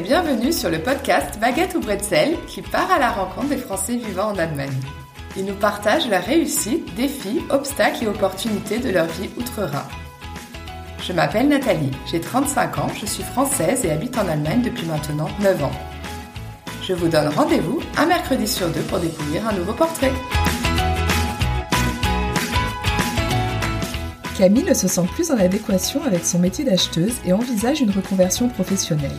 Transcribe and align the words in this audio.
bienvenue 0.00 0.52
sur 0.52 0.70
le 0.70 0.78
podcast 0.78 1.38
Baguette 1.38 1.74
ou 1.74 1.80
Bretzel 1.80 2.36
qui 2.46 2.62
part 2.62 2.90
à 2.90 2.98
la 2.98 3.10
rencontre 3.10 3.48
des 3.48 3.58
Français 3.58 3.96
vivant 3.96 4.28
en 4.28 4.38
Allemagne. 4.38 4.80
Ils 5.36 5.44
nous 5.44 5.54
partagent 5.54 6.08
la 6.08 6.20
réussite, 6.20 6.94
défis, 6.94 7.42
obstacles 7.50 8.04
et 8.04 8.06
opportunités 8.06 8.78
de 8.78 8.90
leur 8.90 9.06
vie 9.06 9.28
outre-Rhin. 9.36 9.84
Je 11.02 11.12
m'appelle 11.12 11.48
Nathalie, 11.48 11.90
j'ai 12.10 12.20
35 12.20 12.78
ans, 12.78 12.88
je 12.98 13.06
suis 13.06 13.22
française 13.22 13.84
et 13.84 13.90
habite 13.90 14.16
en 14.16 14.26
Allemagne 14.28 14.62
depuis 14.62 14.86
maintenant 14.86 15.28
9 15.40 15.64
ans. 15.64 15.72
Je 16.82 16.94
vous 16.94 17.08
donne 17.08 17.28
rendez-vous 17.28 17.80
un 17.98 18.06
mercredi 18.06 18.48
sur 18.48 18.68
deux 18.68 18.82
pour 18.82 18.98
découvrir 18.98 19.46
un 19.46 19.52
nouveau 19.52 19.72
portrait. 19.72 20.12
Camille 24.38 24.64
ne 24.64 24.74
se 24.74 24.88
sent 24.88 25.06
plus 25.12 25.30
en 25.30 25.38
adéquation 25.38 26.02
avec 26.04 26.24
son 26.24 26.38
métier 26.38 26.64
d'acheteuse 26.64 27.14
et 27.26 27.32
envisage 27.32 27.82
une 27.82 27.90
reconversion 27.90 28.48
professionnelle. 28.48 29.10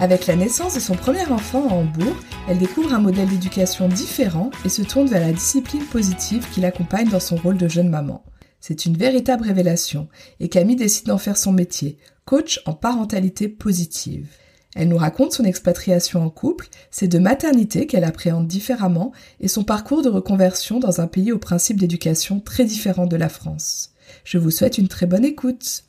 Avec 0.00 0.26
la 0.26 0.34
naissance 0.34 0.74
de 0.74 0.80
son 0.80 0.94
premier 0.94 1.26
enfant 1.26 1.68
à 1.68 1.74
Hambourg, 1.74 2.16
elle 2.48 2.56
découvre 2.56 2.94
un 2.94 3.00
modèle 3.00 3.28
d'éducation 3.28 3.86
différent 3.86 4.50
et 4.64 4.70
se 4.70 4.80
tourne 4.80 5.08
vers 5.08 5.20
la 5.20 5.30
discipline 5.30 5.84
positive 5.84 6.46
qui 6.54 6.62
l'accompagne 6.62 7.10
dans 7.10 7.20
son 7.20 7.36
rôle 7.36 7.58
de 7.58 7.68
jeune 7.68 7.90
maman. 7.90 8.24
C'est 8.60 8.86
une 8.86 8.96
véritable 8.96 9.44
révélation 9.44 10.08
et 10.40 10.48
Camille 10.48 10.76
décide 10.76 11.08
d'en 11.08 11.18
faire 11.18 11.36
son 11.36 11.52
métier, 11.52 11.98
coach 12.24 12.62
en 12.64 12.72
parentalité 12.72 13.46
positive. 13.46 14.26
Elle 14.74 14.88
nous 14.88 14.96
raconte 14.96 15.34
son 15.34 15.44
expatriation 15.44 16.24
en 16.24 16.30
couple, 16.30 16.68
ses 16.90 17.06
deux 17.06 17.20
maternités 17.20 17.86
qu'elle 17.86 18.04
appréhende 18.04 18.48
différemment 18.48 19.12
et 19.38 19.48
son 19.48 19.64
parcours 19.64 20.00
de 20.00 20.08
reconversion 20.08 20.80
dans 20.80 21.02
un 21.02 21.08
pays 21.08 21.30
au 21.30 21.38
principe 21.38 21.78
d'éducation 21.78 22.40
très 22.40 22.64
différent 22.64 23.06
de 23.06 23.16
la 23.16 23.28
France. 23.28 23.92
Je 24.24 24.38
vous 24.38 24.50
souhaite 24.50 24.78
une 24.78 24.88
très 24.88 25.06
bonne 25.06 25.26
écoute. 25.26 25.84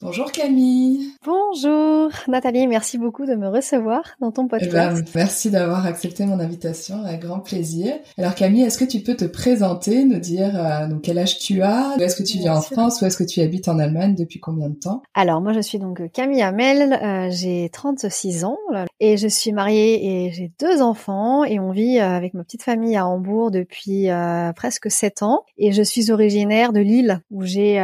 Bonjour 0.00 0.30
Camille. 0.30 1.08
Bonjour 1.26 2.12
Nathalie, 2.28 2.68
merci 2.68 2.98
beaucoup 2.98 3.26
de 3.26 3.34
me 3.34 3.48
recevoir 3.48 4.02
dans 4.20 4.30
ton 4.30 4.46
podcast. 4.46 4.70
Eh 4.70 4.72
ben, 4.72 5.04
merci 5.16 5.50
d'avoir 5.50 5.86
accepté 5.86 6.24
mon 6.24 6.38
invitation, 6.38 7.02
avec 7.02 7.22
grand 7.22 7.40
plaisir. 7.40 7.94
Alors 8.16 8.36
Camille, 8.36 8.62
est-ce 8.62 8.78
que 8.78 8.84
tu 8.84 9.00
peux 9.00 9.16
te 9.16 9.24
présenter, 9.24 10.04
nous 10.04 10.20
dire 10.20 10.52
euh, 10.54 10.86
donc 10.86 11.02
quel 11.02 11.18
âge 11.18 11.40
tu 11.40 11.62
as, 11.62 11.96
où 11.98 12.00
est-ce 12.00 12.14
que 12.14 12.22
tu 12.22 12.38
vis 12.38 12.48
en 12.48 12.60
France, 12.60 13.02
où 13.02 13.06
est-ce 13.06 13.16
que 13.16 13.24
tu 13.24 13.40
habites 13.40 13.66
en 13.66 13.80
Allemagne, 13.80 14.14
depuis 14.14 14.38
combien 14.38 14.68
de 14.68 14.76
temps? 14.76 15.02
Alors 15.14 15.40
moi 15.40 15.52
je 15.52 15.58
suis 15.58 15.80
donc 15.80 16.00
Camille 16.12 16.42
Hamel, 16.42 16.92
euh, 16.92 17.28
j'ai 17.32 17.68
36 17.68 18.44
ans 18.44 18.58
et 19.00 19.16
je 19.16 19.26
suis 19.26 19.50
mariée 19.50 20.26
et 20.26 20.30
j'ai 20.30 20.52
deux 20.60 20.80
enfants 20.80 21.42
et 21.42 21.58
on 21.58 21.72
vit 21.72 21.98
euh, 21.98 22.08
avec 22.08 22.34
ma 22.34 22.44
petite 22.44 22.62
famille 22.62 22.96
à 22.96 23.04
Hambourg 23.04 23.50
depuis 23.50 24.10
euh, 24.10 24.52
presque 24.52 24.92
7 24.92 25.24
ans. 25.24 25.42
Et 25.56 25.72
je 25.72 25.82
suis 25.82 26.12
originaire 26.12 26.72
de 26.72 26.78
Lille 26.78 27.20
où 27.32 27.42
j'ai 27.42 27.80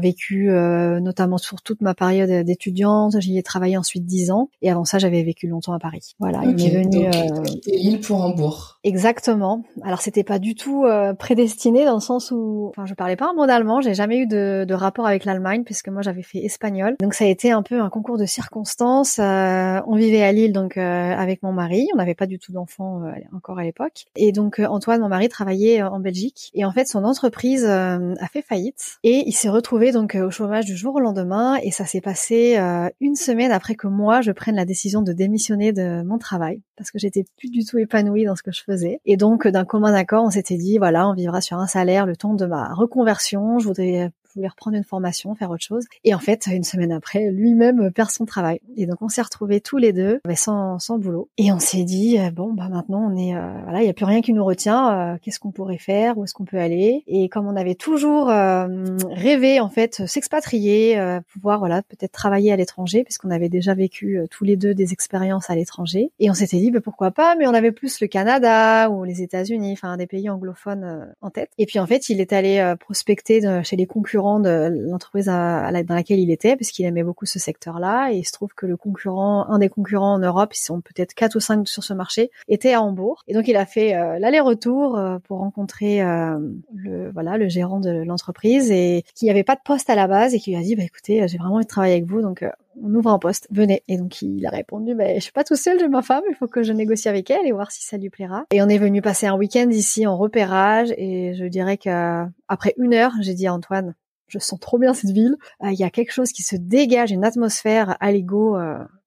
vécu 0.00 0.48
notamment 0.48 1.11
sur 1.38 1.62
toute 1.62 1.80
ma 1.80 1.94
période 1.94 2.44
d'étudiante. 2.44 3.20
J'y 3.20 3.38
ai 3.38 3.42
travaillé 3.42 3.76
ensuite 3.76 4.04
dix 4.04 4.30
ans. 4.30 4.48
Et 4.60 4.70
avant 4.70 4.84
ça, 4.84 4.98
j'avais 4.98 5.22
vécu 5.22 5.46
longtemps 5.46 5.72
à 5.72 5.78
Paris. 5.78 6.14
Voilà. 6.18 6.40
Okay, 6.40 6.64
il 6.66 6.70
venu. 6.70 7.06
Euh... 7.06 7.98
pour 8.02 8.22
Hambourg. 8.22 8.80
Exactement. 8.84 9.62
Alors 9.82 10.00
c'était 10.00 10.24
pas 10.24 10.38
du 10.38 10.54
tout 10.54 10.84
euh, 10.84 11.14
prédestiné 11.14 11.84
dans 11.84 11.94
le 11.94 12.00
sens 12.00 12.30
où, 12.30 12.68
enfin, 12.70 12.86
je 12.86 12.94
parlais 12.94 13.16
pas 13.16 13.30
un 13.30 13.34
mot 13.34 13.46
d'allemand. 13.46 13.80
J'ai 13.80 13.94
jamais 13.94 14.18
eu 14.18 14.26
de, 14.26 14.64
de 14.66 14.74
rapport 14.74 15.06
avec 15.06 15.24
l'Allemagne 15.24 15.62
puisque 15.64 15.88
moi 15.88 16.02
j'avais 16.02 16.22
fait 16.22 16.38
espagnol. 16.38 16.96
Donc 17.00 17.14
ça 17.14 17.24
a 17.24 17.28
été 17.28 17.50
un 17.50 17.62
peu 17.62 17.80
un 17.80 17.90
concours 17.90 18.18
de 18.18 18.26
circonstances. 18.26 19.18
Euh, 19.18 19.80
on 19.86 19.96
vivait 19.96 20.22
à 20.22 20.32
Lille 20.32 20.52
donc 20.52 20.76
euh, 20.76 20.80
avec 20.80 21.42
mon 21.42 21.52
mari. 21.52 21.86
On 21.94 21.98
n'avait 21.98 22.14
pas 22.14 22.26
du 22.26 22.38
tout 22.38 22.52
d'enfants 22.52 23.02
euh, 23.04 23.12
encore 23.36 23.58
à 23.58 23.64
l'époque. 23.64 24.04
Et 24.16 24.32
donc 24.32 24.58
Antoine, 24.58 25.00
mon 25.00 25.08
mari, 25.08 25.28
travaillait 25.28 25.82
en 25.82 26.00
Belgique. 26.00 26.50
Et 26.54 26.64
en 26.64 26.72
fait, 26.72 26.86
son 26.86 27.04
entreprise 27.04 27.64
a 27.64 27.98
fait 28.32 28.42
faillite 28.42 28.98
et 29.04 29.22
il 29.26 29.32
s'est 29.32 29.48
retrouvé 29.48 29.92
donc 29.92 30.14
au 30.14 30.30
chômage 30.30 30.64
du 30.64 30.76
jour 30.76 30.94
au 30.94 31.00
lendemain 31.02 31.56
et 31.62 31.70
ça 31.70 31.84
s'est 31.84 32.00
passé 32.00 32.56
euh, 32.56 32.88
une 33.00 33.16
semaine 33.16 33.52
après 33.52 33.74
que 33.74 33.86
moi 33.86 34.20
je 34.20 34.32
prenne 34.32 34.56
la 34.56 34.64
décision 34.64 35.02
de 35.02 35.12
démissionner 35.12 35.72
de 35.72 36.02
mon 36.02 36.18
travail 36.18 36.62
parce 36.76 36.90
que 36.90 36.98
j'étais 36.98 37.24
plus 37.36 37.50
du 37.50 37.64
tout 37.64 37.78
épanouie 37.78 38.24
dans 38.24 38.36
ce 38.36 38.42
que 38.42 38.52
je 38.52 38.62
faisais. 38.62 39.00
Et 39.04 39.16
donc 39.16 39.46
d'un 39.46 39.64
commun 39.64 39.92
accord 39.94 40.24
on 40.24 40.30
s'était 40.30 40.56
dit 40.56 40.78
voilà 40.78 41.08
on 41.08 41.14
vivra 41.14 41.40
sur 41.40 41.58
un 41.58 41.66
salaire 41.66 42.06
le 42.06 42.16
temps 42.16 42.34
de 42.34 42.46
ma 42.46 42.72
reconversion. 42.72 43.58
Je 43.58 43.66
voudrais 43.66 44.10
voulait 44.34 44.48
reprendre 44.48 44.76
une 44.76 44.84
formation, 44.84 45.34
faire 45.34 45.50
autre 45.50 45.64
chose. 45.64 45.84
Et 46.04 46.14
en 46.14 46.18
fait, 46.18 46.46
une 46.46 46.64
semaine 46.64 46.92
après, 46.92 47.30
lui-même 47.30 47.90
perd 47.90 48.10
son 48.10 48.24
travail. 48.24 48.60
Et 48.76 48.86
donc, 48.86 49.02
on 49.02 49.08
s'est 49.08 49.22
retrouvés 49.22 49.60
tous 49.60 49.78
les 49.78 49.92
deux, 49.92 50.20
mais 50.26 50.36
sans, 50.36 50.78
sans 50.78 50.98
boulot. 50.98 51.28
Et 51.38 51.52
on 51.52 51.58
s'est 51.58 51.84
dit, 51.84 52.18
euh, 52.18 52.30
bon, 52.30 52.52
bah 52.52 52.68
maintenant, 52.70 53.10
on 53.10 53.16
est, 53.16 53.34
euh, 53.34 53.62
voilà, 53.64 53.80
il 53.80 53.84
n'y 53.84 53.90
a 53.90 53.94
plus 53.94 54.04
rien 54.04 54.20
qui 54.20 54.32
nous 54.32 54.44
retient. 54.44 55.12
Euh, 55.12 55.16
qu'est-ce 55.20 55.40
qu'on 55.40 55.50
pourrait 55.50 55.78
faire? 55.78 56.18
Où 56.18 56.24
est-ce 56.24 56.34
qu'on 56.34 56.44
peut 56.44 56.58
aller? 56.58 57.04
Et 57.06 57.28
comme 57.28 57.46
on 57.46 57.56
avait 57.56 57.74
toujours 57.74 58.28
rêvé, 58.28 59.60
en 59.60 59.68
fait, 59.68 60.06
s'expatrier, 60.06 60.98
pouvoir, 61.32 61.58
voilà, 61.58 61.82
peut-être 61.82 62.12
travailler 62.12 62.52
à 62.52 62.56
l'étranger, 62.56 63.04
puisqu'on 63.04 63.30
avait 63.30 63.48
déjà 63.48 63.74
vécu 63.74 64.20
tous 64.30 64.44
les 64.44 64.56
deux 64.56 64.74
des 64.74 64.92
expériences 64.92 65.50
à 65.50 65.54
l'étranger. 65.54 66.10
Et 66.18 66.30
on 66.30 66.34
s'était 66.34 66.58
dit, 66.58 66.70
bah, 66.70 66.80
pourquoi 66.80 67.10
pas? 67.10 67.34
Mais 67.36 67.46
on 67.46 67.54
avait 67.54 67.72
plus 67.72 68.00
le 68.00 68.06
Canada 68.06 68.90
ou 68.90 69.04
les 69.04 69.22
États-Unis, 69.22 69.72
enfin, 69.72 69.96
des 69.96 70.06
pays 70.06 70.28
anglophones 70.30 71.12
en 71.20 71.30
tête. 71.30 71.50
Et 71.58 71.66
puis, 71.66 71.78
en 71.78 71.86
fait, 71.86 72.08
il 72.08 72.20
est 72.20 72.32
allé 72.32 72.74
prospecter 72.80 73.40
chez 73.62 73.76
les 73.76 73.86
concurrents 73.86 74.21
de 74.40 74.68
l'entreprise 74.90 75.26
dans 75.26 75.84
laquelle 75.88 76.18
il 76.18 76.30
était, 76.30 76.56
puisqu'il 76.56 76.84
aimait 76.84 77.02
beaucoup 77.02 77.26
ce 77.26 77.38
secteur-là. 77.38 78.12
Et 78.12 78.18
il 78.18 78.24
se 78.24 78.32
trouve 78.32 78.50
que 78.54 78.66
le 78.66 78.76
concurrent, 78.76 79.46
un 79.48 79.58
des 79.58 79.68
concurrents 79.68 80.14
en 80.14 80.18
Europe, 80.18 80.54
ils 80.54 80.62
sont 80.62 80.80
peut-être 80.80 81.14
quatre 81.14 81.36
ou 81.36 81.40
cinq 81.40 81.66
sur 81.68 81.84
ce 81.84 81.94
marché, 81.94 82.30
était 82.48 82.72
à 82.72 82.82
Hambourg. 82.82 83.22
Et 83.28 83.34
donc 83.34 83.48
il 83.48 83.56
a 83.56 83.66
fait 83.66 83.94
euh, 83.94 84.18
l'aller-retour 84.18 84.96
euh, 84.96 85.18
pour 85.18 85.38
rencontrer 85.38 86.02
euh, 86.02 86.38
le 86.74 87.10
voilà 87.12 87.36
le 87.36 87.48
gérant 87.48 87.80
de 87.80 88.02
l'entreprise 88.02 88.70
et 88.70 89.04
qui 89.14 89.30
avait 89.30 89.44
pas 89.44 89.54
de 89.54 89.60
poste 89.64 89.90
à 89.90 89.94
la 89.94 90.06
base 90.06 90.34
et 90.34 90.38
qui 90.38 90.50
lui 90.50 90.58
a 90.58 90.62
dit 90.62 90.76
bah 90.76 90.84
écoutez 90.84 91.26
j'ai 91.28 91.38
vraiment 91.38 91.56
envie 91.56 91.64
de 91.64 91.70
travailler 91.70 91.94
avec 91.94 92.06
vous 92.06 92.22
donc 92.22 92.44
on 92.80 92.94
ouvre 92.94 93.10
un 93.10 93.18
poste, 93.18 93.48
venez. 93.50 93.82
Et 93.88 93.98
donc 93.98 94.22
il 94.22 94.44
a 94.46 94.50
répondu, 94.50 94.94
bah, 94.94 95.14
je 95.14 95.20
suis 95.20 95.32
pas 95.32 95.44
tout 95.44 95.56
seul, 95.56 95.78
j'ai 95.78 95.88
ma 95.88 96.02
femme, 96.02 96.22
il 96.30 96.34
faut 96.36 96.46
que 96.46 96.62
je 96.62 96.72
négocie 96.72 97.08
avec 97.08 97.30
elle 97.30 97.46
et 97.46 97.52
voir 97.52 97.70
si 97.70 97.84
ça 97.84 97.96
lui 97.96 98.10
plaira. 98.10 98.44
Et 98.50 98.62
on 98.62 98.68
est 98.68 98.78
venu 98.78 99.02
passer 99.02 99.26
un 99.26 99.36
week-end 99.36 99.68
ici 99.70 100.06
en 100.06 100.16
repérage 100.16 100.92
et 100.96 101.34
je 101.34 101.44
dirais 101.44 101.76
qu'après 101.76 102.74
une 102.78 102.94
heure, 102.94 103.12
j'ai 103.20 103.34
dit 103.34 103.46
à 103.46 103.54
Antoine, 103.54 103.94
je 104.32 104.38
sens 104.38 104.58
trop 104.58 104.78
bien 104.78 104.94
cette 104.94 105.10
ville. 105.10 105.36
Euh, 105.62 105.70
il 105.70 105.78
y 105.78 105.84
a 105.84 105.90
quelque 105.90 106.12
chose 106.12 106.32
qui 106.32 106.42
se 106.42 106.56
dégage, 106.56 107.10
une 107.10 107.24
atmosphère 107.24 107.96
à 108.00 108.12
l'ego. 108.12 108.56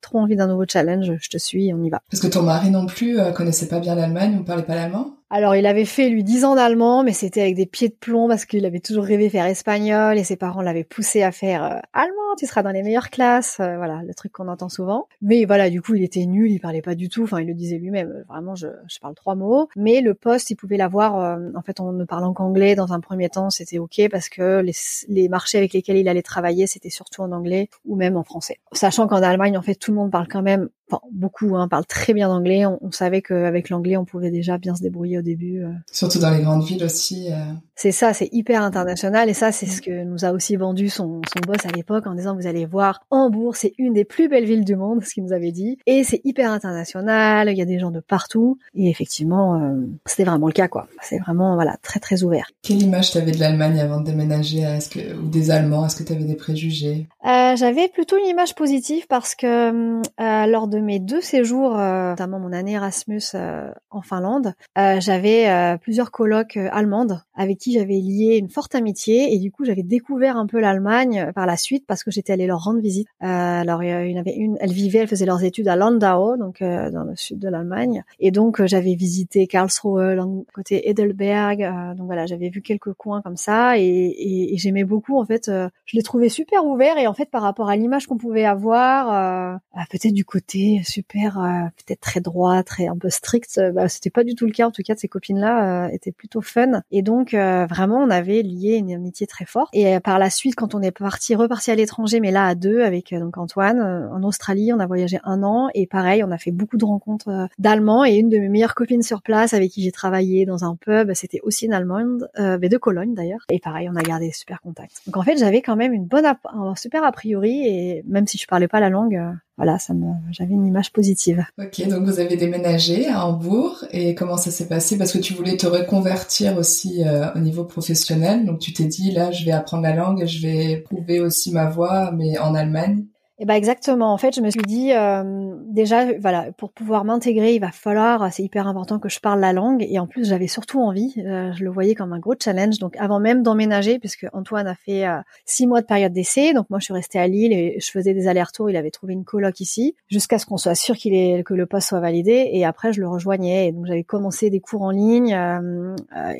Trop 0.01 0.19
envie 0.19 0.35
d'un 0.35 0.47
nouveau 0.47 0.65
challenge. 0.67 1.11
Je 1.19 1.29
te 1.29 1.37
suis, 1.37 1.73
on 1.73 1.83
y 1.83 1.89
va. 1.89 2.01
Parce 2.11 2.21
que 2.21 2.27
ton 2.27 2.43
mari 2.43 2.69
non 2.69 2.85
plus 2.85 3.19
euh, 3.19 3.31
connaissait 3.31 3.67
pas 3.67 3.79
bien 3.79 3.95
l'Allemagne, 3.95 4.35
vous 4.37 4.43
parlez 4.43 4.63
pas 4.63 4.75
l'allemand? 4.75 5.15
Alors, 5.31 5.55
il 5.55 5.65
avait 5.65 5.85
fait, 5.85 6.07
lui, 6.09 6.23
10 6.23 6.45
ans 6.45 6.55
d'allemand, 6.55 7.03
mais 7.03 7.11
c'était 7.11 7.41
avec 7.41 7.55
des 7.55 7.65
pieds 7.65 7.89
de 7.89 7.95
plomb 7.95 8.27
parce 8.27 8.45
qu'il 8.45 8.63
avait 8.63 8.79
toujours 8.79 9.03
rêvé 9.03 9.27
faire 9.27 9.47
espagnol 9.47 10.19
et 10.19 10.23
ses 10.23 10.35
parents 10.35 10.61
l'avaient 10.61 10.83
poussé 10.83 11.23
à 11.23 11.31
faire 11.31 11.63
euh, 11.63 11.79
allemand, 11.93 12.35
tu 12.37 12.45
seras 12.45 12.61
dans 12.61 12.69
les 12.69 12.83
meilleures 12.83 13.09
classes, 13.09 13.57
euh, 13.59 13.75
voilà, 13.75 14.01
le 14.05 14.13
truc 14.13 14.31
qu'on 14.31 14.47
entend 14.47 14.69
souvent. 14.69 15.07
Mais 15.21 15.45
voilà, 15.45 15.71
du 15.71 15.81
coup, 15.81 15.95
il 15.95 16.03
était 16.03 16.25
nul, 16.27 16.51
il 16.51 16.59
parlait 16.59 16.83
pas 16.83 16.93
du 16.93 17.09
tout, 17.09 17.23
enfin, 17.23 17.41
il 17.41 17.47
le 17.47 17.55
disait 17.55 17.79
lui-même, 17.79 18.23
vraiment, 18.29 18.53
je, 18.53 18.67
je, 18.87 18.99
parle 18.99 19.15
trois 19.15 19.33
mots. 19.33 19.67
Mais 19.75 20.01
le 20.01 20.13
poste, 20.13 20.51
il 20.51 20.55
pouvait 20.55 20.77
l'avoir, 20.77 21.15
en 21.55 21.61
fait, 21.63 21.79
en 21.79 21.91
ne 21.91 22.05
parlant 22.05 22.33
qu'anglais, 22.33 22.75
dans 22.75 22.93
un 22.93 22.99
premier 22.99 23.29
temps, 23.29 23.49
c'était 23.49 23.79
ok 23.79 24.03
parce 24.11 24.29
que 24.29 24.61
les, 24.61 24.73
les 25.07 25.27
marchés 25.27 25.57
avec 25.57 25.73
lesquels 25.73 25.97
il 25.97 26.07
allait 26.07 26.21
travailler, 26.21 26.67
c'était 26.67 26.91
surtout 26.91 27.23
en 27.23 27.31
anglais 27.31 27.69
ou 27.83 27.95
même 27.95 28.15
en 28.15 28.23
français. 28.23 28.59
Sachant 28.73 29.07
qu'en 29.07 29.23
Allemagne, 29.23 29.57
en 29.57 29.61
fait, 29.63 29.75
tout 29.75 29.91
le 29.91 29.94
monde 29.95 30.11
parle 30.11 30.27
quand 30.27 30.41
même 30.41 30.69
enfin 30.89 31.01
beaucoup 31.11 31.55
hein, 31.55 31.67
parlent 31.67 31.85
très 31.85 32.13
bien 32.13 32.29
anglais. 32.29 32.65
On, 32.65 32.79
on 32.81 32.91
savait 32.91 33.21
qu'avec 33.21 33.69
l'anglais, 33.69 33.97
on 33.97 34.05
pouvait 34.05 34.31
déjà 34.31 34.57
bien 34.57 34.75
se 34.75 34.81
débrouiller 34.81 35.17
au 35.17 35.21
début. 35.21 35.63
Euh. 35.63 35.71
Surtout 35.91 36.19
dans 36.19 36.31
les 36.31 36.41
grandes 36.41 36.63
villes 36.63 36.83
aussi. 36.83 37.29
Euh. 37.31 37.35
C'est 37.75 37.91
ça, 37.91 38.13
c'est 38.13 38.29
hyper 38.31 38.61
international 38.61 39.29
et 39.29 39.33
ça, 39.33 39.51
c'est 39.51 39.65
ce 39.65 39.81
que 39.81 40.03
nous 40.03 40.25
a 40.25 40.31
aussi 40.31 40.55
vendu 40.55 40.89
son, 40.89 41.21
son 41.33 41.39
boss 41.45 41.65
à 41.65 41.75
l'époque 41.75 42.07
en 42.07 42.15
disant 42.15 42.35
vous 42.35 42.47
allez 42.47 42.65
voir, 42.65 43.01
Hambourg, 43.09 43.55
c'est 43.55 43.73
une 43.77 43.93
des 43.93 44.05
plus 44.05 44.29
belles 44.29 44.45
villes 44.45 44.65
du 44.65 44.75
monde, 44.75 45.03
ce 45.03 45.13
qu'il 45.13 45.23
nous 45.23 45.33
avait 45.33 45.51
dit, 45.51 45.77
et 45.85 46.03
c'est 46.03 46.21
hyper 46.23 46.51
international. 46.51 47.49
Il 47.49 47.57
y 47.57 47.61
a 47.61 47.65
des 47.65 47.79
gens 47.79 47.91
de 47.91 47.99
partout 47.99 48.57
et 48.75 48.89
effectivement, 48.89 49.61
euh, 49.61 49.87
c'était 50.05 50.23
vraiment 50.23 50.47
le 50.47 50.53
cas 50.53 50.67
quoi. 50.67 50.87
C'est 51.01 51.19
vraiment 51.19 51.55
voilà 51.55 51.77
très 51.81 51.99
très 51.99 52.23
ouvert. 52.23 52.49
Quelle 52.61 52.81
image 52.81 53.11
t'avais 53.11 53.31
de 53.31 53.39
l'Allemagne 53.39 53.79
avant 53.79 53.99
de 53.99 54.05
déménager 54.05 54.59
Est-ce 54.59 54.89
que 54.89 55.15
ou 55.15 55.27
des 55.27 55.51
Allemands? 55.51 55.85
Est-ce 55.85 55.95
que 55.95 56.03
t'avais 56.03 56.23
des 56.23 56.35
préjugés? 56.35 57.07
J'avais 57.23 57.87
plutôt 57.87 58.17
une 58.17 58.27
image 58.27 58.53
positive 58.53 59.07
parce 59.07 59.33
que 59.35 60.01
lors 60.47 60.67
de 60.67 60.74
de 60.75 60.81
mes 60.81 60.99
deux 60.99 61.21
séjours, 61.21 61.77
euh, 61.77 62.11
notamment 62.11 62.39
mon 62.39 62.51
année 62.51 62.73
Erasmus 62.73 63.21
euh, 63.33 63.71
en 63.89 64.01
Finlande, 64.01 64.53
euh, 64.77 64.99
j'avais 64.99 65.77
plusieurs 65.79 66.11
colocs 66.11 66.57
allemandes 66.57 67.21
avec 67.33 67.57
qui 67.57 67.73
j'avais 67.73 67.95
lié 67.95 68.37
une 68.37 68.49
forte 68.49 68.75
amitié 68.75 69.33
et 69.33 69.39
du 69.39 69.51
coup 69.51 69.65
j'avais 69.65 69.83
découvert 69.83 70.37
un 70.37 70.47
peu 70.47 70.59
l'Allemagne 70.59 71.31
par 71.33 71.45
la 71.45 71.57
suite 71.57 71.85
parce 71.87 72.03
que 72.03 72.11
j'étais 72.11 72.33
allée 72.33 72.47
leur 72.47 72.63
rendre 72.63 72.79
visite. 72.79 73.07
alors 73.19 73.83
il 73.83 74.11
y 74.11 74.17
en 74.17 74.19
avait 74.19 74.35
une, 74.35 74.57
elle 74.59 74.71
vivait, 74.71 74.99
elle 74.99 75.07
faisait 75.07 75.25
leurs 75.25 75.43
études 75.43 75.67
à 75.67 75.75
Landau, 75.75 76.37
donc 76.37 76.61
dans 76.61 77.03
le 77.03 77.15
sud 77.15 77.39
de 77.39 77.47
l'Allemagne, 77.47 78.03
et 78.19 78.31
donc 78.31 78.63
j'avais 78.65 78.95
visité 78.95 79.47
Karlsruhe, 79.47 80.19
côté 80.53 80.89
Heidelberg, 80.89 81.95
donc 81.95 82.05
voilà 82.07 82.25
j'avais 82.25 82.49
vu 82.49 82.61
quelques 82.61 82.93
coins 82.93 83.21
comme 83.21 83.37
ça 83.37 83.77
et, 83.77 84.53
j'aimais 84.57 84.83
beaucoup 84.83 85.19
en 85.19 85.25
fait, 85.25 85.45
je 85.47 85.97
les 85.97 86.03
trouvais 86.03 86.29
super 86.29 86.65
ouverts 86.65 86.97
et 86.97 87.07
en 87.07 87.13
fait 87.13 87.29
par 87.29 87.41
rapport 87.41 87.69
à 87.69 87.75
l'image 87.75 88.07
qu'on 88.07 88.17
pouvait 88.17 88.45
avoir, 88.45 89.59
peut-être 89.89 90.13
du 90.13 90.25
côté 90.25 90.64
super, 90.83 91.35
peut-être 91.77 91.99
très 91.99 92.19
droit, 92.19 92.63
très 92.63 92.87
un 92.87 92.97
peu 92.97 93.09
strict. 93.09 93.59
Bah, 93.73 93.87
c'était 93.87 94.09
pas 94.09 94.23
du 94.23 94.35
tout 94.35 94.45
le 94.45 94.51
cas. 94.51 94.67
En 94.67 94.71
tout 94.71 94.81
cas, 94.83 94.95
ces 94.95 95.07
copines-là 95.07 95.89
étaient 95.91 96.11
plutôt 96.11 96.41
fun. 96.41 96.81
Et 96.91 97.01
donc, 97.01 97.33
vraiment, 97.33 97.97
on 97.97 98.09
avait 98.09 98.41
lié 98.41 98.75
une 98.75 98.91
amitié 98.91 99.27
très 99.27 99.45
forte. 99.45 99.69
Et 99.73 99.99
par 99.99 100.19
la 100.19 100.29
suite, 100.29 100.55
quand 100.55 100.75
on 100.75 100.81
est 100.81 100.91
parti, 100.91 101.35
reparti 101.35 101.71
à 101.71 101.75
l'étranger, 101.75 102.19
mais 102.19 102.31
là 102.31 102.45
à 102.45 102.55
deux 102.55 102.81
avec 102.81 103.13
donc 103.13 103.37
Antoine, 103.37 104.09
en 104.11 104.23
Australie, 104.23 104.71
on 104.73 104.79
a 104.79 104.87
voyagé 104.87 105.19
un 105.23 105.43
an. 105.43 105.69
Et 105.73 105.87
pareil, 105.87 106.23
on 106.23 106.31
a 106.31 106.37
fait 106.37 106.51
beaucoup 106.51 106.77
de 106.77 106.85
rencontres 106.85 107.47
d'Allemands. 107.59 108.05
Et 108.05 108.15
une 108.15 108.29
de 108.29 108.37
mes 108.37 108.49
meilleures 108.49 108.75
copines 108.75 109.03
sur 109.03 109.21
place 109.21 109.53
avec 109.53 109.71
qui 109.71 109.83
j'ai 109.83 109.91
travaillé 109.91 110.45
dans 110.45 110.63
un 110.63 110.75
pub, 110.75 111.13
c'était 111.13 111.39
aussi 111.43 111.65
une 111.65 111.73
Allemande, 111.73 112.29
mais 112.37 112.69
de 112.69 112.77
Cologne 112.77 113.13
d'ailleurs. 113.13 113.45
Et 113.49 113.59
pareil, 113.59 113.89
on 113.89 113.95
a 113.95 114.01
gardé 114.01 114.31
super 114.31 114.61
contacts. 114.61 115.01
Donc 115.05 115.17
en 115.17 115.21
fait, 115.21 115.37
j'avais 115.37 115.61
quand 115.61 115.75
même 115.75 115.93
une 115.93 116.05
bonne, 116.05 116.25
un 116.25 116.75
super 116.75 117.03
a 117.03 117.11
priori, 117.11 117.67
et 117.67 118.03
même 118.07 118.27
si 118.27 118.37
je 118.37 118.47
parlais 118.47 118.67
pas 118.67 118.79
la 118.79 118.89
langue, 118.89 119.15
euh, 119.15 119.31
voilà, 119.57 119.79
ça 119.79 119.93
me, 119.93 120.05
j'avais 120.31 120.53
une 120.53 120.65
image 120.65 120.91
positive. 120.91 121.45
Ok, 121.57 121.87
donc 121.87 122.03
vous 122.03 122.19
avez 122.19 122.35
déménagé 122.35 123.07
à 123.07 123.25
Hambourg 123.25 123.85
et 123.91 124.13
comment 124.13 124.37
ça 124.37 124.51
s'est 124.51 124.67
passé? 124.67 124.97
Parce 124.97 125.13
que 125.13 125.17
tu 125.17 125.33
voulais 125.33 125.55
te 125.55 125.65
reconvertir 125.65 126.57
aussi 126.57 127.03
euh, 127.05 127.27
au 127.35 127.39
niveau 127.39 127.63
professionnel, 127.63 128.45
donc 128.45 128.59
tu 128.59 128.73
t'es 128.73 128.85
dit 128.85 129.11
là, 129.11 129.31
je 129.31 129.45
vais 129.45 129.51
apprendre 129.51 129.83
la 129.83 129.95
langue, 129.95 130.25
je 130.25 130.41
vais 130.41 130.77
prouver 130.77 131.21
aussi 131.21 131.51
ma 131.53 131.69
voix, 131.69 132.11
mais 132.11 132.37
en 132.37 132.53
Allemagne. 132.53 133.05
Et 133.37 133.43
eh 133.43 133.45
ben 133.45 133.55
exactement. 133.55 134.13
En 134.13 134.17
fait, 134.17 134.33
je 134.33 134.39
me 134.39 134.49
suis 134.49 134.61
dit 134.61 134.93
euh, 134.93 135.55
déjà, 135.67 136.05
voilà, 136.19 136.53
pour 136.53 136.71
pouvoir 136.71 137.03
m'intégrer, 137.03 137.53
il 137.53 137.59
va 137.59 137.73
falloir, 137.73 138.31
c'est 138.31 138.43
hyper 138.43 138.65
important 138.65 138.97
que 138.97 139.09
je 139.09 139.19
parle 139.19 139.41
la 139.41 139.51
langue. 139.51 139.85
Et 139.89 139.99
en 139.99 140.07
plus, 140.07 140.29
j'avais 140.29 140.47
surtout 140.47 140.79
envie. 140.79 141.15
Euh, 141.17 141.51
je 141.51 141.65
le 141.65 141.69
voyais 141.69 141.95
comme 141.95 142.13
un 142.13 142.19
gros 142.19 142.35
challenge. 142.41 142.79
Donc, 142.79 142.95
avant 142.95 143.19
même 143.19 143.43
d'emménager, 143.43 143.99
puisque 143.99 144.25
Antoine 144.31 144.67
a 144.67 144.75
fait 144.75 145.05
euh, 145.05 145.17
six 145.43 145.67
mois 145.67 145.81
de 145.81 145.85
période 145.85 146.13
d'essai, 146.13 146.53
donc 146.53 146.69
moi, 146.69 146.79
je 146.79 146.85
suis 146.85 146.93
restée 146.93 147.19
à 147.19 147.27
Lille 147.27 147.51
et 147.51 147.77
je 147.81 147.91
faisais 147.91 148.13
des 148.13 148.29
allers-retours. 148.29 148.69
Il 148.69 148.77
avait 148.77 148.89
trouvé 148.89 149.11
une 149.11 149.25
coloc 149.25 149.59
ici, 149.59 149.97
jusqu'à 150.07 150.39
ce 150.39 150.45
qu'on 150.45 150.55
soit 150.55 150.75
sûr 150.75 150.95
qu'il 150.95 151.13
est 151.13 151.43
que 151.43 151.53
le 151.53 151.65
poste 151.65 151.89
soit 151.89 151.99
validé. 151.99 152.49
Et 152.53 152.63
après, 152.63 152.93
je 152.93 153.01
le 153.01 153.09
rejoignais. 153.09 153.73
Donc, 153.73 153.85
j'avais 153.85 154.05
commencé 154.05 154.49
des 154.49 154.61
cours 154.61 154.83
en 154.83 154.91
ligne. 154.91 155.37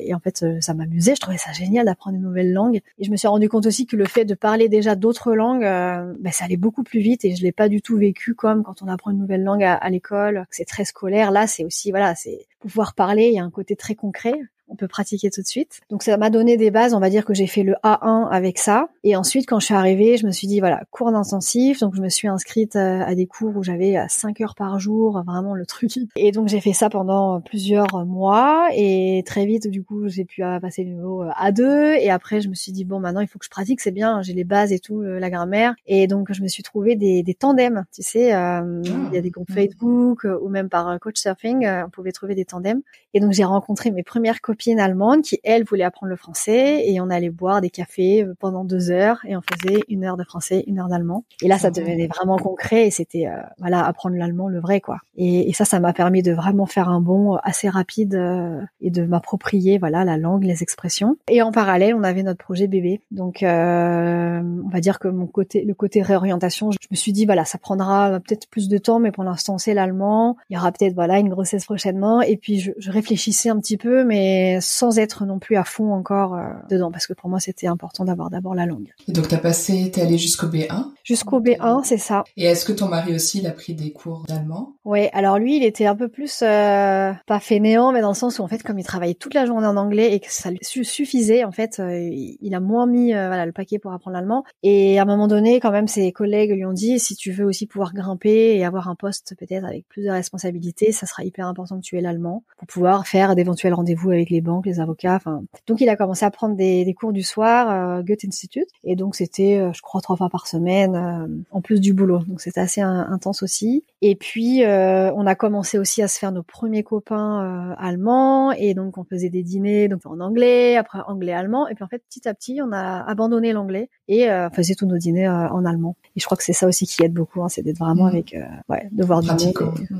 et 0.00 0.14
en 0.14 0.18
fait, 0.20 0.46
ça 0.60 0.72
m'amusait. 0.72 1.14
Je 1.14 1.20
trouvais 1.20 1.36
ça 1.36 1.52
génial 1.52 1.84
d'apprendre 1.84 2.16
une 2.16 2.22
nouvelle 2.22 2.54
langue. 2.54 2.80
Et 2.98 3.04
je 3.04 3.10
me 3.10 3.16
suis 3.16 3.28
rendu 3.28 3.50
compte 3.50 3.66
aussi 3.66 3.84
que 3.84 3.96
le 3.96 4.06
fait 4.06 4.24
de 4.24 4.34
parler 4.34 4.70
déjà 4.70 4.94
d'autres 4.94 5.34
langues, 5.34 5.60
ben, 5.60 6.32
ça 6.32 6.46
allait 6.46 6.56
beaucoup 6.56 6.85
plus 6.86 7.00
vite 7.00 7.24
et 7.24 7.36
je 7.36 7.42
l'ai 7.42 7.52
pas 7.52 7.68
du 7.68 7.82
tout 7.82 7.96
vécu 7.96 8.34
comme 8.34 8.62
quand 8.62 8.82
on 8.82 8.88
apprend 8.88 9.10
une 9.10 9.18
nouvelle 9.18 9.42
langue 9.42 9.64
à, 9.64 9.74
à 9.74 9.90
l'école, 9.90 10.46
c'est 10.50 10.64
très 10.64 10.84
scolaire. 10.84 11.30
Là, 11.30 11.46
c'est 11.46 11.64
aussi 11.64 11.90
voilà, 11.90 12.14
c'est 12.14 12.46
pouvoir 12.60 12.94
parler, 12.94 13.26
il 13.26 13.34
y 13.34 13.38
a 13.38 13.44
un 13.44 13.50
côté 13.50 13.76
très 13.76 13.94
concret 13.94 14.34
on 14.68 14.76
peut 14.76 14.88
pratiquer 14.88 15.30
tout 15.30 15.42
de 15.42 15.46
suite. 15.46 15.80
Donc 15.90 16.02
ça 16.02 16.16
m'a 16.16 16.30
donné 16.30 16.56
des 16.56 16.70
bases, 16.70 16.94
on 16.94 17.00
va 17.00 17.10
dire 17.10 17.24
que 17.24 17.34
j'ai 17.34 17.46
fait 17.46 17.62
le 17.62 17.74
A1 17.82 18.28
avec 18.30 18.58
ça. 18.58 18.88
Et 19.04 19.16
ensuite, 19.16 19.48
quand 19.48 19.60
je 19.60 19.66
suis 19.66 19.74
arrivée, 19.74 20.16
je 20.16 20.26
me 20.26 20.32
suis 20.32 20.46
dit, 20.46 20.60
voilà, 20.60 20.82
cours 20.90 21.12
d'intensif. 21.12 21.80
Donc 21.80 21.94
je 21.94 22.02
me 22.02 22.08
suis 22.08 22.28
inscrite 22.28 22.76
euh, 22.76 23.02
à 23.04 23.14
des 23.14 23.26
cours 23.26 23.56
où 23.56 23.62
j'avais 23.62 23.96
5 24.08 24.40
euh, 24.40 24.44
heures 24.44 24.54
par 24.54 24.78
jour, 24.78 25.22
vraiment 25.24 25.54
le 25.54 25.66
truc. 25.66 25.92
Et 26.16 26.32
donc 26.32 26.48
j'ai 26.48 26.60
fait 26.60 26.72
ça 26.72 26.90
pendant 26.90 27.40
plusieurs 27.40 28.04
mois. 28.04 28.68
Et 28.74 29.22
très 29.26 29.46
vite, 29.46 29.68
du 29.68 29.84
coup, 29.84 30.08
j'ai 30.08 30.24
pu 30.24 30.42
euh, 30.42 30.58
passer 30.60 30.84
le 30.84 30.90
niveau 30.90 31.24
A2. 31.24 31.98
Et 32.00 32.10
après, 32.10 32.40
je 32.40 32.48
me 32.48 32.54
suis 32.54 32.72
dit, 32.72 32.84
bon, 32.84 32.98
maintenant, 32.98 33.20
il 33.20 33.28
faut 33.28 33.38
que 33.38 33.44
je 33.44 33.50
pratique, 33.50 33.80
c'est 33.80 33.92
bien, 33.92 34.22
j'ai 34.22 34.32
les 34.32 34.44
bases 34.44 34.72
et 34.72 34.78
tout, 34.78 35.02
la 35.02 35.30
grammaire. 35.30 35.74
Et 35.86 36.06
donc 36.06 36.32
je 36.32 36.42
me 36.42 36.48
suis 36.48 36.62
trouvé 36.62 36.96
des, 36.96 37.22
des 37.22 37.34
tandems, 37.34 37.84
tu 37.94 38.02
sais, 38.02 38.32
ah. 38.32 38.64
il 38.84 39.14
y 39.14 39.18
a 39.18 39.20
des 39.20 39.30
groupes 39.30 39.50
Facebook 39.50 40.24
ou 40.24 40.48
même 40.48 40.68
par 40.68 40.98
coach 41.00 41.18
surfing, 41.18 41.66
on 41.66 41.90
pouvait 41.90 42.12
trouver 42.12 42.34
des 42.34 42.44
tandems. 42.44 42.82
Et 43.16 43.20
donc 43.20 43.32
j'ai 43.32 43.44
rencontré 43.44 43.90
mes 43.90 44.02
premières 44.02 44.42
copine 44.42 44.78
allemande 44.78 45.22
qui, 45.22 45.40
elle, 45.42 45.64
voulait 45.64 45.84
apprendre 45.84 46.10
le 46.10 46.16
français 46.16 46.82
et 46.86 47.00
on 47.00 47.08
allait 47.08 47.30
boire 47.30 47.62
des 47.62 47.70
cafés 47.70 48.22
euh, 48.22 48.34
pendant 48.38 48.62
deux 48.62 48.90
heures 48.90 49.20
et 49.26 49.34
on 49.38 49.40
faisait 49.40 49.80
une 49.88 50.04
heure 50.04 50.18
de 50.18 50.22
français, 50.22 50.64
une 50.66 50.78
heure 50.78 50.88
d'allemand. 50.88 51.24
Et 51.40 51.48
là, 51.48 51.58
ça 51.58 51.70
devenait 51.70 52.08
vraiment 52.08 52.36
concret 52.36 52.86
et 52.86 52.90
c'était, 52.90 53.26
euh, 53.26 53.40
voilà, 53.56 53.86
apprendre 53.86 54.16
l'allemand, 54.16 54.48
le 54.48 54.60
vrai, 54.60 54.82
quoi. 54.82 54.98
Et, 55.16 55.50
ça, 55.54 55.64
ça 55.64 55.80
m'a 55.80 55.94
permis 55.94 56.22
de 56.22 56.32
vraiment 56.32 56.66
faire 56.66 56.90
un 56.90 57.00
bond 57.00 57.36
assez 57.36 57.70
rapide 57.70 58.14
euh, 58.16 58.60
et 58.82 58.90
de 58.90 59.04
m'approprier, 59.04 59.78
voilà, 59.78 60.04
la 60.04 60.18
langue, 60.18 60.44
les 60.44 60.62
expressions. 60.62 61.16
Et 61.30 61.40
en 61.40 61.50
parallèle, 61.50 61.94
on 61.94 62.02
avait 62.02 62.22
notre 62.22 62.44
projet 62.44 62.66
bébé. 62.66 63.00
Donc, 63.10 63.38
on 63.42 64.68
va 64.70 64.80
dire 64.80 64.98
que 64.98 65.08
mon 65.08 65.26
côté, 65.26 65.64
le 65.64 65.72
côté 65.72 66.02
réorientation, 66.02 66.70
je 66.72 66.76
me 66.90 66.96
suis 66.96 67.12
dit, 67.12 67.24
voilà, 67.24 67.46
ça 67.46 67.56
prendra 67.56 68.20
peut-être 68.20 68.46
plus 68.50 68.68
de 68.68 68.76
temps, 68.76 68.98
mais 68.98 69.12
pour 69.12 69.24
l'instant, 69.24 69.56
c'est 69.56 69.72
l'allemand. 69.72 70.36
Il 70.50 70.56
y 70.56 70.58
aura 70.58 70.70
peut-être, 70.72 70.94
voilà, 70.94 71.18
une 71.18 71.30
grossesse 71.30 71.64
prochainement. 71.64 72.20
Et 72.20 72.36
puis, 72.36 72.60
je, 72.60 72.72
je 72.76 72.90
réfléchissais 73.06 73.50
un 73.50 73.60
petit 73.60 73.76
peu, 73.76 74.04
mais 74.04 74.58
sans 74.60 74.98
être 74.98 75.26
non 75.26 75.38
plus 75.38 75.56
à 75.56 75.62
fond 75.62 75.92
encore 75.92 76.34
euh, 76.34 76.42
dedans, 76.68 76.90
parce 76.90 77.06
que 77.06 77.12
pour 77.12 77.30
moi 77.30 77.38
c'était 77.38 77.68
important 77.68 78.04
d'avoir 78.04 78.30
d'abord 78.30 78.54
la 78.54 78.66
langue. 78.66 78.92
Et 79.06 79.12
donc 79.12 79.28
t'as 79.28 79.38
passé, 79.38 79.90
t'es 79.92 80.02
allé 80.02 80.18
jusqu'au 80.18 80.48
B1 80.48 80.86
Jusqu'au 81.04 81.40
B1, 81.40 81.84
c'est 81.84 81.98
ça. 81.98 82.24
Et 82.36 82.46
est-ce 82.46 82.64
que 82.64 82.72
ton 82.72 82.88
mari 82.88 83.14
aussi, 83.14 83.38
il 83.38 83.46
a 83.46 83.52
pris 83.52 83.74
des 83.74 83.92
cours 83.92 84.24
d'allemand? 84.26 84.74
Ouais, 84.84 85.08
alors 85.12 85.38
lui, 85.38 85.56
il 85.56 85.62
était 85.62 85.86
un 85.86 85.94
peu 85.94 86.08
plus 86.08 86.42
euh, 86.42 87.12
pas 87.26 87.38
fainéant, 87.38 87.92
mais 87.92 88.00
dans 88.00 88.08
le 88.08 88.14
sens 88.14 88.40
où 88.40 88.42
en 88.42 88.48
fait, 88.48 88.64
comme 88.64 88.80
il 88.80 88.84
travaillait 88.84 89.14
toute 89.14 89.34
la 89.34 89.46
journée 89.46 89.68
en 89.68 89.76
anglais 89.76 90.14
et 90.14 90.20
que 90.20 90.32
ça 90.32 90.50
lui 90.50 90.58
suffisait, 90.62 91.44
en 91.44 91.52
fait, 91.52 91.78
euh, 91.78 91.96
il 92.10 92.54
a 92.54 92.60
moins 92.60 92.86
mis 92.86 93.12
voilà 93.12 93.46
le 93.46 93.52
paquet 93.52 93.78
pour 93.78 93.92
apprendre 93.92 94.16
l'allemand. 94.16 94.42
Et 94.64 94.98
à 94.98 95.02
un 95.02 95.04
moment 95.04 95.28
donné, 95.28 95.60
quand 95.60 95.70
même, 95.70 95.86
ses 95.86 96.10
collègues 96.10 96.50
lui 96.50 96.64
ont 96.64 96.72
dit 96.72 96.98
si 96.98 97.14
tu 97.14 97.30
veux 97.30 97.44
aussi 97.44 97.66
pouvoir 97.66 97.94
grimper 97.94 98.56
et 98.56 98.64
avoir 98.64 98.88
un 98.88 98.96
poste 98.96 99.36
peut-être 99.38 99.64
avec 99.64 99.86
plus 99.88 100.02
de 100.02 100.10
responsabilités, 100.10 100.90
ça 100.90 101.06
sera 101.06 101.22
hyper 101.22 101.46
important 101.46 101.76
que 101.76 101.84
tu 101.84 101.96
aies 101.96 102.00
l'allemand 102.00 102.42
pour 102.58 102.66
pouvoir 102.66 102.95
faire 103.04 103.34
d'éventuels 103.34 103.74
rendez-vous 103.74 104.10
avec 104.10 104.30
les 104.30 104.40
banques, 104.40 104.66
les 104.66 104.78
avocats. 104.78 105.16
Enfin, 105.16 105.42
donc 105.66 105.80
il 105.80 105.88
a 105.88 105.96
commencé 105.96 106.24
à 106.24 106.30
prendre 106.30 106.54
des, 106.54 106.84
des 106.84 106.94
cours 106.94 107.12
du 107.12 107.22
soir, 107.22 107.70
euh, 107.70 108.02
Goethe 108.02 108.24
Institute, 108.26 108.68
et 108.84 108.94
donc 108.96 109.16
c'était, 109.16 109.58
euh, 109.58 109.72
je 109.72 109.82
crois, 109.82 110.00
trois 110.00 110.16
fois 110.16 110.28
par 110.28 110.46
semaine, 110.46 110.94
euh, 110.94 111.26
en 111.50 111.60
plus 111.60 111.80
du 111.80 111.92
boulot. 111.92 112.20
Donc 112.20 112.40
c'était 112.40 112.60
assez 112.60 112.80
intense 112.80 113.42
aussi. 113.42 113.84
Et 114.02 114.14
puis 114.14 114.64
euh, 114.64 115.12
on 115.14 115.26
a 115.26 115.34
commencé 115.34 115.78
aussi 115.78 116.02
à 116.02 116.08
se 116.08 116.18
faire 116.18 116.30
nos 116.30 116.42
premiers 116.42 116.82
copains 116.84 117.74
allemands, 117.78 118.52
et 118.52 118.74
donc 118.74 118.98
on 118.98 119.04
faisait 119.04 119.30
des 119.30 119.42
dîners 119.42 119.88
donc 119.88 120.06
en 120.06 120.20
anglais, 120.20 120.76
après 120.76 121.00
anglais-allemand, 121.06 121.68
et 121.68 121.74
puis 121.74 121.82
en 121.84 121.88
fait 121.88 122.02
petit 122.08 122.28
à 122.28 122.34
petit 122.34 122.60
on 122.62 122.72
a 122.72 123.02
abandonné 123.02 123.52
l'anglais 123.52 123.90
et 124.08 124.30
on 124.30 124.50
faisait 124.50 124.74
tous 124.74 124.86
nos 124.86 124.98
dîners 124.98 125.28
en 125.28 125.64
allemand. 125.64 125.96
Et 126.14 126.20
je 126.20 126.24
crois 126.24 126.36
que 126.36 126.44
c'est 126.44 126.52
ça 126.52 126.66
aussi 126.66 126.86
qui 126.86 127.02
aide 127.02 127.12
beaucoup, 127.12 127.42
hein, 127.42 127.48
c'est 127.48 127.62
d'être 127.62 127.78
vraiment 127.78 128.04
mmh. 128.04 128.08
avec, 128.08 128.36
ouais, 128.68 128.88
de 128.92 129.04
voir 129.04 129.20
du 129.20 129.28
monde 129.28 129.40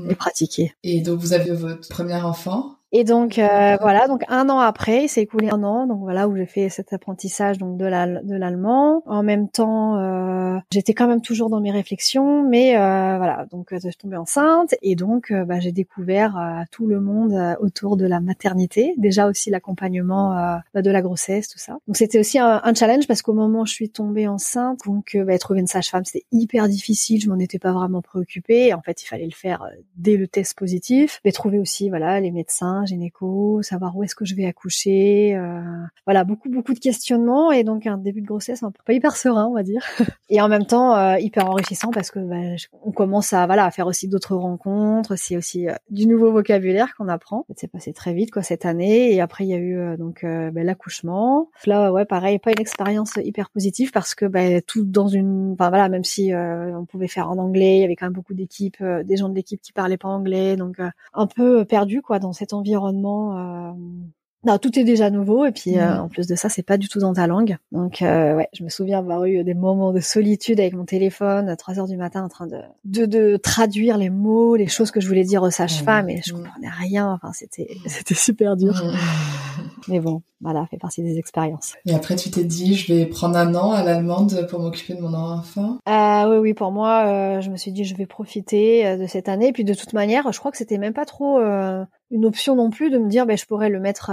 et, 0.07 0.11
et 0.11 0.15
pratiquer. 0.15 0.73
Et 0.83 1.01
donc 1.01 1.19
vous 1.19 1.33
avez 1.33 1.51
votre 1.51 1.87
premier 1.89 2.21
enfant 2.21 2.75
et 2.93 3.03
donc 3.03 3.37
euh, 3.37 3.75
voilà, 3.81 4.07
donc 4.07 4.23
un 4.29 4.47
an 4.49 4.59
après, 4.59 5.03
il 5.03 5.09
s'est 5.09 5.21
écoulé 5.21 5.49
un 5.49 5.61
an, 5.63 5.87
donc 5.87 5.99
voilà 5.99 6.29
où 6.29 6.37
j'ai 6.37 6.45
fait 6.45 6.69
cet 6.69 6.93
apprentissage 6.93 7.57
donc 7.57 7.77
de 7.77 7.85
l'allemand. 7.85 9.03
En 9.05 9.23
même 9.23 9.49
temps, 9.49 9.97
euh, 9.97 10.57
j'étais 10.71 10.93
quand 10.93 11.07
même 11.07 11.21
toujours 11.21 11.49
dans 11.49 11.59
mes 11.59 11.71
réflexions, 11.71 12.47
mais 12.47 12.77
euh, 12.77 13.17
voilà, 13.17 13.45
donc 13.51 13.67
je 13.71 13.79
suis 13.79 13.97
tombée 13.97 14.15
enceinte 14.15 14.73
et 14.81 14.95
donc 14.95 15.33
bah, 15.33 15.59
j'ai 15.59 15.73
découvert 15.73 16.65
tout 16.71 16.87
le 16.87 17.01
monde 17.01 17.57
autour 17.59 17.97
de 17.97 18.05
la 18.05 18.21
maternité, 18.21 18.93
déjà 18.97 19.27
aussi 19.27 19.49
l'accompagnement 19.49 20.59
bah, 20.73 20.81
de 20.81 20.91
la 20.91 21.01
grossesse, 21.01 21.49
tout 21.49 21.59
ça. 21.59 21.77
Donc 21.87 21.97
c'était 21.97 22.19
aussi 22.19 22.39
un, 22.39 22.73
challenge 22.73 23.07
parce 23.07 23.21
qu'au 23.21 23.33
moment 23.33 23.61
où 23.61 23.65
je 23.65 23.73
suis 23.73 23.89
tombée 23.89 24.27
enceinte, 24.27 24.79
donc 24.85 25.17
bah, 25.25 25.37
trouver 25.37 25.59
une 25.59 25.67
sage-femme 25.67 26.05
c'était 26.05 26.25
hyper 26.31 26.69
difficile, 26.69 27.19
je 27.19 27.29
m'en 27.29 27.39
étais 27.39 27.59
pas 27.59 27.73
vraiment 27.73 28.01
préoccupée. 28.01 28.73
En 28.73 28.81
fait, 28.81 29.03
il 29.03 29.07
fallait 29.07 29.25
le 29.25 29.31
faire 29.31 29.67
dès 29.97 30.15
le 30.15 30.27
test 30.27 30.57
positif, 30.57 31.19
mais 31.25 31.33
trouver 31.33 31.59
aussi 31.59 31.89
voilà 31.89 32.21
les 32.21 32.31
médecins 32.31 32.76
gynéco, 32.85 33.61
savoir 33.61 33.95
où 33.95 34.03
est-ce 34.03 34.15
que 34.15 34.25
je 34.25 34.35
vais 34.35 34.45
accoucher, 34.45 35.35
euh, 35.35 35.61
voilà 36.05 36.23
beaucoup 36.23 36.49
beaucoup 36.49 36.73
de 36.73 36.79
questionnements 36.79 37.51
et 37.51 37.63
donc 37.63 37.87
un 37.87 37.97
début 37.97 38.21
de 38.21 38.27
grossesse 38.27 38.63
un 38.63 38.71
peu 38.71 38.81
pas 38.85 38.93
hyper 38.93 39.15
serein 39.15 39.47
on 39.47 39.53
va 39.53 39.63
dire 39.63 39.83
et 40.29 40.41
en 40.41 40.47
même 40.47 40.65
temps 40.65 40.95
euh, 40.95 41.17
hyper 41.19 41.49
enrichissant 41.49 41.91
parce 41.91 42.11
que 42.11 42.19
bah, 42.19 42.35
on 42.83 42.91
commence 42.91 43.33
à 43.33 43.45
voilà 43.45 43.65
à 43.65 43.71
faire 43.71 43.87
aussi 43.87 44.07
d'autres 44.07 44.35
rencontres, 44.35 45.15
c'est 45.17 45.37
aussi 45.37 45.67
euh, 45.67 45.73
du 45.89 46.07
nouveau 46.07 46.31
vocabulaire 46.31 46.95
qu'on 46.95 47.07
apprend. 47.07 47.45
C'est 47.55 47.71
passé 47.71 47.93
très 47.93 48.13
vite 48.13 48.31
quoi 48.31 48.43
cette 48.43 48.65
année 48.65 49.13
et 49.13 49.21
après 49.21 49.45
il 49.45 49.49
y 49.49 49.53
a 49.53 49.57
eu 49.57 49.97
donc 49.97 50.23
bah, 50.23 50.63
l'accouchement. 50.63 51.49
Là 51.65 51.91
ouais 51.91 52.05
pareil 52.05 52.39
pas 52.39 52.51
une 52.51 52.59
expérience 52.59 53.17
hyper 53.23 53.49
positive 53.49 53.91
parce 53.91 54.15
que 54.15 54.25
bah, 54.25 54.61
tout 54.61 54.83
dans 54.83 55.07
une 55.07 55.53
enfin 55.53 55.69
voilà 55.69 55.89
même 55.89 56.03
si 56.03 56.31
on 56.33 56.85
pouvait 56.85 57.07
faire 57.07 57.29
en 57.29 57.37
anglais, 57.37 57.77
il 57.77 57.81
y 57.81 57.83
avait 57.83 57.95
quand 57.95 58.05
même 58.05 58.13
beaucoup 58.13 58.33
d'équipes, 58.33 58.83
des 58.83 59.17
gens 59.17 59.29
de 59.29 59.35
l'équipe 59.35 59.61
qui 59.61 59.73
parlaient 59.73 59.97
pas 59.97 60.09
anglais 60.09 60.55
donc 60.55 60.77
un 61.13 61.27
peu 61.27 61.65
perdu 61.65 62.01
quoi 62.01 62.19
dans 62.19 62.33
cette 62.33 62.53
envie 62.53 62.66
environnement. 62.67 63.37
Euh, 63.37 63.71
non, 64.45 64.57
tout 64.59 64.77
est 64.79 64.83
déjà 64.83 65.09
nouveau 65.09 65.45
et 65.45 65.51
puis 65.51 65.77
euh, 65.77 65.99
en 65.99 66.07
plus 66.07 66.27
de 66.27 66.35
ça, 66.35 66.47
c'est 66.47 66.63
pas 66.63 66.77
du 66.77 66.87
tout 66.87 66.99
dans 66.99 67.13
ta 67.13 67.27
langue. 67.27 67.57
Donc 67.71 68.01
euh, 68.01 68.35
ouais, 68.35 68.47
je 68.53 68.63
me 68.63 68.69
souviens 68.69 68.99
avoir 68.99 69.25
eu 69.25 69.43
des 69.43 69.55
moments 69.55 69.91
de 69.91 69.99
solitude 69.99 70.59
avec 70.59 70.73
mon 70.73 70.85
téléphone 70.85 71.49
à 71.49 71.55
3 71.55 71.79
heures 71.79 71.87
du 71.87 71.97
matin 71.97 72.23
en 72.23 72.29
train 72.29 72.47
de, 72.47 72.61
de, 72.85 73.05
de 73.05 73.37
traduire 73.37 73.97
les 73.97 74.09
mots, 74.09 74.55
les 74.55 74.67
choses 74.67 74.91
que 74.91 75.01
je 75.01 75.07
voulais 75.07 75.23
dire 75.23 75.41
aux 75.41 75.49
sages-femmes 75.49 76.09
et 76.09 76.21
je 76.25 76.33
comprenais 76.33 76.69
rien. 76.69 77.11
Enfin, 77.11 77.33
c'était 77.33 77.67
c'était 77.87 78.13
super 78.13 78.55
dur. 78.55 78.73
Mais 79.89 79.99
bon, 80.01 80.21
voilà, 80.41 80.65
fait 80.67 80.77
partie 80.77 81.01
des 81.01 81.17
expériences. 81.17 81.75
Et 81.85 81.95
après, 81.95 82.17
tu 82.17 82.29
t'es 82.29 82.43
dit, 82.43 82.75
je 82.75 82.93
vais 82.93 83.05
prendre 83.05 83.37
un 83.37 83.55
an 83.55 83.71
à 83.71 83.83
l'allemande 83.83 84.45
pour 84.49 84.59
m'occuper 84.59 84.93
de 84.95 85.01
mon 85.01 85.13
enfant? 85.13 85.77
Ah 85.85 86.27
oui, 86.29 86.37
oui, 86.37 86.53
pour 86.53 86.71
moi, 86.71 87.39
je 87.39 87.49
me 87.49 87.55
suis 87.55 87.71
dit, 87.71 87.85
je 87.85 87.95
vais 87.95 88.05
profiter 88.05 88.97
de 88.97 89.07
cette 89.07 89.29
année. 89.29 89.47
Et 89.47 89.53
puis 89.53 89.63
de 89.63 89.73
toute 89.73 89.93
manière, 89.93 90.29
je 90.33 90.39
crois 90.39 90.51
que 90.51 90.57
c'était 90.57 90.77
même 90.77 90.93
pas 90.93 91.05
trop 91.05 91.39
une 92.09 92.25
option 92.25 92.55
non 92.55 92.69
plus 92.69 92.89
de 92.89 92.97
me 92.97 93.09
dire 93.09 93.25
ben 93.25 93.37
je 93.37 93.45
pourrais 93.45 93.69
le 93.69 93.79
mettre 93.79 94.11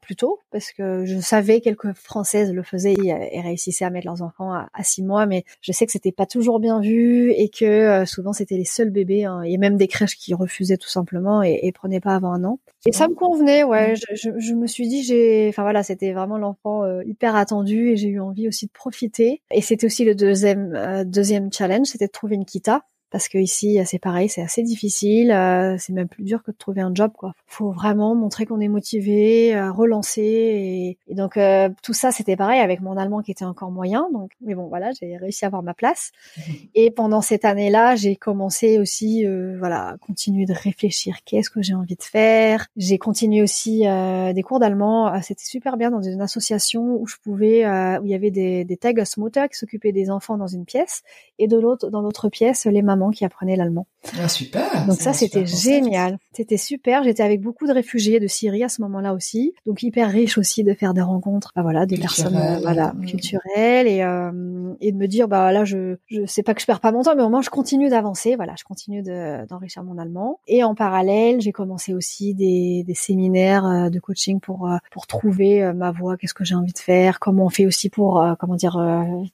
plus 0.00 0.16
tôt 0.16 0.40
parce 0.50 0.70
que 0.72 1.04
je 1.04 1.18
savais 1.18 1.60
quelques 1.60 1.92
françaises 1.92 2.52
le 2.52 2.62
faisaient 2.62 2.94
et, 2.94 3.40
réussissaient 3.40 3.84
à 3.84 3.90
mettre 3.90 4.06
leurs 4.06 4.22
enfants 4.22 4.52
à, 4.52 4.68
six 4.82 5.02
mois 5.02 5.26
mais 5.26 5.44
je 5.60 5.72
sais 5.72 5.86
que 5.86 5.92
c'était 5.92 6.12
pas 6.12 6.26
toujours 6.26 6.60
bien 6.60 6.80
vu 6.80 7.32
et 7.32 7.48
que 7.48 7.64
euh, 7.64 8.06
souvent 8.06 8.32
c'était 8.32 8.56
les 8.56 8.64
seuls 8.64 8.90
bébés 8.90 9.24
hein, 9.24 9.42
et 9.42 9.58
même 9.58 9.76
des 9.76 9.88
crèches 9.88 10.16
qui 10.16 10.34
refusaient 10.34 10.76
tout 10.76 10.88
simplement 10.88 11.42
et, 11.42 11.60
et 11.62 11.72
prenaient 11.72 12.00
pas 12.00 12.14
avant 12.14 12.32
un 12.32 12.44
an. 12.44 12.58
Et 12.86 12.92
ça 12.92 13.08
me 13.08 13.14
convenait 13.14 13.64
ouais. 13.64 13.94
Je, 13.96 14.14
je, 14.14 14.30
je 14.38 14.54
me 14.54 14.66
suis 14.66 14.88
dit 14.88 15.02
j'ai 15.02 15.48
enfin 15.48 15.62
voilà 15.62 15.82
c'était 15.82 16.12
vraiment 16.12 16.38
l'enfant 16.38 16.84
euh, 16.84 17.02
hyper 17.04 17.36
attendu 17.36 17.90
et 17.90 17.96
j'ai 17.96 18.08
eu 18.08 18.20
envie 18.20 18.48
aussi 18.48 18.66
de 18.66 18.72
profiter. 18.72 19.42
Et 19.50 19.60
c'était 19.62 19.86
aussi 19.86 20.04
le 20.04 20.14
deuxième 20.14 20.74
euh, 20.74 21.04
deuxième 21.04 21.52
challenge 21.52 21.86
c'était 21.86 22.06
de 22.06 22.12
trouver 22.12 22.36
une 22.36 22.44
kita 22.44 22.84
parce 23.12 23.28
que 23.28 23.36
ici 23.36 23.78
c'est 23.84 23.98
pareil, 23.98 24.30
c'est 24.30 24.40
assez 24.40 24.62
difficile, 24.62 25.30
euh, 25.30 25.76
c'est 25.78 25.92
même 25.92 26.08
plus 26.08 26.24
dur 26.24 26.42
que 26.42 26.50
de 26.50 26.56
trouver 26.56 26.80
un 26.80 26.94
job 26.94 27.12
quoi. 27.16 27.34
Faut 27.46 27.70
vraiment 27.70 28.14
montrer 28.14 28.46
qu'on 28.46 28.58
est 28.58 28.68
motivé, 28.68 29.54
euh, 29.54 29.70
relancer 29.70 30.22
et, 30.22 30.98
et 31.06 31.14
donc 31.14 31.36
euh, 31.36 31.68
tout 31.82 31.92
ça 31.92 32.10
c'était 32.10 32.36
pareil 32.36 32.60
avec 32.60 32.80
mon 32.80 32.96
allemand 32.96 33.20
qui 33.20 33.30
était 33.30 33.44
encore 33.44 33.70
moyen 33.70 34.08
donc 34.14 34.30
mais 34.40 34.54
bon 34.54 34.66
voilà, 34.68 34.90
j'ai 34.98 35.18
réussi 35.18 35.44
à 35.44 35.48
avoir 35.48 35.62
ma 35.62 35.74
place. 35.74 36.12
Et 36.74 36.90
pendant 36.90 37.20
cette 37.20 37.44
année-là, 37.44 37.96
j'ai 37.96 38.16
commencé 38.16 38.78
aussi 38.78 39.26
voilà, 39.58 39.96
continuer 40.00 40.46
de 40.46 40.54
réfléchir 40.54 41.16
qu'est-ce 41.26 41.50
que 41.50 41.60
j'ai 41.60 41.74
envie 41.74 41.96
de 41.96 42.02
faire? 42.02 42.66
J'ai 42.76 42.96
continué 42.96 43.42
aussi 43.42 43.80
des 43.80 44.42
cours 44.42 44.58
d'allemand, 44.58 45.20
c'était 45.20 45.44
super 45.44 45.76
bien 45.76 45.90
dans 45.90 46.00
une 46.00 46.22
association 46.22 46.96
où 46.98 47.06
je 47.06 47.16
pouvais 47.22 47.66
où 47.98 48.06
il 48.06 48.10
y 48.10 48.14
avait 48.14 48.30
des 48.30 48.64
des 48.64 48.76
Tagesmutter 48.78 49.48
qui 49.50 49.58
s'occupaient 49.58 49.92
des 49.92 50.10
enfants 50.10 50.38
dans 50.38 50.46
une 50.46 50.64
pièce 50.64 51.02
et 51.38 51.46
de 51.46 51.58
l'autre 51.58 51.90
dans 51.90 52.00
l'autre 52.00 52.30
pièce 52.30 52.64
les 52.64 52.80
mamans 52.80 53.01
qui 53.10 53.24
apprenait 53.24 53.56
l'allemand. 53.56 53.86
Ah, 54.20 54.28
super. 54.28 54.86
Donc 54.86 55.00
ça, 55.00 55.12
c'était 55.12 55.46
génial. 55.46 56.18
C'était 56.32 56.56
super. 56.56 57.04
J'étais 57.04 57.22
avec 57.22 57.40
beaucoup 57.40 57.66
de 57.66 57.72
réfugiés 57.72 58.18
de 58.18 58.26
Syrie 58.26 58.64
à 58.64 58.68
ce 58.68 58.82
moment-là 58.82 59.14
aussi. 59.14 59.54
Donc 59.66 59.82
hyper 59.82 60.10
riche 60.10 60.38
aussi 60.38 60.64
de 60.64 60.74
faire 60.74 60.92
des 60.92 61.02
rencontres, 61.02 61.52
bah 61.54 61.62
voilà, 61.62 61.86
des 61.86 61.98
personnes, 61.98 62.36
euh, 62.36 62.58
voilà, 62.62 62.94
culturelles 63.06 63.86
et 63.86 64.02
euh, 64.02 64.72
et 64.80 64.92
de 64.92 64.96
me 64.96 65.06
dire, 65.06 65.28
bah 65.28 65.52
là, 65.52 65.64
je 65.64 65.96
je 66.06 66.26
sais 66.26 66.42
pas 66.42 66.54
que 66.54 66.60
je 66.60 66.66
perds 66.66 66.80
pas 66.80 66.90
mon 66.90 67.02
temps, 67.02 67.14
mais 67.14 67.22
au 67.22 67.28
moins 67.28 67.42
je 67.42 67.50
continue 67.50 67.88
d'avancer. 67.90 68.34
Voilà, 68.34 68.54
je 68.58 68.64
continue 68.64 69.02
d'enrichir 69.02 69.84
mon 69.84 69.98
allemand. 69.98 70.40
Et 70.48 70.64
en 70.64 70.74
parallèle, 70.74 71.40
j'ai 71.40 71.52
commencé 71.52 71.94
aussi 71.94 72.34
des 72.34 72.84
des 72.84 72.94
séminaires 72.94 73.66
euh, 73.66 73.90
de 73.90 74.00
coaching 74.00 74.40
pour 74.40 74.68
pour 74.90 75.06
trouver 75.06 75.72
ma 75.74 75.92
voie, 75.92 76.16
qu'est-ce 76.16 76.34
que 76.34 76.44
j'ai 76.44 76.54
envie 76.54 76.72
de 76.72 76.78
faire, 76.78 77.20
comment 77.20 77.46
on 77.46 77.50
fait 77.50 77.66
aussi 77.66 77.88
pour 77.88 78.24
comment 78.38 78.56
dire 78.56 78.78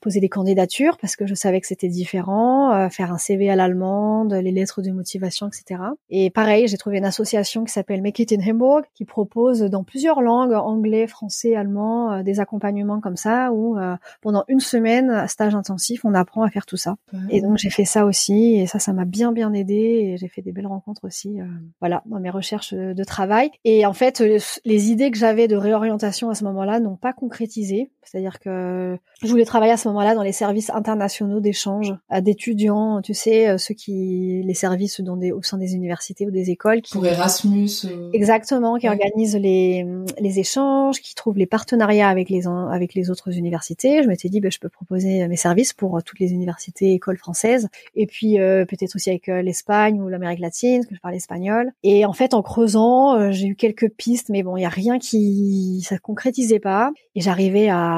poser 0.00 0.20
des 0.20 0.28
candidatures 0.28 0.98
parce 0.98 1.16
que 1.16 1.26
je 1.26 1.34
savais 1.34 1.60
que 1.60 1.66
c'était 1.66 1.88
différent, 1.88 2.88
faire 2.90 3.12
un 3.12 3.18
CV 3.18 3.48
à 3.50 3.56
l'allemande, 3.58 4.32
les 4.32 4.50
lettres 4.50 4.80
de 4.80 4.90
motivation, 4.90 5.48
etc. 5.48 5.82
Et 6.08 6.30
pareil, 6.30 6.68
j'ai 6.68 6.78
trouvé 6.78 6.98
une 6.98 7.04
association 7.04 7.64
qui 7.64 7.72
s'appelle 7.72 8.00
Make 8.00 8.20
It 8.20 8.32
in 8.32 8.40
Hamburg, 8.40 8.84
qui 8.94 9.04
propose 9.04 9.60
dans 9.60 9.84
plusieurs 9.84 10.22
langues, 10.22 10.52
anglais, 10.52 11.06
français, 11.06 11.54
allemand, 11.54 12.12
euh, 12.12 12.22
des 12.22 12.40
accompagnements 12.40 13.00
comme 13.00 13.16
ça, 13.16 13.52
où 13.52 13.76
euh, 13.76 13.96
pendant 14.22 14.44
une 14.48 14.60
semaine, 14.60 15.26
stage 15.28 15.54
intensif, 15.54 16.04
on 16.04 16.14
apprend 16.14 16.42
à 16.42 16.50
faire 16.50 16.66
tout 16.66 16.76
ça. 16.76 16.96
Et 17.30 17.40
donc 17.40 17.58
j'ai 17.58 17.70
fait 17.70 17.84
ça 17.84 18.06
aussi, 18.06 18.54
et 18.54 18.66
ça, 18.66 18.78
ça 18.78 18.92
m'a 18.92 19.04
bien 19.04 19.32
bien 19.32 19.52
aidé, 19.52 19.74
et 19.74 20.16
j'ai 20.16 20.28
fait 20.28 20.42
des 20.42 20.52
belles 20.52 20.66
rencontres 20.66 21.04
aussi, 21.04 21.40
euh, 21.40 21.44
voilà, 21.80 22.02
dans 22.06 22.20
mes 22.20 22.30
recherches 22.30 22.72
de 22.74 23.04
travail. 23.04 23.50
Et 23.64 23.84
en 23.84 23.92
fait, 23.92 24.22
les 24.64 24.90
idées 24.90 25.10
que 25.10 25.18
j'avais 25.18 25.48
de 25.48 25.56
réorientation 25.56 26.30
à 26.30 26.34
ce 26.34 26.44
moment-là 26.44 26.80
n'ont 26.80 26.96
pas 26.96 27.12
concrétisé. 27.12 27.90
C'est-à-dire 28.10 28.38
que 28.38 28.96
je 29.22 29.28
voulais 29.28 29.44
travailler 29.44 29.72
à 29.72 29.76
ce 29.76 29.88
moment-là 29.88 30.14
dans 30.14 30.22
les 30.22 30.32
services 30.32 30.70
internationaux 30.70 31.40
d'échange 31.40 31.94
d'étudiants, 32.22 33.02
tu 33.02 33.12
sais, 33.12 33.48
euh, 33.48 33.58
ceux 33.58 33.74
qui 33.74 34.42
les 34.44 34.54
services 34.54 35.00
dans 35.00 35.16
des 35.16 35.30
au 35.32 35.42
sein 35.42 35.58
des 35.58 35.74
universités 35.74 36.26
ou 36.26 36.30
des 36.30 36.50
écoles 36.50 36.80
qui 36.80 36.94
pour 36.94 37.06
Erasmus 37.06 37.68
euh, 37.84 38.10
exactement 38.14 38.76
qui 38.76 38.88
organisent 38.88 39.36
les 39.36 39.86
les 40.18 40.38
échanges, 40.38 41.00
qui 41.00 41.14
trouvent 41.14 41.36
les 41.36 41.46
partenariats 41.46 42.08
avec 42.08 42.30
les 42.30 42.46
avec 42.46 42.94
les 42.94 43.10
autres 43.10 43.36
universités. 43.36 44.02
Je 44.02 44.08
m'étais 44.08 44.30
dit 44.30 44.40
ben, 44.40 44.50
je 44.50 44.58
peux 44.58 44.70
proposer 44.70 45.28
mes 45.28 45.36
services 45.36 45.74
pour 45.74 45.98
euh, 45.98 46.00
toutes 46.00 46.18
les 46.18 46.32
universités 46.32 46.94
écoles 46.94 47.18
françaises 47.18 47.68
et 47.94 48.06
puis 48.06 48.36
peut-être 48.38 48.94
aussi 48.96 49.10
avec 49.10 49.26
l'Espagne 49.26 50.00
ou 50.00 50.08
l'Amérique 50.08 50.40
latine 50.40 50.78
parce 50.78 50.86
que 50.86 50.94
je 50.94 51.00
parle 51.00 51.14
espagnol. 51.14 51.72
Et 51.82 52.06
en 52.06 52.12
fait 52.12 52.32
en 52.32 52.42
creusant, 52.42 53.30
j'ai 53.32 53.48
eu 53.48 53.56
quelques 53.56 53.90
pistes 53.90 54.30
mais 54.30 54.42
bon, 54.42 54.56
il 54.56 54.62
y 54.62 54.66
a 54.66 54.70
rien 54.70 54.98
qui 54.98 55.84
ça 55.86 55.98
concrétisait 55.98 56.60
pas 56.60 56.90
et 57.14 57.20
j'arrivais 57.20 57.68
à 57.68 57.97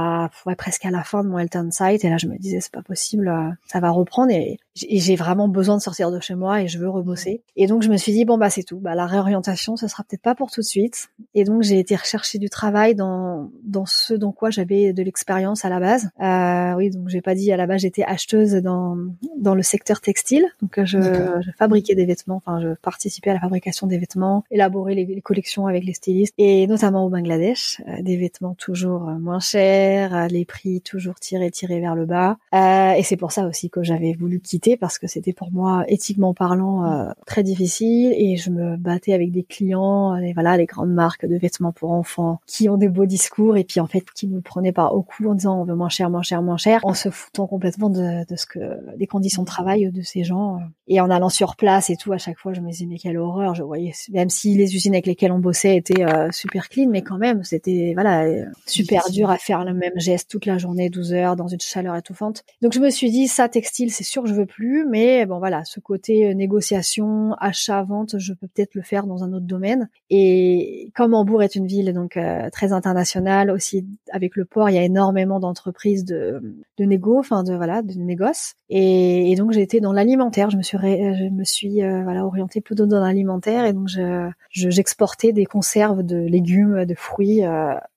presque 0.57 0.85
à 0.85 0.91
la 0.91 1.03
fin 1.03 1.25
de 1.25 1.29
mon 1.29 1.39
Elton 1.39 1.71
Site. 1.71 2.05
Et 2.05 2.11
là 2.11 2.17
je 2.19 2.27
me 2.27 2.37
disais 2.39 2.61
c'est 2.61 2.73
pas 2.73 2.83
possible, 2.83 3.33
ça 3.67 3.81
va 3.81 3.91
reprendre. 3.91 4.33
Et 4.33 4.59
j'ai 4.89 5.17
vraiment 5.17 5.49
besoin 5.49 5.77
de 5.77 5.83
sortir 5.83 6.11
de 6.11 6.21
chez 6.21 6.35
moi 6.35 6.63
et 6.63 6.69
je 6.69 6.79
veux 6.79 6.89
rebosser. 6.89 7.43
Et 7.57 7.67
donc 7.67 7.83
je 7.83 7.89
me 7.89 7.97
suis 7.97 8.13
dit 8.13 8.25
bon 8.25 8.39
bah 8.39 8.51
c'est 8.51 8.63
tout, 8.63 8.79
bah 8.79 8.95
la 8.95 9.07
réorientation 9.07 9.77
ce 9.77 9.89
sera 9.89 10.05
peut-être 10.05 10.23
pas 10.23 10.35
pour 10.35 10.51
tout 10.51 10.61
de 10.61 10.67
suite. 10.67 11.11
Et 11.35 11.45
donc 11.45 11.63
j'ai 11.63 11.79
été 11.79 11.97
rechercher 11.97 12.39
du 12.39 12.49
travail 12.49 12.95
dans 12.95 13.51
dans 13.63 13.87
ce 13.87 14.15
dans 14.15 14.33
quoi 14.33 14.51
j'avais 14.51 14.93
de 14.93 15.03
l'expérience 15.03 15.65
à 15.65 15.69
la 15.69 15.81
base. 15.81 16.11
Euh, 16.21 16.77
oui 16.77 16.91
donc 16.91 17.09
j'ai 17.09 17.21
pas 17.21 17.35
dit 17.35 17.53
à 17.53 17.57
la 17.57 17.67
base 17.67 17.81
j'étais 17.83 18.05
acheteuse 18.05 18.55
dans 18.55 18.97
dans 19.39 19.55
le 19.55 19.63
secteur 19.63 20.01
textile, 20.01 20.47
donc 20.61 20.85
je, 20.85 21.01
je, 21.01 21.51
fabriquais 21.59 21.95
des 21.95 22.05
vêtements, 22.05 22.43
enfin 22.45 22.61
je 22.61 22.75
participais 22.83 23.31
à 23.31 23.35
la 23.35 23.41
fabrication 23.41 23.87
des 23.87 23.99
vêtements, 23.99 24.45
élaborer 24.51 24.95
les, 24.95 25.21
collections 25.21 25.67
avec 25.67 25.85
les 25.85 25.95
stylistes 25.95 26.35
et 26.39 26.67
notamment 26.67 27.05
au 27.05 27.09
Bangladesh, 27.09 27.81
euh, 27.89 28.03
des 28.03 28.17
vêtements 28.17 28.55
toujours 28.55 29.09
euh, 29.09 29.19
moins 29.19 29.41
chers, 29.41 30.15
euh, 30.15 30.27
les 30.29 30.45
prix 30.45 30.81
toujours 30.81 31.19
tirés 31.21 31.51
tirés 31.51 31.81
vers 31.81 31.95
le 31.95 32.07
bas. 32.07 32.39
Euh, 32.55 32.93
et 32.93 33.03
c'est 33.03 33.17
pour 33.17 33.33
ça 33.33 33.47
aussi 33.47 33.71
que 33.71 33.83
j'avais 33.83 34.13
voulu 34.13 34.41
quitter 34.41 34.70
parce 34.77 34.99
que 34.99 35.07
c'était 35.07 35.33
pour 35.33 35.53
moi 35.53 35.85
éthiquement 35.89 36.35
parlant 36.35 36.85
euh, 36.85 37.11
très 37.27 37.43
difficile 37.43 38.13
et 38.17 38.37
je 38.37 38.51
me 38.51 38.77
battais 38.77 39.13
avec 39.13 39.31
des 39.31 39.43
clients, 39.43 40.17
et 40.17 40.33
voilà, 40.33 40.57
les 40.57 40.67
grandes 40.67 40.93
marques 40.93 41.27
de 41.27 41.37
vêtements 41.37 41.73
pour 41.73 41.93
enfants 41.93 42.41
qui 42.47 42.69
ont 42.69 42.77
des 42.77 42.89
beaux 42.89 43.07
discours 43.07 43.57
et 43.57 43.65
puis 43.65 43.81
en 43.81 43.87
fait 43.87 44.05
qui 44.15 44.27
nous 44.27 44.41
prenaient 44.41 44.73
par 44.73 44.95
au 44.95 45.03
cou 45.03 45.29
en 45.29 45.35
disant 45.35 45.61
on 45.61 45.65
veut 45.65 45.75
moins 45.75 45.89
cher, 45.89 46.11
moins 46.11 46.23
cher, 46.23 46.43
moins 46.43 46.57
cher, 46.57 46.81
en 46.85 46.95
se 46.95 47.11
foutant 47.11 47.47
complètement 47.47 47.91
de, 47.91 48.27
de 48.27 48.37
ce 48.37 48.47
que 48.47 48.97
des 48.97 49.07
conditions 49.07 49.43
de 49.43 49.47
travail 49.47 49.91
de 49.91 50.03
ces 50.03 50.25
gens 50.25 50.59
et 50.89 51.01
en 51.01 51.11
allant 51.11 51.29
sur 51.29 51.57
place 51.57 51.91
et 51.91 51.97
tout 51.97 52.13
à 52.13 52.19
chaque 52.19 52.39
fois 52.39 52.53
je 52.53 52.61
me 52.61 52.71
disais 52.71 52.87
mais 52.87 52.99
quelle 52.99 53.19
horreur, 53.19 53.55
je 53.55 53.63
voyais 53.63 53.93
même 54.13 54.31
si 54.31 54.57
les 54.57 54.75
usines 54.75 54.95
avec 54.95 55.07
lesquelles 55.07 55.33
on 55.33 55.39
bossait 55.39 55.77
étaient 55.77 56.05
euh, 56.05 56.31
super 56.31 56.69
clean 56.69 56.89
mais 56.91 57.03
quand 57.03 57.19
même 57.19 57.45
c'était 57.45 57.93
voilà 57.95 58.27
super 58.67 59.11
dur 59.11 59.31
à 59.31 59.39
faire 59.39 59.65
le 59.65 59.75
même 59.75 59.93
geste 59.97 60.31
toute 60.31 60.47
la 60.47 60.59
journée 60.59 60.91
12 60.91 61.13
heures 61.15 61.37
dans 61.37 61.49
une 61.49 61.61
chaleur 61.61 61.97
étouffante. 61.97 62.45
Donc 62.63 62.73
je 62.73 62.81
me 62.81 62.91
suis 62.91 63.11
dit 63.11 63.29
ça 63.29 63.49
textile 63.49 63.91
c'est 63.91 64.05
sûr 64.05 64.23
que 64.23 64.29
je 64.29 64.35
veux 64.35 64.47
plus, 64.51 64.85
mais 64.85 65.25
bon 65.25 65.39
voilà, 65.39 65.65
ce 65.65 65.81
côté 65.81 66.29
euh, 66.29 66.35
négociation, 66.35 67.35
achat, 67.39 67.83
vente, 67.83 68.19
je 68.19 68.33
peux 68.33 68.49
peut-être 68.49 68.75
le 68.75 68.83
faire 68.83 69.07
dans 69.07 69.25
un 69.25 69.33
autre 69.33 69.47
domaine. 69.47 69.89
Et 70.11 70.91
comme 70.95 71.15
Hambourg 71.15 71.43
est 71.43 71.55
une 71.55 71.67
ville 71.67 71.95
donc 71.95 72.17
euh, 72.17 72.51
très 72.51 72.73
internationale, 72.73 73.51
aussi 73.51 73.87
avec 74.13 74.37
le 74.37 74.45
port, 74.45 74.69
il 74.69 74.75
y 74.75 74.79
a 74.79 74.83
énormément 74.83 75.41
d'entreprises 75.41 76.05
de, 76.05 76.43
négo, 76.79 77.19
enfin 77.19 77.45
de 77.45 77.55
voilà, 77.55 77.83
de 77.83 77.95
négoce. 77.95 78.55
Et, 78.69 79.35
donc 79.37 79.53
j'ai 79.53 79.63
été 79.63 79.81
dans 79.81 79.93
l'alimentaire. 79.93 80.51
Je 80.51 80.57
me 80.57 80.63
suis 80.63 80.77
je 80.79 81.31
me 81.31 81.45
suis 81.45 81.83
euh, 81.83 82.03
voilà 82.03 82.27
orientée 82.27 82.61
plutôt 82.61 82.87
dans 82.87 83.01
l'alimentaire 83.01 83.65
et 83.65 83.73
donc 83.73 83.89
je 83.89 84.31
j'exportais 84.51 85.33
des 85.33 85.47
conserves 85.47 86.03
de 86.03 86.17
légumes, 86.17 86.85
de 86.85 86.95
fruits 86.95 87.43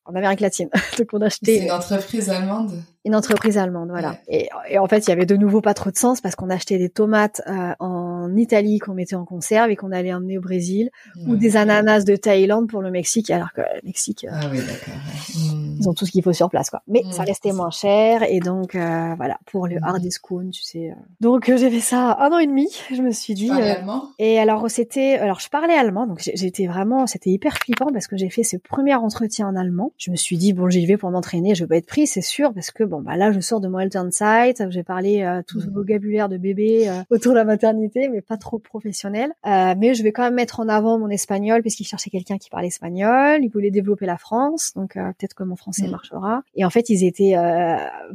en 0.06 0.16
Amérique 0.16 0.40
latine. 0.40 0.70
donc 0.98 1.08
on 1.14 1.22
achetait. 1.22 1.60
C'est 1.60 1.66
une 1.66 1.72
entreprise 1.72 2.30
allemande. 2.30 2.72
Une 3.06 3.16
entreprise 3.16 3.58
allemande, 3.58 3.90
voilà. 3.90 4.16
Et, 4.30 4.48
et, 4.70 4.80
en 4.80 4.88
fait, 4.88 5.06
il 5.06 5.10
y 5.10 5.12
avait 5.12 5.26
de 5.26 5.36
nouveau 5.36 5.60
pas 5.60 5.74
trop 5.74 5.92
de 5.92 5.98
sens 5.98 6.22
parce 6.22 6.36
qu'on 6.36 6.50
achetait 6.50 6.78
des 6.78 6.88
tomates 6.88 7.42
euh, 7.48 7.74
en 7.80 8.34
Italie 8.38 8.80
qu'on 8.80 8.94
mettait 8.94 9.16
en 9.16 9.26
conserve 9.26 9.70
et 9.72 9.76
qu'on 9.76 9.92
allait 9.92 10.14
emmener 10.14 10.38
au 10.38 10.42
Brésil, 10.42 10.90
ou 11.28 11.36
des 11.36 11.58
ananas 11.58 12.06
de 12.06 12.16
Thaïlande 12.16 12.70
pour 12.70 12.82
le 12.82 12.92
Mexique, 12.92 13.30
alors 13.30 13.52
que 13.52 13.60
le 13.60 13.82
Mexique, 13.84 14.26
euh, 14.26 14.34
ah 14.34 14.48
oui, 14.50 14.60
hmm. 14.60 15.76
ils 15.80 15.90
ont 15.90 15.94
tout 15.94 16.06
ce 16.06 16.12
qu'il 16.12 16.24
faut 16.24 16.32
sur 16.32 16.50
place, 16.50 16.70
quoi. 16.70 16.82
Mais 16.88 17.04
hmm. 17.04 17.12
ça 17.12 17.24
restait 17.24 17.52
moins 17.52 17.72
cher 17.72 18.24
et 18.24 18.40
donc 18.40 18.76
euh, 18.76 19.14
voilà 19.16 19.38
pour 19.48 19.68
le 19.68 19.76
hmm. 19.76 19.84
hard 19.84 20.02
discount, 20.02 20.50
tu 20.52 20.64
sais. 20.64 20.94
Donc 21.20 21.52
j'ai 21.54 21.70
fait 21.70 21.82
ça 21.82 22.18
un 22.20 22.32
an 22.32 22.40
et 22.40 22.48
demi. 22.48 22.70
Je 22.90 23.02
me 23.02 23.12
suis 23.12 23.34
dit. 23.34 23.52
allemand? 23.52 24.12
et 24.18 24.40
alors 24.40 24.70
c'était, 24.70 25.16
alors 25.16 25.42
je 25.42 25.50
parlais 25.50 25.76
allemand, 25.76 26.08
donc 26.08 26.22
j'étais 26.22 26.68
vraiment, 26.68 27.06
c'était 27.06 27.32
hyper 27.32 27.58
flippant 27.58 27.88
parce 27.92 28.08
que 28.08 28.16
j'ai 28.16 28.30
fait 28.30 28.44
ce 28.44 28.56
premier 28.56 28.96
entretien 28.96 29.48
en 29.48 29.56
allemand. 29.58 29.92
Je 29.98 30.12
me 30.12 30.16
suis 30.16 30.38
dit 30.38 30.54
bon, 30.54 30.70
j'y 30.70 30.86
vais 30.86 30.98
pour 30.98 31.12
m'entraîner, 31.12 31.56
je 31.56 31.64
vais 31.64 31.68
pas 31.68 31.78
être 31.78 31.86
pris, 31.86 32.08
c'est 32.08 32.22
sûr, 32.22 32.54
parce 32.54 32.72
que 32.72 32.84
bon 32.84 33.02
bah 33.02 33.16
là 33.16 33.32
je 33.32 33.40
sors 33.40 33.60
de 33.60 33.68
mon 33.68 33.80
Elton 33.80 34.10
Site, 34.12 34.64
j'ai 34.70 34.84
parlé 34.84 35.22
euh, 35.22 35.42
tout 35.46 35.62
ce 35.62 35.68
mm. 35.68 35.74
vocabulaire 35.74 36.30
de 36.30 36.38
bébé 36.38 36.90
euh, 36.90 37.04
autour 37.10 37.34
de 37.34 37.38
la 37.38 37.46
maternité, 37.46 38.10
mais 38.10 38.22
pas 38.22 38.38
trop 38.38 38.60
professionnel. 38.60 39.32
Euh, 39.46 39.76
mais 39.78 39.94
je 39.94 40.04
vais 40.04 40.12
quand 40.12 40.24
même 40.24 40.36
mettre 40.36 40.60
en 40.60 40.68
avant 40.68 40.98
mon 40.98 41.10
espagnol 41.10 41.62
puisqu'il 41.62 41.86
cherchait 41.86 42.10
quelqu'un 42.10 42.38
qui 42.38 42.50
parlait 42.50 42.68
espagnol, 42.68 43.40
il 43.44 43.50
voulait 43.50 43.72
développer 43.72 44.06
la 44.06 44.18
France, 44.18 44.74
donc 44.76 44.94
peut-être 44.94 45.36
que 45.36 45.44
mon 45.44 45.56
français 45.56 45.88
mm. 45.88 45.92
marchera. 45.92 46.44
Et 46.56 46.66
en 46.66 46.70
fait 46.70 46.90
ils 46.90 47.04
étaient 47.04 47.36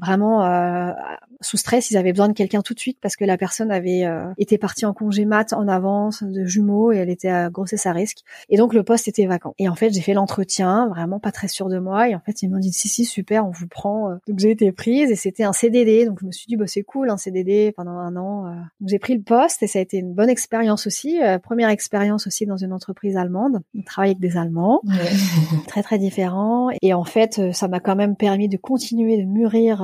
vraiment 0.00 0.94
sous 1.40 1.56
stress, 1.56 1.90
ils 1.90 1.96
avaient 1.96 2.12
besoin 2.12 2.28
de 2.28 2.32
quelqu'un 2.32 2.62
tout 2.62 2.74
de 2.74 2.80
suite 2.80 2.98
parce 3.00 3.16
que 3.16 3.24
la 3.24 3.36
personne 3.36 3.70
avait 3.70 4.04
été 4.38 4.58
partie 4.58 4.86
en 4.86 4.92
congé 4.92 5.24
mat 5.24 5.52
en 5.52 5.68
avance 5.68 6.22
de 6.22 6.44
jumeaux 6.44 6.92
et 6.92 6.96
elle 6.96 7.10
était 7.10 7.28
à 7.28 7.50
grossesse 7.50 7.86
à 7.86 7.92
risque. 7.92 8.18
Et 8.48 8.56
donc 8.56 8.74
le 8.74 8.82
poste 8.82 9.08
était 9.08 9.26
vacant. 9.26 9.54
Et 9.58 9.68
en 9.68 9.74
fait, 9.74 9.90
j'ai 9.90 10.00
fait 10.00 10.14
l'entretien, 10.14 10.88
vraiment 10.88 11.20
pas 11.20 11.32
très 11.32 11.48
sûr 11.48 11.67
de 11.68 11.78
moi. 11.78 12.08
Et 12.08 12.14
en 12.14 12.20
fait, 12.20 12.42
ils 12.42 12.48
m'ont 12.48 12.58
dit 12.58 12.72
si 12.72 12.88
si 12.88 13.04
super, 13.04 13.46
on 13.46 13.50
vous 13.50 13.66
prend. 13.66 14.10
Donc 14.26 14.38
j'ai 14.38 14.50
été 14.50 14.70
prise 14.72 15.10
et 15.10 15.16
c'était 15.16 15.44
un 15.44 15.52
CDD. 15.52 16.06
Donc 16.06 16.20
je 16.20 16.26
me 16.26 16.32
suis 16.32 16.46
dit 16.46 16.56
bah 16.56 16.66
c'est 16.66 16.82
cool 16.82 17.10
un 17.10 17.16
CDD 17.16 17.72
pendant 17.76 17.92
un 17.92 18.16
an. 18.16 18.44
Donc 18.80 18.88
j'ai 18.88 18.98
pris 18.98 19.14
le 19.14 19.22
poste 19.22 19.62
et 19.62 19.66
ça 19.66 19.78
a 19.78 19.82
été 19.82 19.98
une 19.98 20.14
bonne 20.14 20.30
expérience 20.30 20.86
aussi. 20.86 21.18
première 21.42 21.68
expérience 21.68 22.26
aussi 22.26 22.46
dans 22.46 22.56
une 22.56 22.72
entreprise 22.72 23.16
allemande. 23.16 23.60
On 23.76 23.82
travaille 23.82 24.10
avec 24.10 24.20
des 24.20 24.36
Allemands, 24.36 24.82
très 25.66 25.82
très 25.82 25.98
différents. 25.98 26.70
Et 26.82 26.94
en 26.94 27.04
fait, 27.04 27.52
ça 27.52 27.68
m'a 27.68 27.80
quand 27.80 27.96
même 27.96 28.16
permis 28.16 28.48
de 28.48 28.56
continuer 28.56 29.18
de 29.18 29.24
mûrir 29.26 29.82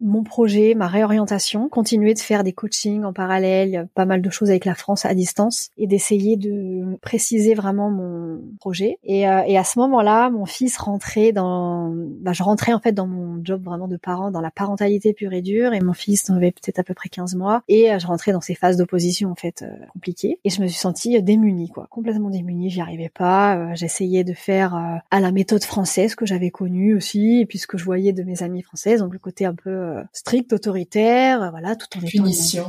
mon 0.00 0.22
projet, 0.22 0.74
ma 0.74 0.88
réorientation, 0.88 1.68
continuer 1.68 2.14
de 2.14 2.18
faire 2.18 2.44
des 2.44 2.52
coachings 2.52 3.04
en 3.04 3.12
parallèle, 3.12 3.88
pas 3.94 4.04
mal 4.04 4.22
de 4.22 4.30
choses 4.30 4.50
avec 4.50 4.64
la 4.64 4.74
France 4.74 5.04
à 5.04 5.14
distance 5.14 5.70
et 5.76 5.86
d'essayer 5.86 6.36
de 6.36 6.96
préciser 7.00 7.54
vraiment 7.54 7.90
mon 7.90 8.40
projet. 8.60 8.98
Et, 9.04 9.28
euh, 9.28 9.42
et 9.46 9.56
à 9.58 9.64
ce 9.64 9.78
moment-là, 9.78 10.30
mon 10.30 10.46
fils 10.46 10.76
rentrait 10.78 11.05
dans, 11.32 11.92
bah, 11.94 12.32
je 12.32 12.42
rentrais 12.42 12.72
en 12.72 12.80
fait 12.80 12.92
dans 12.92 13.06
mon 13.06 13.40
job 13.44 13.62
vraiment 13.62 13.88
de 13.88 13.96
parent, 13.96 14.30
dans 14.30 14.40
la 14.40 14.50
parentalité 14.50 15.12
pure 15.12 15.32
et 15.32 15.42
dure. 15.42 15.72
Et 15.72 15.80
mon 15.80 15.92
fils 15.92 16.28
avait 16.30 16.52
peut-être 16.52 16.78
à 16.78 16.82
peu 16.82 16.94
près 16.94 17.08
15 17.08 17.34
mois 17.34 17.62
et 17.68 17.92
euh, 17.92 17.98
je 17.98 18.06
rentrais 18.06 18.32
dans 18.32 18.40
ces 18.40 18.54
phases 18.54 18.76
d'opposition 18.76 19.30
en 19.30 19.34
fait 19.34 19.62
euh, 19.62 19.68
compliquées. 19.92 20.38
Et 20.44 20.50
je 20.50 20.60
me 20.60 20.66
suis 20.66 20.78
sentie 20.78 21.20
démunie, 21.22 21.68
quoi, 21.68 21.86
complètement 21.90 22.30
démunie. 22.30 22.70
J'y 22.70 22.80
arrivais 22.80 23.10
pas. 23.10 23.74
J'essayais 23.74 24.24
de 24.24 24.32
faire 24.32 24.74
à 25.10 25.20
la 25.20 25.32
méthode 25.32 25.64
française 25.64 26.14
que 26.14 26.26
j'avais 26.26 26.50
connue 26.50 26.94
aussi, 26.94 27.40
et 27.40 27.46
puis 27.46 27.58
ce 27.58 27.66
que 27.66 27.78
je 27.78 27.84
voyais 27.84 28.12
de 28.12 28.22
mes 28.22 28.42
amies 28.42 28.62
françaises, 28.62 29.00
donc 29.00 29.12
le 29.12 29.18
côté 29.18 29.44
un 29.44 29.54
peu 29.54 29.96
strict, 30.12 30.52
autoritaire, 30.52 31.50
voilà, 31.50 31.76
tout 31.76 31.86
en 31.96 32.00
punition. 32.00 32.66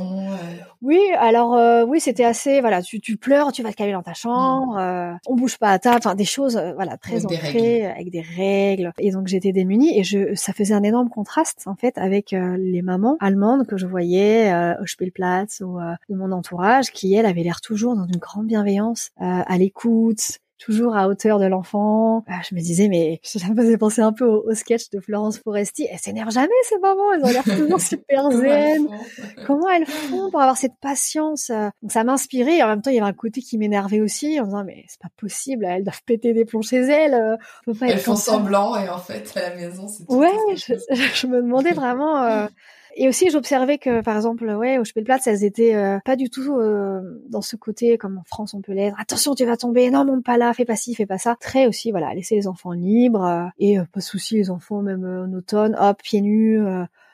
Oui, 0.82 1.00
alors 1.18 1.58
oui, 1.88 2.00
c'était 2.00 2.24
assez, 2.24 2.60
voilà, 2.60 2.82
tu, 2.82 3.00
tu 3.00 3.16
pleures, 3.16 3.52
tu 3.52 3.62
vas 3.62 3.70
te 3.70 3.76
calmer 3.76 3.92
dans 3.92 4.02
ta 4.02 4.14
chambre, 4.14 4.74
mm. 4.74 4.78
euh, 4.78 5.12
on 5.26 5.34
bouge 5.34 5.58
pas 5.58 5.70
à 5.70 5.78
table, 5.78 5.98
enfin 5.98 6.14
des 6.14 6.24
choses, 6.24 6.56
euh, 6.56 6.72
voilà, 6.74 6.96
très 6.96 7.24
ancrées, 7.24 7.86
avec 7.86 8.10
des 8.10 8.20
règles. 8.36 8.92
Et 8.98 9.10
donc 9.10 9.26
j'étais 9.26 9.52
démunie 9.52 9.98
et 9.98 10.04
je, 10.04 10.34
ça 10.34 10.52
faisait 10.52 10.74
un 10.74 10.82
énorme 10.82 11.08
contraste 11.08 11.64
en 11.66 11.74
fait 11.74 11.96
avec 11.98 12.32
euh, 12.32 12.56
les 12.58 12.82
mamans 12.82 13.16
allemandes 13.20 13.66
que 13.66 13.76
je 13.76 13.86
voyais 13.86 14.52
au 14.80 14.86
Spielplatz 14.86 15.60
ou 15.60 15.78
de 16.08 16.14
mon 16.14 16.32
entourage, 16.32 16.90
qui 16.92 17.14
elles 17.14 17.26
avaient 17.26 17.42
l'air 17.42 17.60
toujours 17.60 17.96
dans 17.96 18.06
une 18.06 18.18
grande 18.18 18.46
bienveillance, 18.46 19.10
à 19.18 19.58
l'écoute 19.58 20.38
toujours 20.58 20.96
à 20.96 21.08
hauteur 21.08 21.38
de 21.38 21.46
l'enfant. 21.46 22.24
Ah, 22.28 22.40
je 22.48 22.54
me 22.54 22.60
disais, 22.60 22.88
mais 22.88 23.20
ça 23.22 23.48
me 23.48 23.56
faisait 23.56 23.78
penser 23.78 24.02
un 24.02 24.12
peu 24.12 24.24
au, 24.24 24.54
sketch 24.54 24.90
de 24.90 25.00
Florence 25.00 25.38
Foresti. 25.38 25.86
Elles 25.90 25.98
s'énervent 25.98 26.30
jamais, 26.32 26.48
ces 26.64 26.78
mamans. 26.78 27.12
Elles 27.14 27.24
ont 27.24 27.30
l'air 27.30 27.44
toujours 27.44 27.80
super 27.80 28.30
zen. 28.30 28.88
Comment 29.46 29.68
elles 29.70 29.86
font 29.86 30.30
pour 30.30 30.40
avoir 30.40 30.56
cette 30.56 30.76
patience? 30.80 31.50
Donc 31.82 31.92
ça 31.92 32.04
m'inspirait. 32.04 32.62
En 32.62 32.68
même 32.68 32.82
temps, 32.82 32.90
il 32.90 32.96
y 32.96 33.00
avait 33.00 33.08
un 33.08 33.12
côté 33.12 33.40
qui 33.40 33.58
m'énervait 33.58 34.00
aussi 34.00 34.40
en 34.40 34.44
disant, 34.44 34.64
mais 34.64 34.84
c'est 34.88 35.00
pas 35.00 35.10
possible. 35.16 35.64
Elles 35.64 35.84
doivent 35.84 36.02
péter 36.04 36.32
des 36.32 36.44
plombs 36.44 36.62
chez 36.62 36.80
elles. 36.80 37.38
elles 37.82 37.98
font 37.98 38.16
semblant 38.16 38.76
et 38.76 38.88
en 38.88 38.98
fait, 38.98 39.32
à 39.36 39.50
la 39.50 39.56
maison, 39.56 39.88
c'est 39.88 40.10
Ouais, 40.10 40.32
je, 40.56 40.74
je, 41.14 41.26
me 41.26 41.42
demandais 41.42 41.72
vraiment. 41.72 42.22
Euh, 42.22 42.46
et 43.00 43.08
aussi, 43.08 43.30
j'observais 43.30 43.78
que, 43.78 44.00
par 44.00 44.16
exemple, 44.16 44.44
ouais, 44.44 44.76
au 44.76 44.84
Spielplatz, 44.84 45.24
elles 45.28 45.44
étaient 45.44 45.76
euh, 45.76 46.00
pas 46.04 46.16
du 46.16 46.30
tout 46.30 46.56
euh, 46.58 47.00
dans 47.30 47.42
ce 47.42 47.54
côté 47.54 47.96
comme 47.96 48.18
en 48.18 48.24
France 48.24 48.54
on 48.54 48.60
peut 48.60 48.72
l'être. 48.72 48.96
Attention, 48.98 49.36
tu 49.36 49.44
vas 49.44 49.56
tomber. 49.56 49.88
Non, 49.88 50.04
monte 50.04 50.24
pas 50.24 50.36
là. 50.36 50.52
Fais 50.52 50.64
pas 50.64 50.74
ci, 50.74 50.96
fais 50.96 51.06
pas 51.06 51.16
ça. 51.16 51.36
Très 51.40 51.68
aussi, 51.68 51.92
voilà, 51.92 52.12
laisser 52.12 52.34
les 52.34 52.48
enfants 52.48 52.72
libres 52.72 53.24
euh, 53.24 53.46
et 53.60 53.78
pas 53.78 54.00
de 54.00 54.04
souci, 54.04 54.34
les 54.34 54.50
enfants 54.50 54.82
même 54.82 55.04
en 55.04 55.32
automne, 55.32 55.76
hop, 55.78 56.02
pieds 56.02 56.22
nus 56.22 56.60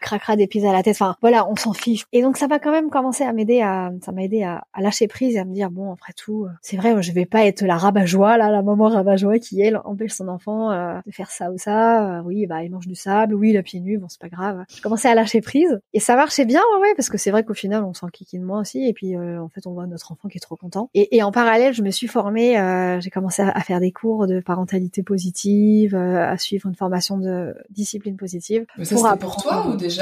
cracra 0.05 0.37
des 0.37 0.47
pieds 0.47 0.67
à 0.69 0.73
la 0.73 0.83
tête. 0.83 0.95
Enfin, 0.95 1.17
voilà, 1.21 1.49
on 1.49 1.57
s'en 1.57 1.73
fiche. 1.73 2.05
Et 2.13 2.23
donc, 2.23 2.37
ça 2.37 2.47
va 2.47 2.59
quand 2.59 2.71
même 2.71 2.91
commencer 2.91 3.25
à 3.25 3.33
m'aider 3.33 3.61
à, 3.61 3.91
ça 4.05 4.13
m'a 4.13 4.23
aidé 4.23 4.43
à, 4.43 4.65
lâcher 4.79 5.09
prise 5.09 5.35
et 5.35 5.39
à 5.39 5.45
me 5.45 5.53
dire, 5.53 5.71
bon, 5.71 5.93
après 5.93 6.13
tout, 6.13 6.45
euh, 6.45 6.51
c'est 6.63 6.77
vrai, 6.77 7.03
je 7.03 7.13
vais 7.13 7.25
pas 7.25 7.47
être 7.47 7.63
la 7.63 7.77
rabat-joie, 7.77 8.37
là, 8.37 8.51
la 8.51 8.63
maman 8.63 8.89
rabat-joie 8.89 9.39
qui, 9.39 9.61
elle, 9.61 9.79
empêche 9.85 10.13
son 10.13 10.29
enfant 10.29 10.71
euh, 10.71 11.01
de 11.07 11.11
faire 11.11 11.31
ça 11.31 11.51
ou 11.51 11.59
ça. 11.59 12.19
Euh, 12.19 12.23
oui, 12.25 12.47
bah, 12.47 12.63
il 12.63 12.71
mange 12.71 12.87
du 12.87 12.95
sable. 12.95 13.35
Oui, 13.35 13.53
le 13.53 13.63
pied 13.63 13.81
nu, 13.81 13.99
bon, 13.99 14.09
c'est 14.09 14.21
pas 14.21 14.29
grave. 14.29 14.65
Je 14.69 14.83
commençais 14.83 15.09
à 15.09 15.15
lâcher 15.15 15.41
prise. 15.41 15.81
Et 15.95 16.01
ça 16.01 16.17
marchait 16.17 16.45
bien, 16.45 16.61
ouais, 16.81 16.95
parce 16.97 17.09
que 17.09 17.19
c'est 17.19 17.31
vrai 17.31 17.43
qu'au 17.43 17.55
final, 17.55 17.83
on 17.83 17.95
s'en 17.95 18.09
de 18.09 18.45
moi 18.45 18.61
aussi. 18.61 18.87
Et 18.87 18.93
puis, 18.93 19.17
en 19.17 19.49
fait, 19.49 19.67
on 19.67 19.73
voit 19.73 19.87
notre 19.87 20.13
enfant 20.13 20.29
qui 20.29 20.39
est 20.39 20.41
trop 20.41 20.57
content. 20.57 20.91
Et, 20.95 21.23
en 21.23 21.33
parallèle, 21.33 21.73
je 21.73 21.83
me 21.83 21.91
suis 21.91 22.07
formée, 22.07 22.55
j'ai 23.01 23.11
commencé 23.11 23.43
à, 23.43 23.61
faire 23.61 23.81
des 23.81 23.93
cours 23.93 24.27
de 24.27 24.41
parentalité 24.41 25.03
positive, 25.03 25.95
à 25.95 26.37
suivre 26.39 26.69
une 26.69 26.75
formation 26.75 27.19
de 27.19 27.55
discipline 27.71 28.17
positive. 28.17 28.67
Mais 28.79 28.85
ça, 28.85 29.17
pour, 29.17 29.19
pour 29.19 29.43
toi 29.43 29.67
ou 29.69 29.77
déjà 29.77 29.94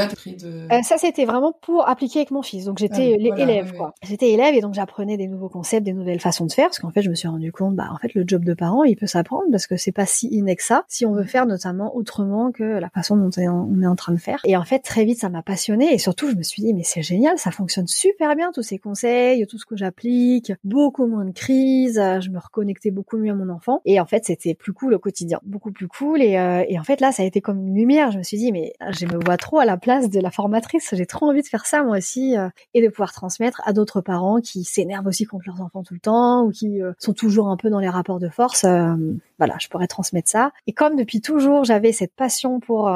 euh, 0.45 0.83
ça, 0.83 0.99
c'était 0.99 1.25
vraiment 1.25 1.53
pour 1.53 1.89
appliquer 1.89 2.21
avec 2.21 2.31
mon 2.31 2.43
fils. 2.43 2.65
Donc 2.65 2.79
j'étais 2.79 3.17
ah, 3.19 3.41
élève, 3.41 3.73
quoi. 3.73 3.95
J'étais 4.03 4.31
élève 4.31 4.55
et 4.55 4.61
donc 4.61 4.75
j'apprenais 4.75 5.17
des 5.17 5.27
nouveaux 5.27 5.49
concepts, 5.49 5.85
des 5.85 5.93
nouvelles 5.93 6.21
façons 6.21 6.47
de 6.47 6.53
faire. 6.53 6.67
Parce 6.67 6.79
qu'en 6.79 6.91
fait, 6.91 7.03
je 7.03 7.11
me 7.11 7.15
suis 7.15 7.29
rendu 7.29 7.53
compte, 7.53 7.75
bah 7.75 7.89
en 7.93 7.97
fait, 7.99 8.15
le 8.15 8.25
job 8.27 8.45
de 8.45 8.55
parent, 8.55 8.85
il 8.85 8.97
peut 8.97 9.07
s'apprendre 9.07 9.45
parce 9.51 9.67
que 9.67 9.77
c'est 9.77 9.93
pas 9.93 10.07
si 10.07 10.29
ça. 10.59 10.85
Si 10.89 11.07
on 11.07 11.13
veut 11.13 11.25
faire 11.25 11.47
notamment 11.47 11.95
autrement 11.97 12.53
que 12.53 12.63
la 12.63 12.91
façon 12.91 13.17
dont 13.17 13.31
on 13.39 13.83
est 13.83 13.87
en 13.87 13.97
train 13.97 14.13
de 14.13 14.19
faire. 14.19 14.41
Et 14.45 14.57
en 14.57 14.65
fait, 14.65 14.81
très 14.81 15.05
vite, 15.05 15.19
ça 15.19 15.29
m'a 15.29 15.43
passionné 15.43 15.93
et 15.93 15.99
surtout, 15.99 16.31
je 16.31 16.37
me 16.37 16.43
suis 16.43 16.63
dit, 16.63 16.75
mais 16.75 16.83
c'est 16.83 17.03
génial, 17.03 17.39
ça 17.39 17.51
fonctionne 17.51 17.87
super 17.87 18.35
bien 18.37 18.51
tous 18.53 18.63
ces 18.63 18.79
conseils, 18.79 19.47
tout 19.47 19.59
ce 19.59 19.67
que 19.67 19.77
j'applique, 19.77 20.53
beaucoup 20.65 21.07
moins 21.07 21.25
de 21.25 21.33
crises. 21.33 22.01
Je 22.21 22.31
me 22.31 22.39
reconnectais 22.39 22.91
beaucoup 22.91 23.17
mieux 23.17 23.33
à 23.33 23.35
mon 23.35 23.49
enfant 23.49 23.81
et 23.85 24.01
en 24.01 24.07
fait, 24.07 24.25
c'était 24.25 24.55
plus 24.55 24.73
cool 24.73 24.95
au 24.95 24.99
quotidien, 24.99 25.41
beaucoup 25.45 25.73
plus 25.73 25.89
cool. 25.89 26.23
Et, 26.23 26.39
euh, 26.39 26.65
et 26.69 26.79
en 26.79 26.85
fait, 26.85 27.01
là, 27.01 27.13
ça 27.13 27.23
a 27.23 27.27
été 27.27 27.41
comme 27.41 27.67
une 27.67 27.75
lumière. 27.75 28.11
Je 28.11 28.19
me 28.19 28.23
suis 28.23 28.37
dit, 28.37 28.53
mais 28.53 28.73
je 28.91 29.07
me 29.07 29.23
vois 29.25 29.37
trop 29.37 29.59
à 29.59 29.65
la 29.65 29.77
place 29.83 30.09
de 30.09 30.21
la 30.21 30.31
formatrice. 30.31 30.95
J'ai 30.95 31.05
trop 31.05 31.27
envie 31.29 31.43
de 31.43 31.47
faire 31.47 31.67
ça 31.67 31.83
moi 31.83 31.99
aussi 31.99 32.37
euh, 32.39 32.49
et 32.73 32.83
de 32.83 32.89
pouvoir 32.89 33.13
transmettre 33.13 33.61
à 33.65 33.75
d'autres 33.75 34.01
parents 34.01 34.41
qui 34.41 34.65
s'énervent 34.65 35.07
aussi 35.07 35.25
contre 35.27 35.45
leurs 35.47 35.61
enfants 35.61 35.83
tout 35.83 35.95
le 35.95 36.01
temps 36.01 36.45
ou 36.45 36.51
qui 36.51 36.81
euh, 36.81 36.93
sont 36.99 37.13
toujours 37.13 37.49
un 37.49 37.57
peu 37.59 37.69
dans 37.69 37.81
les 37.81 37.91
rapports 37.91 38.19
de 38.19 38.31
force. 38.31 38.65
Euh, 38.65 38.95
voilà, 39.39 39.57
je 39.61 39.69
pourrais 39.69 39.89
transmettre 39.89 40.31
ça. 40.31 40.53
Et 40.67 40.73
comme 40.73 40.97
depuis 40.97 41.21
toujours, 41.21 41.65
j'avais 41.65 41.93
cette 41.93 42.15
passion 42.15 42.61
pour 42.61 42.89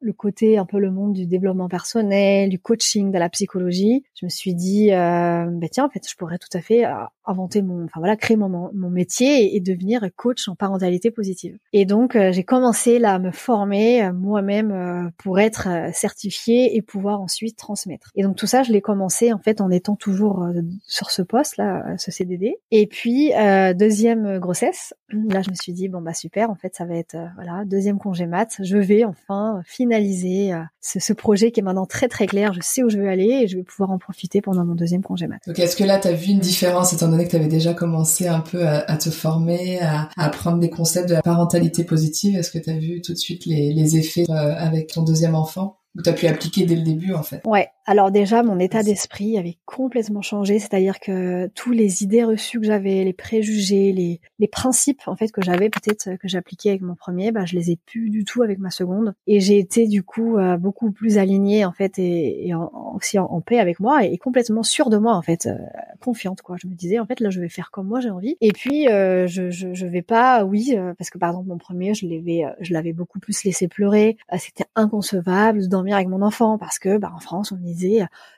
le 0.00 0.12
côté 0.12 0.58
un 0.58 0.64
peu 0.64 0.78
le 0.78 0.90
monde 0.90 1.12
du 1.12 1.26
développement 1.26 1.68
personnel, 1.68 2.48
du 2.48 2.58
coaching, 2.58 3.10
de 3.12 3.18
la 3.18 3.28
psychologie, 3.28 4.04
je 4.14 4.24
me 4.24 4.30
suis 4.30 4.54
dit, 4.54 4.92
euh, 4.92 5.46
bah 5.50 5.68
tiens, 5.70 5.84
en 5.84 5.90
fait, 5.90 6.08
je 6.08 6.16
pourrais 6.16 6.38
tout 6.38 6.54
à 6.54 6.60
fait 6.60 6.86
euh, 6.86 6.92
inventer 7.26 7.62
mon, 7.62 7.84
enfin 7.84 8.00
voilà, 8.00 8.16
créer 8.16 8.36
mon, 8.36 8.48
mon 8.48 8.90
métier 8.90 9.56
et, 9.56 9.60
devenir 9.60 10.02
coach 10.16 10.48
en 10.48 10.54
parentalité 10.54 11.10
positive. 11.10 11.58
Et 11.72 11.84
donc, 11.86 12.14
euh, 12.14 12.30
j'ai 12.30 12.44
commencé 12.44 12.98
là 12.98 13.14
à 13.14 13.18
me 13.18 13.32
former 13.32 14.04
euh, 14.04 14.12
moi-même 14.12 15.10
pour 15.18 15.40
être 15.40 15.68
certifiée 15.92 16.76
et 16.76 16.82
pouvoir 16.82 17.20
ensuite 17.20 17.56
transmettre. 17.56 18.10
Et 18.14 18.22
donc 18.22 18.36
tout 18.36 18.46
ça, 18.46 18.62
je 18.62 18.72
l'ai 18.72 18.80
commencé 18.80 19.32
en 19.32 19.38
fait 19.38 19.60
en 19.60 19.70
étant 19.70 19.96
toujours 19.96 20.46
sur 20.86 21.10
ce 21.10 21.22
poste 21.22 21.56
là, 21.56 21.96
ce 21.98 22.10
CDD. 22.10 22.56
Et 22.70 22.86
puis 22.86 23.32
deuxième 23.74 24.38
grossesse, 24.38 24.94
là, 25.10 25.42
je 25.42 25.50
me 25.50 25.54
suis 25.54 25.72
dit 25.72 25.88
bon 25.88 26.00
bah 26.00 26.14
super, 26.14 26.50
en 26.50 26.54
fait, 26.54 26.74
ça 26.76 26.84
va 26.84 26.94
être 26.94 27.16
voilà 27.34 27.64
deuxième 27.64 27.98
congé 27.98 28.26
mat, 28.26 28.56
je 28.62 28.76
vais 28.76 29.04
enfin 29.04 29.60
finaliser 29.64 30.52
euh, 30.52 30.62
ce, 30.80 31.12
projet 31.12 31.50
qui 31.50 31.60
est 31.60 31.62
maintenant 31.62 31.86
très 31.86 32.08
très 32.08 32.26
clair. 32.26 32.52
Je 32.52 32.60
sais 32.62 32.82
où 32.82 32.88
je 32.88 32.98
veux 32.98 33.08
aller 33.08 33.42
et 33.42 33.48
je 33.48 33.56
vais 33.56 33.62
pouvoir 33.62 33.90
en 33.90 33.98
profiter 33.98 34.40
pendant 34.40 34.64
mon 34.64 34.74
deuxième 34.74 35.02
congé 35.02 35.26
mat. 35.26 35.40
Donc 35.46 35.58
est-ce 35.58 35.76
que 35.76 35.84
là 35.84 35.98
tu 35.98 36.08
as 36.08 36.12
vu 36.12 36.30
une 36.30 36.38
différence 36.38 36.92
étant 36.92 37.08
que 37.24 37.30
tu 37.30 37.36
avais 37.36 37.48
déjà 37.48 37.74
commencé 37.74 38.26
un 38.28 38.40
peu 38.40 38.66
à, 38.66 38.96
te 38.96 39.10
former, 39.10 39.80
à, 39.80 40.08
apprendre 40.16 40.58
des 40.58 40.70
concepts 40.70 41.08
de 41.08 41.14
la 41.14 41.22
parentalité 41.22 41.84
positive 41.84 42.36
Est-ce 42.36 42.50
que 42.50 42.58
tu 42.58 42.70
as 42.70 42.78
vu 42.78 43.00
tout 43.00 43.12
de 43.12 43.18
suite 43.18 43.46
les, 43.46 43.96
effets 43.96 44.24
euh, 44.28 44.54
avec 44.56 44.92
ton 44.92 45.02
deuxième 45.02 45.34
enfant? 45.34 45.78
Tu 46.02 46.10
as 46.10 46.12
pu 46.12 46.26
appliquer 46.26 46.66
dès 46.66 46.76
le 46.76 46.82
début 46.82 47.12
en 47.12 47.22
fait. 47.22 47.42
Ouais, 47.44 47.68
alors 47.88 48.10
déjà, 48.10 48.42
mon 48.42 48.58
état 48.58 48.82
d'esprit 48.82 49.38
avait 49.38 49.58
complètement 49.64 50.20
changé, 50.20 50.58
c'est-à-dire 50.58 50.98
que 50.98 51.46
tous 51.54 51.70
les 51.70 52.02
idées 52.02 52.24
reçues 52.24 52.58
que 52.58 52.66
j'avais, 52.66 53.04
les 53.04 53.12
préjugés, 53.12 53.92
les, 53.92 54.20
les 54.40 54.48
principes 54.48 55.02
en 55.06 55.14
fait 55.14 55.30
que 55.30 55.40
j'avais 55.40 55.70
peut-être 55.70 56.16
que 56.16 56.26
j'appliquais 56.26 56.70
avec 56.70 56.82
mon 56.82 56.96
premier, 56.96 57.30
bah 57.30 57.44
je 57.44 57.54
les 57.54 57.70
ai 57.70 57.78
plus 57.86 58.10
du 58.10 58.24
tout 58.24 58.42
avec 58.42 58.58
ma 58.58 58.70
seconde, 58.70 59.14
et 59.28 59.38
j'ai 59.38 59.58
été 59.58 59.86
du 59.86 60.02
coup 60.02 60.36
euh, 60.36 60.56
beaucoup 60.56 60.90
plus 60.90 61.18
alignée 61.18 61.64
en 61.64 61.72
fait 61.72 61.98
et, 61.98 62.52
aussi 62.94 63.18
en, 63.18 63.40
paix 63.40 63.60
avec 63.60 63.78
moi 63.78 64.04
et, 64.04 64.18
complètement 64.18 64.64
sûre 64.64 64.90
de 64.90 64.96
moi 64.96 65.14
en 65.14 65.22
fait, 65.22 65.46
euh, 65.46 65.56
confiante 66.00 66.42
quoi. 66.42 66.56
Je 66.58 66.66
me 66.66 66.74
disais 66.74 66.98
en 66.98 67.06
fait 67.06 67.20
là 67.20 67.30
je 67.30 67.40
vais 67.40 67.48
faire 67.48 67.70
comme 67.70 67.86
moi 67.86 68.00
j'ai 68.00 68.10
envie, 68.10 68.36
et 68.40 68.50
puis 68.50 68.88
euh, 68.88 69.28
je, 69.28 69.50
je, 69.50 69.74
je 69.74 69.86
vais 69.86 70.02
pas, 70.02 70.44
oui, 70.44 70.76
parce 70.98 71.10
que 71.10 71.18
par 71.18 71.30
exemple 71.30 71.48
mon 71.48 71.58
premier 71.58 71.94
je 71.94 72.06
l'avais 72.08 72.42
je 72.60 72.72
l'avais 72.72 72.92
beaucoup 72.92 73.20
plus 73.20 73.44
laissé 73.44 73.68
pleurer, 73.68 74.16
c'était 74.38 74.64
inconcevable 74.74 75.68
avec 75.94 76.08
mon 76.08 76.22
enfant 76.22 76.58
parce 76.58 76.78
que 76.78 76.98
bah 76.98 77.12
en 77.14 77.20
France 77.20 77.52
on 77.52 77.64
est 77.64 77.74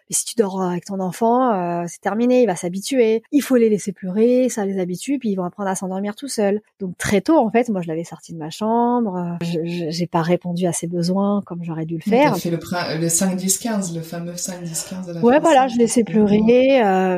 mais 0.08 0.14
si 0.14 0.24
tu 0.24 0.34
dors 0.36 0.62
avec 0.62 0.84
ton 0.84 1.00
enfant, 1.00 1.52
euh, 1.52 1.84
c'est 1.86 2.00
terminé, 2.00 2.42
il 2.42 2.46
va 2.46 2.56
s'habituer. 2.56 3.22
Il 3.32 3.42
faut 3.42 3.56
les 3.56 3.68
laisser 3.68 3.92
pleurer, 3.92 4.48
ça 4.48 4.64
les 4.64 4.78
habitue, 4.78 5.18
puis 5.18 5.30
ils 5.30 5.36
vont 5.36 5.44
apprendre 5.44 5.68
à 5.68 5.74
s'endormir 5.74 6.14
tout 6.14 6.28
seuls. 6.28 6.60
Donc 6.80 6.96
très 6.98 7.20
tôt, 7.20 7.38
en 7.38 7.50
fait, 7.50 7.68
moi 7.68 7.82
je 7.82 7.88
l'avais 7.88 8.04
sorti 8.04 8.32
de 8.32 8.38
ma 8.38 8.50
chambre, 8.50 9.38
j'ai 9.42 10.06
pas 10.06 10.22
répondu 10.22 10.66
à 10.66 10.72
ses 10.72 10.86
besoins 10.86 11.42
comme 11.44 11.62
j'aurais 11.62 11.86
dû 11.86 11.94
le 11.94 12.10
faire. 12.10 12.34
Tu 12.34 12.40
fait 12.40 12.50
le, 12.50 12.56
le 13.00 13.06
5-10-15, 13.08 13.94
le 13.94 14.00
fameux 14.00 14.32
5-10-15 14.32 15.06
de 15.06 15.12
la 15.14 15.20
Ouais, 15.20 15.40
voilà, 15.40 15.68
je 15.68 15.76
laissais 15.76 16.04
pleurer, 16.04 16.40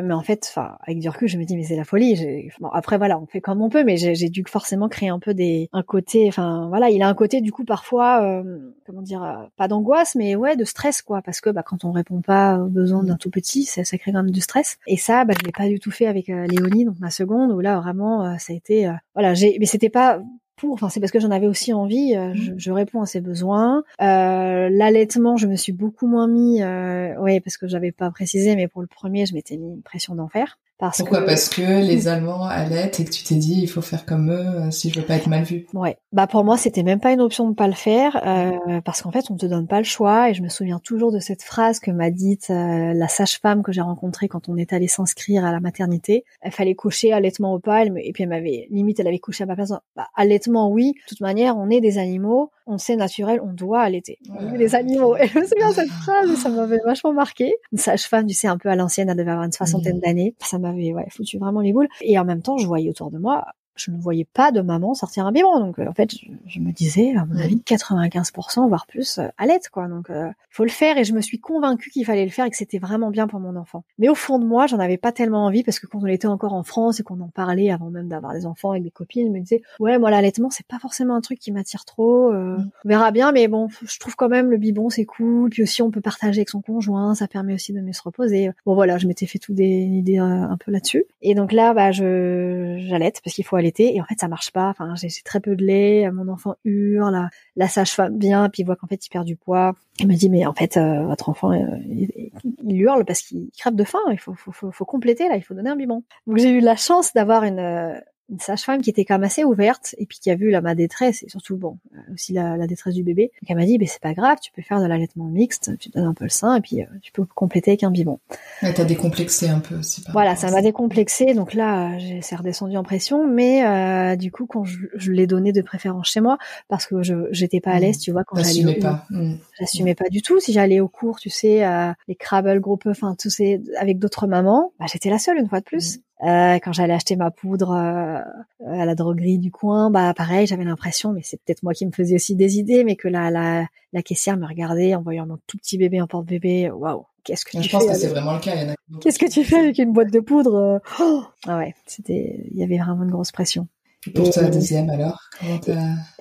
mais 0.02 0.14
en 0.14 0.22
fait, 0.22 0.46
enfin, 0.50 0.76
avec 0.86 0.98
du 0.98 1.08
recul, 1.08 1.28
je 1.28 1.38
me 1.38 1.44
dis 1.44 1.56
mais 1.56 1.64
c'est 1.64 1.76
la 1.76 1.84
folie. 1.84 2.50
Bon, 2.60 2.68
après 2.68 2.98
voilà, 2.98 3.18
on 3.18 3.26
fait 3.26 3.40
comme 3.40 3.62
on 3.62 3.68
peut, 3.68 3.84
mais 3.84 3.96
j'ai 3.96 4.28
dû 4.28 4.44
forcément 4.46 4.88
créer 4.88 5.08
un 5.08 5.18
peu 5.18 5.34
des 5.34 5.68
un 5.72 5.82
côté, 5.82 6.26
enfin 6.28 6.66
voilà, 6.68 6.90
il 6.90 7.02
a 7.02 7.08
un 7.08 7.14
côté 7.14 7.40
du 7.40 7.52
coup 7.52 7.64
parfois, 7.64 8.22
euh, 8.22 8.58
comment 8.86 9.02
dire, 9.02 9.22
euh, 9.22 9.46
pas 9.56 9.68
d'angoisse, 9.68 10.14
mais 10.14 10.34
ouais, 10.34 10.56
de 10.56 10.64
stress 10.64 11.02
quoi, 11.02 11.22
parce 11.22 11.40
que 11.40 11.50
bah, 11.50 11.62
quand 11.62 11.84
on 11.84 11.92
répond 11.92 12.20
pas 12.20 12.58
aux 12.58 12.66
besoins 12.66 12.79
d'un 12.84 13.16
tout 13.16 13.30
petit, 13.30 13.64
ça, 13.64 13.84
ça 13.84 13.98
crée 13.98 14.12
quand 14.12 14.22
même 14.22 14.30
du 14.30 14.40
stress. 14.40 14.78
Et 14.86 14.96
ça, 14.96 15.24
bah, 15.24 15.34
je 15.38 15.44
l'ai 15.44 15.52
pas 15.52 15.68
du 15.68 15.80
tout 15.80 15.90
fait 15.90 16.06
avec 16.06 16.28
euh, 16.28 16.46
Léonie, 16.46 16.84
donc 16.84 16.98
ma 17.00 17.10
seconde, 17.10 17.52
où 17.52 17.60
là 17.60 17.78
vraiment, 17.80 18.38
ça 18.38 18.52
a 18.52 18.56
été, 18.56 18.90
voilà, 19.14 19.34
j'ai, 19.34 19.56
mais 19.58 19.66
c'était 19.66 19.90
pas 19.90 20.20
pour, 20.56 20.74
enfin 20.74 20.90
c'est 20.90 21.00
parce 21.00 21.10
que 21.10 21.20
j'en 21.20 21.30
avais 21.30 21.46
aussi 21.46 21.72
envie. 21.72 22.14
je, 22.34 22.52
je, 22.56 22.70
réponds 22.70 23.00
à 23.00 23.06
ses 23.06 23.20
besoins. 23.20 23.82
L'allaitement, 23.98 25.36
je 25.36 25.46
me 25.46 25.56
suis 25.56 25.72
beaucoup 25.72 26.06
moins 26.06 26.28
mis, 26.28 26.62
euh, 26.62 27.18
ouais, 27.18 27.40
parce 27.40 27.56
que 27.56 27.66
j'avais 27.66 27.92
pas 27.92 28.10
précisé, 28.10 28.56
mais 28.56 28.68
pour 28.68 28.82
le 28.82 28.88
premier, 28.88 29.26
je 29.26 29.34
m'étais 29.34 29.56
mis 29.56 29.72
une 29.72 29.82
pression 29.82 30.14
d'enfer. 30.14 30.58
Pourquoi 30.96 31.22
Parce 31.24 31.48
que 31.48 31.60
les 31.60 32.08
Allemands 32.08 32.44
allaitent 32.44 33.00
et 33.00 33.04
que 33.04 33.10
tu 33.10 33.22
t'es 33.24 33.34
dit 33.34 33.60
il 33.60 33.68
faut 33.68 33.82
faire 33.82 34.06
comme 34.06 34.30
eux 34.30 34.46
euh, 34.46 34.70
si 34.70 34.90
je 34.90 35.00
veux 35.00 35.06
pas 35.06 35.16
être 35.16 35.28
mal 35.28 35.44
vu. 35.44 35.66
Ouais. 35.74 35.98
Bah 36.12 36.26
pour 36.26 36.44
moi 36.44 36.56
c'était 36.56 36.82
même 36.82 37.00
pas 37.00 37.12
une 37.12 37.20
option 37.20 37.48
de 37.48 37.54
pas 37.54 37.66
le 37.66 37.74
faire 37.74 38.20
euh, 38.26 38.80
parce 38.84 39.02
qu'en 39.02 39.10
fait 39.10 39.30
on 39.30 39.36
te 39.36 39.46
donne 39.46 39.66
pas 39.66 39.78
le 39.78 39.84
choix 39.84 40.30
et 40.30 40.34
je 40.34 40.42
me 40.42 40.48
souviens 40.48 40.78
toujours 40.78 41.12
de 41.12 41.18
cette 41.18 41.42
phrase 41.42 41.80
que 41.80 41.90
m'a 41.90 42.10
dite 42.10 42.48
euh, 42.50 42.92
la 42.94 43.08
sage-femme 43.08 43.62
que 43.62 43.72
j'ai 43.72 43.80
rencontrée 43.80 44.28
quand 44.28 44.48
on 44.48 44.56
est 44.56 44.72
allé 44.72 44.88
s'inscrire 44.88 45.44
à 45.44 45.52
la 45.52 45.60
maternité. 45.60 46.24
Elle 46.40 46.52
fallait 46.52 46.74
coucher 46.74 47.12
allaitement 47.12 47.52
au 47.54 47.58
pas 47.58 47.84
et 47.84 48.12
puis 48.12 48.22
elle 48.22 48.28
m'avait 48.28 48.66
limite 48.70 49.00
elle 49.00 49.08
avait 49.08 49.18
couché 49.18 49.44
à 49.44 49.46
ma 49.46 49.54
place. 49.54 49.72
Bah, 49.96 50.08
allaitement 50.14 50.70
oui. 50.70 50.92
De 50.92 51.08
toute 51.08 51.20
manière 51.20 51.56
on 51.56 51.70
est 51.70 51.80
des 51.80 51.98
animaux 51.98 52.50
on 52.70 52.78
sait 52.78 52.94
naturel, 52.94 53.40
on 53.42 53.52
doit 53.52 53.80
allaiter. 53.80 54.18
On 54.28 54.54
est 54.54 54.58
des 54.58 54.74
animaux. 54.76 55.16
Et 55.16 55.26
je 55.26 55.38
me 55.38 55.44
souviens 55.44 55.70
de 55.70 55.74
cette 55.74 55.90
phrase, 55.90 56.32
ça 56.36 56.48
m'avait 56.48 56.78
vachement 56.84 57.12
marqué. 57.12 57.52
Une 57.72 57.78
sage-femme, 57.78 58.26
tu 58.26 58.34
sais, 58.34 58.46
un 58.46 58.58
peu 58.58 58.68
à 58.68 58.76
l'ancienne, 58.76 59.10
elle 59.10 59.16
devait 59.16 59.32
avoir 59.32 59.44
une 59.44 59.52
soixantaine 59.52 59.98
d'années. 59.98 60.36
Ça 60.38 60.58
m'avait 60.70 60.92
ouais, 60.92 61.06
foutu 61.10 61.38
vraiment 61.38 61.60
les 61.60 61.72
boules. 61.72 61.88
Et 62.00 62.18
en 62.18 62.24
même 62.24 62.42
temps, 62.42 62.58
je 62.58 62.66
voyais 62.66 62.90
autour 62.90 63.10
de 63.10 63.18
moi 63.18 63.46
je 63.80 63.90
ne 63.90 63.98
voyais 63.98 64.26
pas 64.32 64.52
de 64.52 64.60
maman 64.60 64.94
sortir 64.94 65.26
un 65.26 65.32
biberon. 65.32 65.60
Donc, 65.60 65.78
euh, 65.78 65.86
en 65.86 65.92
fait, 65.92 66.10
je, 66.46 66.60
me 66.60 66.72
disais, 66.72 67.14
à 67.16 67.24
mon 67.24 67.36
avis, 67.38 67.56
95%, 67.56 68.68
voire 68.68 68.86
plus, 68.86 69.18
euh, 69.18 69.28
à 69.38 69.46
l'aide, 69.46 69.68
quoi. 69.70 69.88
Donc, 69.88 70.10
euh, 70.10 70.30
faut 70.50 70.64
le 70.64 70.70
faire. 70.70 70.98
Et 70.98 71.04
je 71.04 71.12
me 71.12 71.20
suis 71.20 71.38
convaincue 71.38 71.90
qu'il 71.90 72.04
fallait 72.04 72.24
le 72.24 72.30
faire 72.30 72.44
et 72.44 72.50
que 72.50 72.56
c'était 72.56 72.78
vraiment 72.78 73.10
bien 73.10 73.26
pour 73.26 73.40
mon 73.40 73.56
enfant. 73.56 73.84
Mais 73.98 74.08
au 74.08 74.14
fond 74.14 74.38
de 74.38 74.44
moi, 74.44 74.66
j'en 74.66 74.78
avais 74.78 74.98
pas 74.98 75.12
tellement 75.12 75.44
envie 75.44 75.62
parce 75.62 75.78
que 75.78 75.86
quand 75.86 76.00
on 76.02 76.06
était 76.06 76.26
encore 76.26 76.52
en 76.52 76.62
France 76.62 77.00
et 77.00 77.02
qu'on 77.02 77.20
en 77.20 77.28
parlait 77.28 77.70
avant 77.70 77.90
même 77.90 78.08
d'avoir 78.08 78.32
des 78.32 78.46
enfants 78.46 78.72
avec 78.72 78.82
des 78.82 78.90
copines, 78.90 79.28
je 79.28 79.32
me 79.32 79.40
disais, 79.40 79.62
ouais, 79.78 79.98
moi, 79.98 80.10
l'allaitement, 80.10 80.50
c'est 80.50 80.66
pas 80.66 80.78
forcément 80.78 81.14
un 81.14 81.20
truc 81.20 81.38
qui 81.38 81.52
m'attire 81.52 81.84
trop. 81.84 82.32
Mm. 82.32 82.70
On 82.84 82.88
verra 82.88 83.10
bien, 83.10 83.32
mais 83.32 83.48
bon, 83.48 83.68
je 83.82 83.98
trouve 83.98 84.16
quand 84.16 84.28
même 84.28 84.50
le 84.50 84.56
biberon, 84.56 84.90
c'est 84.90 85.04
cool. 85.04 85.50
Puis 85.50 85.62
aussi, 85.62 85.82
on 85.82 85.90
peut 85.90 86.00
partager 86.00 86.40
avec 86.40 86.50
son 86.50 86.60
conjoint. 86.60 87.14
Ça 87.14 87.28
permet 87.28 87.54
aussi 87.54 87.72
de 87.72 87.80
mieux 87.80 87.92
se 87.92 88.02
reposer. 88.02 88.50
Bon, 88.66 88.74
voilà, 88.74 88.98
je 88.98 89.06
m'étais 89.06 89.26
fait 89.26 89.38
tout 89.38 89.54
des 89.54 89.66
idées 89.66 90.18
un 90.18 90.56
peu 90.64 90.70
là-dessus. 90.70 91.04
Et 91.22 91.34
donc 91.34 91.52
là, 91.52 91.74
bah, 91.74 91.92
je, 91.92 92.76
j'allaite 92.88 93.20
parce 93.24 93.34
qu'il 93.34 93.44
faut 93.44 93.56
Et 93.78 94.00
en 94.00 94.04
fait, 94.04 94.18
ça 94.18 94.28
marche 94.28 94.50
pas. 94.50 94.68
Enfin, 94.68 94.94
j'ai 94.96 95.08
très 95.24 95.40
peu 95.40 95.54
de 95.54 95.64
lait. 95.64 96.10
Mon 96.10 96.28
enfant 96.28 96.56
hurle. 96.64 97.12
La, 97.12 97.28
la 97.56 97.68
sage-femme 97.68 98.18
vient, 98.18 98.48
puis 98.48 98.62
il 98.62 98.66
voit 98.66 98.76
qu'en 98.76 98.86
fait, 98.86 99.04
il 99.06 99.10
perd 99.10 99.26
du 99.26 99.36
poids. 99.36 99.74
Il 99.98 100.08
me 100.08 100.14
dit, 100.14 100.30
mais 100.30 100.46
en 100.46 100.54
fait, 100.54 100.76
euh, 100.76 101.04
votre 101.04 101.28
enfant, 101.28 101.52
euh, 101.52 101.76
il, 101.86 102.80
hurle 102.80 103.04
parce 103.04 103.20
qu'il 103.20 103.50
crève 103.58 103.74
de 103.74 103.84
faim. 103.84 103.98
Il 104.10 104.18
faut, 104.18 104.34
faut, 104.34 104.52
faut, 104.52 104.72
faut, 104.72 104.84
compléter 104.84 105.28
là. 105.28 105.36
Il 105.36 105.42
faut 105.42 105.54
donner 105.54 105.70
un 105.70 105.76
biberon. 105.76 106.02
Donc 106.26 106.38
j'ai 106.38 106.50
eu 106.50 106.60
la 106.60 106.76
chance 106.76 107.12
d'avoir 107.12 107.44
une 107.44 107.58
euh, 107.58 107.98
une 108.30 108.38
sage-femme 108.38 108.80
qui 108.80 108.90
était 108.90 109.04
quand 109.04 109.14
même 109.14 109.24
assez 109.24 109.44
ouverte 109.44 109.94
et 109.98 110.06
puis 110.06 110.18
qui 110.20 110.30
a 110.30 110.36
vu 110.36 110.50
là 110.50 110.60
ma 110.60 110.74
détresse 110.74 111.22
et 111.22 111.28
surtout 111.28 111.56
bon 111.56 111.78
euh, 111.94 112.14
aussi 112.14 112.32
la, 112.32 112.56
la 112.56 112.66
détresse 112.66 112.94
du 112.94 113.02
bébé. 113.02 113.32
Donc 113.42 113.50
elle 113.50 113.56
m'a 113.56 113.64
dit 113.64 113.76
ben 113.78 113.88
c'est 113.88 114.00
pas 114.00 114.14
grave, 114.14 114.38
tu 114.40 114.52
peux 114.52 114.62
faire 114.62 114.80
de 114.80 114.86
l'allaitement 114.86 115.26
mixte, 115.26 115.76
tu 115.78 115.90
donnes 115.90 116.04
un 116.06 116.14
peu 116.14 116.24
le 116.24 116.30
sein 116.30 116.56
et 116.56 116.60
puis 116.60 116.82
euh, 116.82 116.86
tu 117.02 117.12
peux 117.12 117.24
compléter 117.24 117.72
avec 117.72 117.82
un 117.82 117.90
biberon. 117.90 118.20
Ouais, 118.62 118.72
t'as 118.72 118.84
décomplexé 118.84 119.48
un 119.48 119.60
peu 119.60 119.76
aussi. 119.76 120.04
Voilà, 120.12 120.36
ça 120.36 120.50
m'a 120.50 120.62
décomplexé 120.62 121.34
donc 121.34 121.54
là 121.54 121.98
j'ai 121.98 122.22
c'est 122.22 122.36
redescendu 122.36 122.76
en 122.76 122.84
pression, 122.84 123.26
mais 123.26 123.66
euh, 123.66 124.16
du 124.16 124.30
coup 124.30 124.46
quand 124.46 124.64
je, 124.64 124.78
je 124.94 125.12
l'ai 125.12 125.26
donné 125.26 125.52
de 125.52 125.62
préférence 125.62 126.08
chez 126.08 126.20
moi 126.20 126.38
parce 126.68 126.86
que 126.86 127.02
je 127.02 127.14
j'étais 127.30 127.60
pas 127.60 127.72
à 127.72 127.80
l'aise, 127.80 127.96
mmh. 127.96 128.00
tu 128.00 128.12
vois 128.12 128.24
quand 128.24 128.42
j'allais. 128.42 128.78
pas. 128.78 129.06
Mmh. 129.10 129.34
J'assumais 129.58 129.94
pas 129.94 130.08
du 130.08 130.22
tout. 130.22 130.40
Si 130.40 130.52
j'allais 130.52 130.80
au 130.80 130.88
cours, 130.88 131.18
tu 131.18 131.30
sais, 131.30 131.62
les 132.08 132.14
Crabble 132.14 132.60
groupe, 132.60 132.86
enfin 132.86 133.14
tous 133.18 133.30
ces 133.30 133.60
avec 133.78 133.98
d'autres 133.98 134.26
mamans, 134.26 134.72
bah, 134.78 134.86
j'étais 134.90 135.10
la 135.10 135.18
seule 135.18 135.38
une 135.38 135.48
fois 135.48 135.60
de 135.60 135.64
plus. 135.64 135.98
Mmh. 135.98 136.00
Euh, 136.22 136.58
quand 136.62 136.72
j'allais 136.72 136.92
acheter 136.92 137.16
ma 137.16 137.30
poudre 137.30 137.70
euh, 137.70 138.20
à 138.66 138.84
la 138.84 138.94
droguerie 138.94 139.38
du 139.38 139.50
coin, 139.50 139.90
bah 139.90 140.12
pareil, 140.14 140.46
j'avais 140.46 140.64
l'impression, 140.64 141.12
mais 141.12 141.22
c'est 141.24 141.40
peut-être 141.42 141.62
moi 141.62 141.72
qui 141.72 141.86
me 141.86 141.92
faisais 141.92 142.14
aussi 142.14 142.34
des 142.34 142.58
idées, 142.58 142.84
mais 142.84 142.96
que 142.96 143.08
la, 143.08 143.30
la, 143.30 143.66
la 143.92 144.02
caissière 144.02 144.36
me 144.36 144.46
regardait 144.46 144.94
en 144.94 145.02
voyant 145.02 145.26
mon 145.26 145.38
tout 145.46 145.56
petit 145.56 145.78
bébé 145.78 146.00
en 146.00 146.06
porte-bébé. 146.06 146.70
Waouh, 146.70 147.06
qu'est-ce 147.24 147.44
que 147.44 147.52
tu 147.52 147.56
fais 147.58 147.62
Je 147.64 147.70
pense 147.70 147.86
que 147.86 147.94
c'est 147.94 148.08
vraiment 148.08 148.34
le 148.34 148.40
cas. 148.40 148.54
Qu'est-ce 149.00 149.18
que 149.18 149.30
tu 149.30 149.44
fais 149.44 149.56
avec 149.56 149.78
une 149.78 149.92
boîte 149.92 150.12
de 150.12 150.20
poudre? 150.20 150.82
Oh 151.00 151.22
Ah 151.46 151.56
ouais, 151.56 151.74
c'était, 151.86 152.46
il 152.50 152.58
y 152.58 152.62
avait 152.62 152.78
vraiment 152.78 153.04
une 153.04 153.10
grosse 153.10 153.32
pression. 153.32 153.66
Et 154.06 154.10
pour 154.12 154.30
ta 154.30 154.48
deuxième 154.48 154.88
alors, 154.88 155.28
comment 155.38 155.58
t'as 155.58 155.74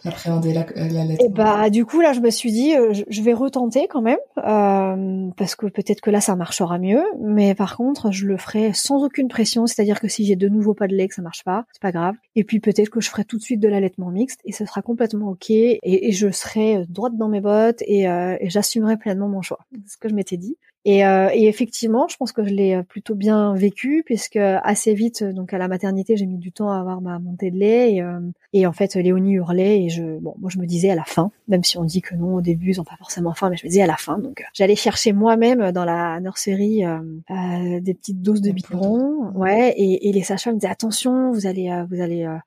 appréhendé 0.03 0.53
la, 0.53 0.65
la 0.75 1.05
lettre 1.05 1.23
Et 1.23 1.29
bah 1.29 1.69
du 1.69 1.85
coup 1.85 2.01
là 2.01 2.11
je 2.11 2.19
me 2.19 2.29
suis 2.29 2.51
dit 2.51 2.75
euh, 2.75 2.93
je, 2.93 3.21
vais 3.21 3.31
retenter 3.31 3.87
quand 3.89 4.01
même 4.01 4.17
euh, 4.37 5.29
parce 5.37 5.55
que 5.55 5.67
peut-être 5.67 6.01
que 6.01 6.09
là 6.09 6.19
ça 6.19 6.35
marchera 6.35 6.77
mieux, 6.77 7.03
mais 7.21 7.55
par 7.55 7.77
contre 7.77 8.11
je 8.11 8.25
le 8.25 8.35
ferai 8.35 8.73
sans 8.73 9.05
aucune 9.05 9.29
pression, 9.29 9.65
c'est-à-dire 9.65 10.01
que 10.01 10.09
si 10.09 10.25
j'ai 10.25 10.35
de 10.35 10.49
nouveau 10.49 10.73
pas 10.73 10.87
de 10.87 10.95
lait 10.95 11.07
que 11.07 11.15
ça 11.15 11.21
marche 11.21 11.45
pas, 11.45 11.65
c'est 11.71 11.81
pas 11.81 11.93
grave. 11.93 12.15
Et 12.35 12.43
puis 12.43 12.59
peut-être 12.59 12.89
que 12.89 12.99
je 12.99 13.09
ferai 13.09 13.23
tout 13.23 13.37
de 13.37 13.43
suite 13.43 13.61
de 13.61 13.69
l'allaitement 13.69 14.09
mixte 14.09 14.41
et 14.43 14.51
ce 14.51 14.65
sera 14.65 14.81
complètement 14.81 15.29
ok 15.29 15.49
et, 15.49 15.79
et 15.83 16.11
je 16.11 16.29
serai 16.31 16.85
droite 16.89 17.15
dans 17.15 17.29
mes 17.29 17.41
bottes 17.41 17.81
et, 17.87 18.09
euh, 18.09 18.35
et 18.41 18.49
j'assumerai 18.49 18.97
pleinement 18.97 19.29
mon 19.29 19.41
choix. 19.41 19.59
C'est 19.85 19.93
ce 19.93 19.97
que 19.97 20.09
je 20.09 20.15
m'étais 20.15 20.37
dit. 20.37 20.57
Et, 20.85 21.05
euh, 21.05 21.29
et, 21.33 21.47
effectivement, 21.47 22.07
je 22.07 22.15
pense 22.15 22.31
que 22.31 22.43
je 22.43 22.53
l'ai 22.53 22.75
euh, 22.75 22.83
plutôt 22.83 23.15
bien 23.15 23.53
vécu 23.53 24.03
puisque 24.05 24.37
assez 24.37 24.93
vite, 24.93 25.23
donc 25.23 25.53
à 25.53 25.57
la 25.57 25.67
maternité, 25.67 26.15
j'ai 26.15 26.25
mis 26.25 26.37
du 26.37 26.51
temps 26.51 26.71
à 26.71 26.79
avoir 26.79 27.01
ma 27.01 27.19
montée 27.19 27.51
de 27.51 27.57
lait 27.57 28.01
euh, 28.01 28.19
et 28.53 28.65
en 28.65 28.71
fait, 28.71 28.95
Léonie 28.95 29.33
hurlait 29.33 29.83
et 29.83 29.89
je, 29.89 30.17
bon, 30.19 30.35
moi 30.39 30.49
je 30.49 30.59
me 30.59 30.65
disais 30.65 30.89
à 30.89 30.95
la 30.95 31.03
fin, 31.03 31.31
même 31.47 31.63
si 31.63 31.77
on 31.77 31.83
dit 31.83 32.01
que 32.01 32.15
non 32.15 32.35
au 32.35 32.41
début, 32.41 32.71
ils 32.71 32.81
ont 32.81 32.85
pas 32.85 32.97
forcément 32.97 33.33
faim, 33.33 33.49
mais 33.49 33.57
je 33.57 33.65
me 33.65 33.69
disais 33.69 33.83
à 33.83 33.87
la 33.87 33.97
fin. 33.97 34.17
Donc 34.17 34.43
j'allais 34.53 34.75
chercher 34.75 35.13
moi-même 35.13 35.71
dans 35.71 35.85
la 35.85 36.19
nurserie 36.19 36.85
euh, 36.85 37.79
des 37.79 37.93
petites 37.93 38.21
doses 38.21 38.41
de 38.41 38.51
biberon, 38.51 39.31
ouais, 39.35 39.73
et, 39.77 40.09
et 40.09 40.11
les 40.11 40.23
sages 40.23 40.47
me 40.47 40.53
disaient 40.53 40.67
attention, 40.67 41.31
vous 41.31 41.45
allez, 41.47 41.69
vous 41.89 42.01
allez, 42.01 42.23
euh, 42.23 42.37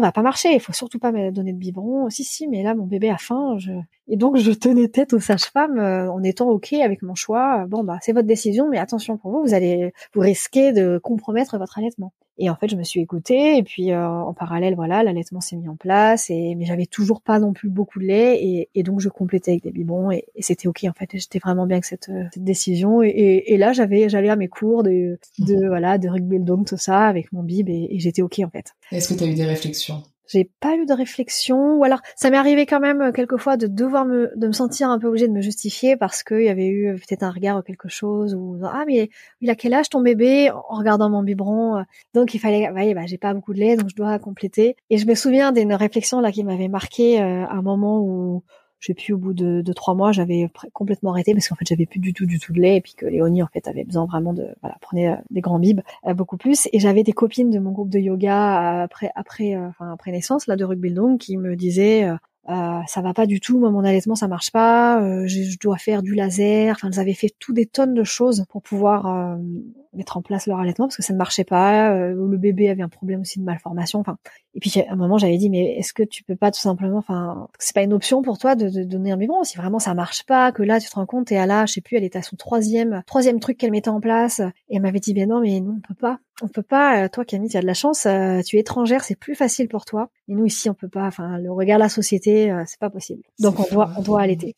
va 0.00 0.12
pas 0.12 0.22
marcher, 0.22 0.52
il 0.54 0.60
faut 0.60 0.72
surtout 0.72 0.98
pas 0.98 1.12
me 1.12 1.30
donner 1.30 1.52
de 1.52 1.58
biberon. 1.58 2.08
Si 2.10 2.24
si, 2.24 2.48
mais 2.48 2.62
là 2.62 2.74
mon 2.74 2.86
bébé 2.86 3.10
a 3.10 3.18
faim, 3.18 3.56
je 3.58 3.72
et 4.08 4.16
donc 4.16 4.36
je 4.36 4.50
tenais 4.50 4.88
tête 4.88 5.12
aux 5.12 5.20
sages-femmes 5.20 5.78
euh, 5.78 6.10
en 6.10 6.22
étant 6.22 6.48
ok 6.48 6.72
avec 6.72 7.02
mon 7.02 7.14
choix. 7.14 7.66
Bon 7.66 7.84
bah 7.84 7.98
c'est 8.02 8.12
votre 8.12 8.26
décision, 8.26 8.68
mais 8.68 8.78
attention 8.78 9.16
pour 9.16 9.30
vous, 9.30 9.42
vous 9.42 9.54
allez 9.54 9.92
vous 10.14 10.20
risquez 10.20 10.72
de 10.72 10.98
compromettre 10.98 11.58
votre 11.58 11.78
allaitement. 11.78 12.12
Et 12.42 12.48
en 12.48 12.56
fait, 12.56 12.68
je 12.68 12.76
me 12.76 12.82
suis 12.82 13.00
écoutée 13.00 13.58
et 13.58 13.62
puis 13.62 13.92
euh, 13.92 14.08
en 14.08 14.32
parallèle, 14.32 14.74
voilà, 14.74 15.02
l'allaitement 15.02 15.42
s'est 15.42 15.56
mis 15.56 15.68
en 15.68 15.76
place 15.76 16.30
et 16.30 16.54
mais 16.54 16.64
j'avais 16.64 16.86
toujours 16.86 17.20
pas 17.20 17.38
non 17.38 17.52
plus 17.52 17.68
beaucoup 17.68 18.00
de 18.00 18.06
lait 18.06 18.42
et, 18.42 18.70
et 18.74 18.82
donc 18.82 19.00
je 19.00 19.10
complétais 19.10 19.50
avec 19.50 19.62
des 19.62 19.70
biberons 19.70 20.10
et, 20.10 20.24
et 20.34 20.42
c'était 20.42 20.66
ok 20.66 20.84
en 20.84 20.94
fait. 20.94 21.10
J'étais 21.12 21.38
vraiment 21.38 21.66
bien 21.66 21.76
avec 21.76 21.84
cette, 21.84 22.08
euh, 22.08 22.24
cette 22.32 22.42
décision 22.42 23.02
et, 23.02 23.44
et, 23.46 23.58
là 23.58 23.74
j'avais 23.74 24.08
j'allais 24.08 24.30
à 24.30 24.36
mes 24.36 24.48
cours 24.48 24.82
de, 24.82 25.18
de 25.38 25.54
mhm. 25.54 25.68
voilà 25.68 25.98
de 25.98 26.08
rugby 26.08 26.40
dome 26.40 26.64
tout 26.64 26.78
ça 26.78 27.06
avec 27.06 27.30
mon 27.32 27.42
bib 27.42 27.68
et, 27.68 27.98
j'étais 27.98 28.22
ok 28.22 28.40
en 28.42 28.48
fait. 28.48 28.74
Est-ce 28.90 29.12
que 29.12 29.18
tu 29.18 29.24
as 29.24 29.26
eu 29.26 29.34
des 29.34 29.44
réflexions? 29.44 30.02
J'ai 30.30 30.50
pas 30.60 30.76
eu 30.76 30.86
de 30.86 30.92
réflexion 30.92 31.76
ou 31.76 31.84
alors 31.84 32.00
ça 32.16 32.30
m'est 32.30 32.36
arrivé 32.36 32.66
quand 32.66 32.80
même 32.80 33.00
euh, 33.00 33.12
quelquefois 33.12 33.56
de 33.56 33.66
devoir 33.66 34.04
me 34.04 34.30
de 34.36 34.46
me 34.46 34.52
sentir 34.52 34.88
un 34.90 34.98
peu 34.98 35.08
obligée 35.08 35.28
de 35.28 35.32
me 35.32 35.40
justifier 35.40 35.96
parce 35.96 36.22
qu'il 36.22 36.42
y 36.42 36.48
avait 36.48 36.68
eu 36.68 36.88
euh, 36.88 36.94
peut-être 36.94 37.22
un 37.22 37.30
regard 37.30 37.58
ou 37.58 37.62
quelque 37.62 37.88
chose 37.88 38.34
ou 38.34 38.58
ah 38.64 38.84
mais 38.86 39.10
il 39.40 39.50
a 39.50 39.54
quel 39.54 39.74
âge 39.74 39.88
ton 39.88 40.00
bébé 40.00 40.50
en 40.50 40.76
regardant 40.76 41.10
mon 41.10 41.22
biberon 41.22 41.78
euh. 41.78 41.82
donc 42.14 42.34
il 42.34 42.38
fallait 42.38 42.70
bah, 42.72 42.82
bah 42.94 43.06
j'ai 43.06 43.18
pas 43.18 43.34
beaucoup 43.34 43.54
de 43.54 43.58
lait 43.58 43.76
donc 43.76 43.90
je 43.90 43.96
dois 43.96 44.18
compléter 44.18 44.76
et 44.88 44.98
je 44.98 45.06
me 45.06 45.14
souviens 45.14 45.52
d'une 45.52 45.74
réflexion 45.74 46.20
là 46.20 46.30
qui 46.32 46.44
m'avait 46.44 46.68
marqué 46.68 47.20
un 47.20 47.62
moment 47.62 48.00
où 48.00 48.42
je 48.80 48.86
sais 48.86 48.94
plus 48.94 49.12
au 49.12 49.18
bout 49.18 49.34
de, 49.34 49.72
trois 49.72 49.94
mois 49.94 50.10
j'avais 50.10 50.50
complètement 50.72 51.12
arrêté 51.12 51.32
parce 51.32 51.48
qu'en 51.48 51.54
fait 51.54 51.66
j'avais 51.66 51.86
plus 51.86 52.00
du 52.00 52.12
tout 52.12 52.26
du 52.26 52.38
tout 52.38 52.52
de 52.52 52.60
lait 52.60 52.76
et 52.76 52.80
puis 52.80 52.94
que 52.94 53.06
Léonie 53.06 53.42
en 53.42 53.46
fait 53.46 53.68
avait 53.68 53.84
besoin 53.84 54.06
vraiment 54.06 54.32
de 54.32 54.48
voilà 54.62 54.76
prenait 54.80 55.08
euh, 55.08 55.16
des 55.30 55.40
grands 55.40 55.58
bibes 55.58 55.80
euh, 56.06 56.14
beaucoup 56.14 56.36
plus. 56.36 56.68
Et 56.72 56.80
j'avais 56.80 57.02
des 57.02 57.12
copines 57.12 57.50
de 57.50 57.58
mon 57.58 57.70
groupe 57.70 57.90
de 57.90 57.98
yoga 57.98 58.82
après 58.82 59.10
après 59.14 59.54
euh, 59.54 59.68
enfin 59.68 59.92
après 59.92 60.10
naissance 60.10 60.46
là 60.46 60.56
de 60.56 60.64
rugby 60.64 60.90
qui 61.18 61.36
me 61.36 61.54
disaient 61.54 62.08
euh, 62.50 62.80
ça 62.86 63.00
va 63.00 63.14
pas 63.14 63.26
du 63.26 63.40
tout, 63.40 63.58
moi 63.58 63.70
mon 63.70 63.84
allaitement 63.84 64.14
ça 64.14 64.28
marche 64.28 64.50
pas, 64.50 65.00
je, 65.26 65.42
je, 65.42 65.58
dois 65.58 65.78
faire 65.78 66.02
du 66.02 66.14
laser, 66.14 66.72
enfin 66.72 66.88
elles 66.92 66.98
avaient 66.98 67.14
fait 67.14 67.32
tout 67.38 67.52
des 67.52 67.66
tonnes 67.66 67.94
de 67.94 68.04
choses 68.04 68.44
pour 68.48 68.62
pouvoir 68.62 69.38
mettre 69.92 70.16
en 70.16 70.22
place 70.22 70.46
leur 70.46 70.58
allaitement 70.58 70.86
parce 70.86 70.96
que 70.96 71.02
ça 71.02 71.12
ne 71.12 71.18
marchait 71.18 71.44
pas. 71.44 71.94
le 71.94 72.36
bébé 72.36 72.68
avait 72.68 72.82
un 72.82 72.88
problème 72.88 73.20
aussi 73.20 73.38
de 73.38 73.44
malformation. 73.44 74.00
Enfin, 74.00 74.18
et 74.54 74.60
puis 74.60 74.72
à 74.80 74.92
un 74.92 74.96
moment 74.96 75.18
j'avais 75.18 75.36
dit 75.36 75.50
mais 75.50 75.76
est-ce 75.76 75.92
que 75.92 76.02
tu 76.02 76.24
peux 76.24 76.36
pas 76.36 76.50
tout 76.50 76.60
simplement, 76.60 76.98
enfin, 76.98 77.48
c'est 77.58 77.74
pas 77.74 77.82
une 77.82 77.92
option 77.92 78.22
pour 78.22 78.38
toi 78.38 78.54
de, 78.54 78.68
de 78.68 78.84
donner 78.84 79.12
un 79.12 79.16
biberon. 79.16 79.44
Si 79.44 79.56
vraiment 79.56 79.78
ça 79.78 79.94
marche 79.94 80.24
pas, 80.24 80.52
que 80.52 80.62
là 80.62 80.80
tu 80.80 80.88
te 80.88 80.94
rends 80.94 81.06
compte 81.06 81.30
et 81.32 81.38
à 81.38 81.46
là, 81.46 81.66
je 81.66 81.74
sais 81.74 81.80
plus, 81.80 81.96
elle 81.96 82.04
était 82.04 82.18
à 82.18 82.22
son 82.22 82.36
troisième 82.36 83.02
troisième 83.06 83.40
truc 83.40 83.58
qu'elle 83.58 83.72
mettait 83.72 83.90
en 83.90 84.00
place. 84.00 84.40
Et 84.68 84.76
elle 84.76 84.82
m'avait 84.82 85.00
dit 85.00 85.14
ben 85.14 85.28
non 85.28 85.40
mais 85.40 85.60
non 85.60 85.76
on 85.78 85.80
peut 85.80 85.94
pas, 85.94 86.18
on 86.42 86.48
peut 86.48 86.62
pas. 86.62 87.08
Toi 87.08 87.24
Camille, 87.24 87.50
tu 87.50 87.56
as 87.56 87.62
de 87.62 87.66
la 87.66 87.74
chance, 87.74 88.06
tu 88.46 88.56
es 88.56 88.60
étrangère, 88.60 89.04
c'est 89.04 89.14
plus 89.14 89.34
facile 89.34 89.68
pour 89.68 89.84
toi. 89.84 90.10
Et 90.28 90.34
nous 90.34 90.46
ici 90.46 90.70
on 90.70 90.74
peut 90.74 90.88
pas. 90.88 91.06
Enfin 91.06 91.38
le 91.38 91.50
regard 91.52 91.78
de 91.78 91.82
la 91.84 91.88
société, 91.88 92.54
c'est 92.66 92.78
pas 92.78 92.90
possible. 92.90 93.22
Donc 93.38 93.58
on 93.60 93.74
doit 93.74 93.90
on 93.96 94.02
doit 94.02 94.20
allaiter. 94.20 94.54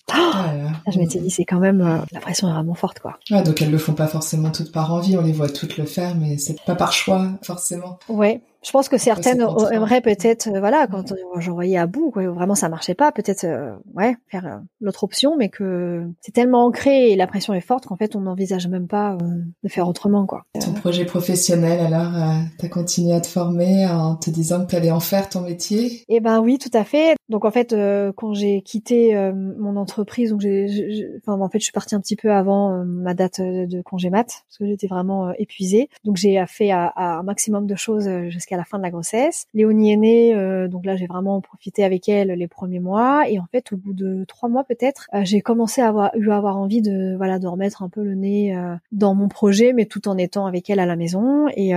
je 0.92 0.98
m'étais 0.98 1.18
dit 1.18 1.30
c'est 1.30 1.44
quand 1.44 1.60
même 1.60 2.04
la 2.12 2.20
pression 2.20 2.48
est 2.48 2.52
vraiment 2.52 2.74
forte 2.74 3.00
quoi. 3.00 3.18
donc 3.30 3.62
elles 3.62 3.70
le 3.70 3.78
font 3.78 3.94
pas 3.94 4.08
forcément 4.08 4.50
toutes 4.50 4.72
par 4.72 4.92
envie, 4.92 5.16
on 5.16 5.22
les 5.22 5.32
voit 5.32 5.48
toutes 5.48 5.76
le 5.76 5.84
faire, 5.84 6.14
mais 6.16 6.38
c'est 6.38 6.60
pas 6.64 6.74
par 6.74 6.92
choix 6.92 7.28
forcément. 7.42 7.98
Ouais, 8.08 8.40
je 8.64 8.70
pense 8.70 8.88
que 8.88 8.96
certaines 8.96 9.44
aimeraient 9.72 10.00
peut-être, 10.00 10.48
euh, 10.48 10.60
voilà, 10.60 10.86
quand 10.86 11.12
j'en 11.38 11.54
voyais 11.54 11.76
à 11.76 11.86
bout, 11.86 12.10
quoi, 12.10 12.28
vraiment 12.28 12.54
ça 12.54 12.68
marchait 12.68 12.94
pas, 12.94 13.10
peut-être, 13.10 13.44
euh, 13.44 13.72
ouais, 13.94 14.16
faire 14.28 14.46
euh, 14.46 14.58
l'autre 14.80 15.04
option, 15.04 15.36
mais 15.36 15.48
que 15.48 16.06
c'est 16.20 16.32
tellement 16.32 16.64
ancré 16.64 17.10
et 17.10 17.16
la 17.16 17.26
pression 17.26 17.54
est 17.54 17.60
forte 17.60 17.86
qu'en 17.86 17.96
fait 17.96 18.14
on 18.14 18.20
n'envisage 18.20 18.68
même 18.68 18.86
pas 18.86 19.18
de 19.62 19.68
faire 19.68 19.88
autrement, 19.88 20.26
quoi. 20.26 20.44
Ton 20.60 20.72
projet 20.74 21.04
professionnel, 21.04 21.92
alors, 21.92 22.12
t'as 22.58 22.68
continué 22.68 23.12
à 23.14 23.20
te 23.20 23.26
former 23.26 23.86
en 23.86 24.16
te 24.16 24.30
disant 24.30 24.64
que 24.64 24.70
t'allais 24.70 24.90
en 24.90 25.00
faire 25.00 25.28
ton 25.28 25.40
métier? 25.40 26.04
Eh 26.08 26.20
ben 26.20 26.40
oui, 26.40 26.58
tout 26.58 26.70
à 26.72 26.84
fait. 26.84 27.16
Donc 27.28 27.44
en 27.44 27.50
fait, 27.50 27.74
quand 28.16 28.34
j'ai 28.34 28.62
quitté 28.62 29.14
mon 29.58 29.76
entreprise, 29.76 30.30
donc 30.30 30.40
j'ai, 30.40 31.08
enfin 31.18 31.40
en 31.40 31.48
fait, 31.48 31.58
je 31.58 31.64
suis 31.64 31.72
partie 31.72 31.94
un 31.94 32.00
petit 32.00 32.16
peu 32.16 32.32
avant 32.32 32.84
ma 32.84 33.14
date 33.14 33.40
de 33.40 33.82
congé 33.82 34.10
mat 34.10 34.26
parce 34.26 34.58
que 34.58 34.66
j'étais 34.66 34.86
vraiment 34.86 35.32
épuisée. 35.38 35.88
Donc 36.04 36.16
j'ai 36.16 36.42
fait 36.46 36.70
à, 36.70 36.92
un 36.96 37.22
maximum 37.22 37.66
de 37.66 37.74
choses 37.74 38.08
jusqu'à 38.28 38.51
à 38.52 38.56
la 38.56 38.64
fin 38.64 38.78
de 38.78 38.82
la 38.82 38.90
grossesse. 38.90 39.46
Léonie 39.54 39.92
est 39.92 39.96
née, 39.96 40.34
euh, 40.34 40.68
donc 40.68 40.84
là 40.84 40.96
j'ai 40.96 41.06
vraiment 41.06 41.40
profité 41.40 41.84
avec 41.84 42.08
elle 42.08 42.28
les 42.28 42.48
premiers 42.48 42.80
mois 42.80 43.28
et 43.28 43.38
en 43.38 43.46
fait 43.50 43.72
au 43.72 43.76
bout 43.76 43.92
de 43.92 44.24
trois 44.26 44.48
mois 44.48 44.64
peut-être, 44.64 45.06
euh, 45.14 45.20
j'ai 45.24 45.40
commencé 45.40 45.80
à 45.80 45.88
avoir 45.88 46.10
eu 46.16 46.30
à 46.30 46.36
avoir 46.36 46.56
envie 46.56 46.82
de 46.82 47.16
voilà 47.16 47.38
de 47.38 47.46
remettre 47.46 47.82
un 47.82 47.88
peu 47.88 48.02
le 48.02 48.14
nez 48.14 48.56
euh, 48.56 48.74
dans 48.90 49.14
mon 49.14 49.28
projet, 49.28 49.72
mais 49.72 49.86
tout 49.86 50.08
en 50.08 50.18
étant 50.18 50.46
avec 50.46 50.70
elle 50.70 50.80
à 50.80 50.86
la 50.86 50.96
maison 50.96 51.46
et, 51.56 51.72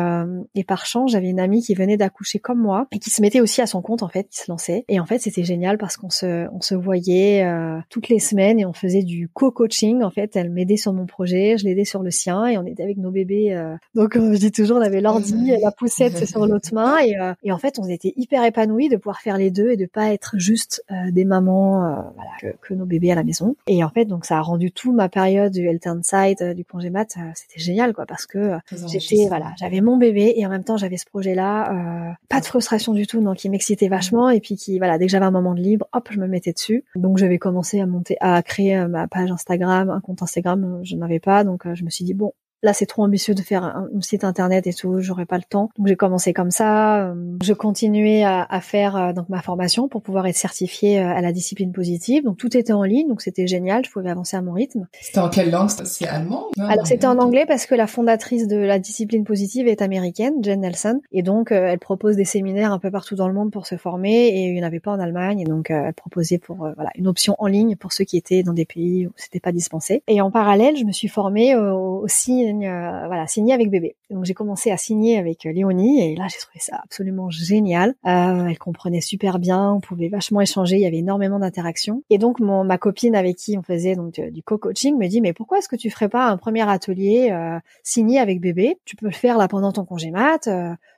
et 0.55 0.63
par 0.63 0.85
chance 0.85 1.11
j'avais 1.11 1.29
une 1.29 1.39
amie 1.39 1.61
qui 1.61 1.73
venait 1.73 1.97
d'accoucher 1.97 2.39
comme 2.39 2.59
moi 2.59 2.87
et 2.91 2.99
qui 2.99 3.09
se 3.09 3.21
mettait 3.21 3.41
aussi 3.41 3.61
à 3.61 3.67
son 3.67 3.81
compte 3.81 4.03
en 4.03 4.07
fait, 4.07 4.27
qui 4.29 4.37
se 4.37 4.51
lançait 4.51 4.85
et 4.87 4.99
en 4.99 5.05
fait 5.05 5.19
c'était 5.19 5.43
génial 5.43 5.77
parce 5.77 5.97
qu'on 5.97 6.09
se 6.09 6.47
on 6.53 6.61
se 6.61 6.75
voyait 6.75 7.45
toutes 7.89 8.09
les 8.09 8.19
semaines 8.19 8.59
et 8.59 8.65
on 8.65 8.73
faisait 8.73 9.03
du 9.03 9.29
co-coaching 9.29 10.03
en 10.03 10.09
fait. 10.09 10.35
Elle 10.35 10.49
m'aidait 10.49 10.77
sur 10.77 10.93
mon 10.93 11.05
projet, 11.05 11.57
je 11.57 11.65
l'aidais 11.65 11.85
sur 11.85 12.03
le 12.03 12.11
sien 12.11 12.45
et 12.45 12.57
on 12.57 12.65
était 12.65 12.83
avec 12.83 12.97
nos 12.97 13.11
bébés. 13.11 13.55
donc 13.93 14.15
je 14.15 14.37
dis 14.37 14.51
toujours 14.51 14.77
on 14.77 14.81
avait 14.81 15.01
l'ordi, 15.01 15.51
la 15.61 15.71
poussette 15.71 16.25
sur 16.25 16.45
l'autre 16.45 16.64
et, 16.71 17.19
euh, 17.19 17.33
et, 17.43 17.51
en 17.51 17.57
fait 17.57 17.79
on 17.79 17.87
était 17.87 18.13
hyper 18.15 18.43
épanouis 18.43 18.89
de 18.89 18.97
pouvoir 18.97 19.21
faire 19.21 19.37
les 19.37 19.51
deux 19.51 19.71
et 19.71 19.77
de 19.77 19.85
pas 19.85 20.13
être 20.13 20.35
juste 20.37 20.83
euh, 20.91 21.11
des 21.11 21.25
mamans 21.25 21.85
euh, 21.85 21.95
voilà, 22.15 22.31
que, 22.39 22.47
que, 22.61 22.73
nos 22.73 22.85
bébés 22.85 23.11
à 23.11 23.15
la 23.15 23.23
maison. 23.23 23.55
Et 23.67 23.83
en 23.83 23.89
fait 23.89 24.05
donc 24.05 24.25
ça 24.25 24.37
a 24.37 24.41
rendu 24.41 24.71
tout 24.71 24.93
ma 24.93 25.09
période 25.09 25.51
du 25.51 25.67
health 25.67 25.85
side 26.03 26.53
du 26.55 26.65
congé 26.65 26.89
mat 26.89 27.15
c'était 27.35 27.59
génial 27.59 27.93
quoi 27.93 28.05
parce 28.05 28.25
que 28.25 28.53
j'étais 28.87 29.27
voilà 29.27 29.53
j'avais 29.57 29.81
mon 29.81 29.97
bébé 29.97 30.33
et 30.35 30.45
en 30.45 30.49
même 30.49 30.63
temps 30.63 30.77
j'avais 30.77 30.97
ce 30.97 31.05
projet 31.05 31.35
là 31.35 32.15
pas 32.29 32.39
de 32.39 32.45
frustration 32.45 32.93
du 32.93 33.07
tout 33.07 33.21
donc 33.21 33.37
qui 33.37 33.49
m'excitait 33.49 33.87
vachement 33.87 34.29
et 34.29 34.39
puis 34.39 34.55
qui 34.55 34.77
voilà 34.77 34.97
dès 34.97 35.05
que 35.05 35.11
j'avais 35.11 35.25
un 35.25 35.31
moment 35.31 35.53
de 35.53 35.61
libre 35.61 35.87
hop 35.93 36.09
je 36.11 36.19
me 36.19 36.27
mettais 36.27 36.53
dessus. 36.53 36.83
Donc 36.95 37.17
j'avais 37.17 37.37
commencé 37.37 37.79
à 37.79 37.85
monter 37.85 38.17
à 38.19 38.41
créer 38.43 38.85
ma 38.87 39.07
page 39.07 39.31
Instagram 39.31 39.89
un 39.89 40.01
compte 40.01 40.21
Instagram 40.21 40.81
je 40.83 40.95
n'avais 40.95 41.19
pas. 41.19 41.43
Donc 41.43 41.63
je 41.73 41.83
me 41.83 41.89
suis 41.89 42.05
dit 42.05 42.13
bon 42.13 42.33
Là, 42.65 42.73
c'est 42.73 42.87
trop 42.87 43.03
ambitieux 43.03 43.35
de 43.35 43.43
faire 43.43 43.63
un, 43.63 43.87
site 44.01 44.23
internet 44.23 44.65
et 44.65 44.73
tout, 44.73 44.99
j'aurais 44.99 45.27
pas 45.27 45.37
le 45.37 45.43
temps. 45.47 45.69
Donc 45.77 45.85
j'ai 45.85 45.95
commencé 45.95 46.33
comme 46.33 46.49
ça. 46.49 47.09
Euh, 47.09 47.37
je 47.43 47.53
continuais 47.53 48.23
à, 48.23 48.59
faire 48.59 48.95
euh, 48.95 49.13
donc 49.13 49.29
ma 49.29 49.43
formation 49.43 49.87
pour 49.87 50.01
pouvoir 50.01 50.25
être 50.25 50.35
certifiée 50.35 50.99
euh, 50.99 51.13
à 51.13 51.21
la 51.21 51.31
discipline 51.31 51.71
positive. 51.71 52.23
Donc 52.23 52.37
tout 52.37 52.57
était 52.57 52.73
en 52.73 52.81
ligne, 52.81 53.07
donc 53.07 53.21
c'était 53.21 53.45
génial. 53.45 53.85
Je 53.85 53.91
pouvais 53.91 54.09
avancer 54.09 54.35
à 54.35 54.41
mon 54.41 54.53
rythme. 54.53 54.87
C'était 54.99 55.19
en 55.19 55.29
quelle 55.29 55.51
langue? 55.51 55.69
C'est 55.69 56.07
allemand 56.07 56.47
Alors 56.57 56.87
c'était 56.87 57.05
en 57.05 57.19
anglais 57.19 57.45
parce 57.47 57.67
que 57.67 57.75
la 57.75 57.85
fondatrice 57.85 58.47
de 58.47 58.57
la 58.57 58.79
discipline 58.79 59.25
positive 59.25 59.67
est 59.67 59.83
américaine, 59.83 60.43
Jen 60.43 60.61
Nelson, 60.61 61.01
et 61.11 61.21
donc 61.21 61.51
elle 61.51 61.77
propose 61.77 62.15
des 62.15 62.25
séminaires 62.25 62.71
un 62.71 62.79
peu 62.79 62.89
partout 62.89 63.13
dans 63.13 63.27
le 63.27 63.35
monde 63.35 63.51
pour 63.51 63.67
se 63.67 63.77
former. 63.77 64.29
Et 64.29 64.47
il 64.47 64.53
n'y 64.55 64.63
en 64.63 64.65
avait 64.65 64.79
pas 64.79 64.91
en 64.91 64.99
Allemagne, 64.99 65.39
et 65.39 65.45
donc 65.45 65.69
elle 65.69 65.93
proposait 65.93 66.39
pour 66.39 66.57
voilà 66.57 66.89
une 66.95 67.07
option 67.07 67.35
en 67.37 67.45
ligne 67.45 67.75
pour 67.75 67.93
ceux 67.93 68.05
qui 68.05 68.17
étaient 68.17 68.41
dans 68.41 68.53
des 68.53 68.65
pays 68.65 69.05
où 69.05 69.11
c'était 69.17 69.39
pas 69.39 69.51
dispensé. 69.51 70.01
Et 70.07 70.19
en 70.19 70.31
parallèle, 70.31 70.75
je 70.77 70.83
me 70.83 70.91
suis 70.91 71.09
formée 71.09 71.55
aussi 71.55 72.54
euh, 72.63 73.07
voilà, 73.07 73.27
signer 73.27 73.53
avec 73.53 73.69
bébé. 73.69 73.95
Donc 74.09 74.25
j'ai 74.25 74.33
commencé 74.33 74.71
à 74.71 74.77
signer 74.77 75.17
avec 75.17 75.45
euh, 75.45 75.51
Léonie 75.51 76.01
et 76.01 76.15
là 76.15 76.27
j'ai 76.31 76.39
trouvé 76.39 76.59
ça 76.59 76.79
absolument 76.83 77.29
génial. 77.29 77.95
Euh, 78.05 78.47
elle 78.47 78.57
comprenait 78.57 79.01
super 79.01 79.39
bien, 79.39 79.71
on 79.73 79.79
pouvait 79.79 80.09
vachement 80.09 80.41
échanger, 80.41 80.77
il 80.77 80.81
y 80.81 80.85
avait 80.85 80.97
énormément 80.97 81.39
d'interactions. 81.39 82.03
Et 82.09 82.17
donc 82.17 82.39
mon, 82.39 82.63
ma 82.63 82.77
copine 82.77 83.15
avec 83.15 83.37
qui 83.37 83.57
on 83.57 83.63
faisait 83.63 83.95
donc 83.95 84.19
du 84.19 84.43
co-coaching 84.43 84.97
me 84.97 85.07
dit 85.07 85.21
mais 85.21 85.33
pourquoi 85.33 85.57
est-ce 85.57 85.69
que 85.69 85.75
tu 85.75 85.89
ferais 85.89 86.09
pas 86.09 86.27
un 86.27 86.37
premier 86.37 86.67
atelier 86.69 87.29
euh, 87.31 87.59
signé 87.83 88.19
avec 88.19 88.39
bébé? 88.39 88.77
Tu 88.85 88.95
peux 88.95 89.07
le 89.07 89.11
faire 89.11 89.37
là 89.37 89.47
pendant 89.47 89.71
ton 89.71 89.85
congé 89.85 90.11
mat 90.11 90.47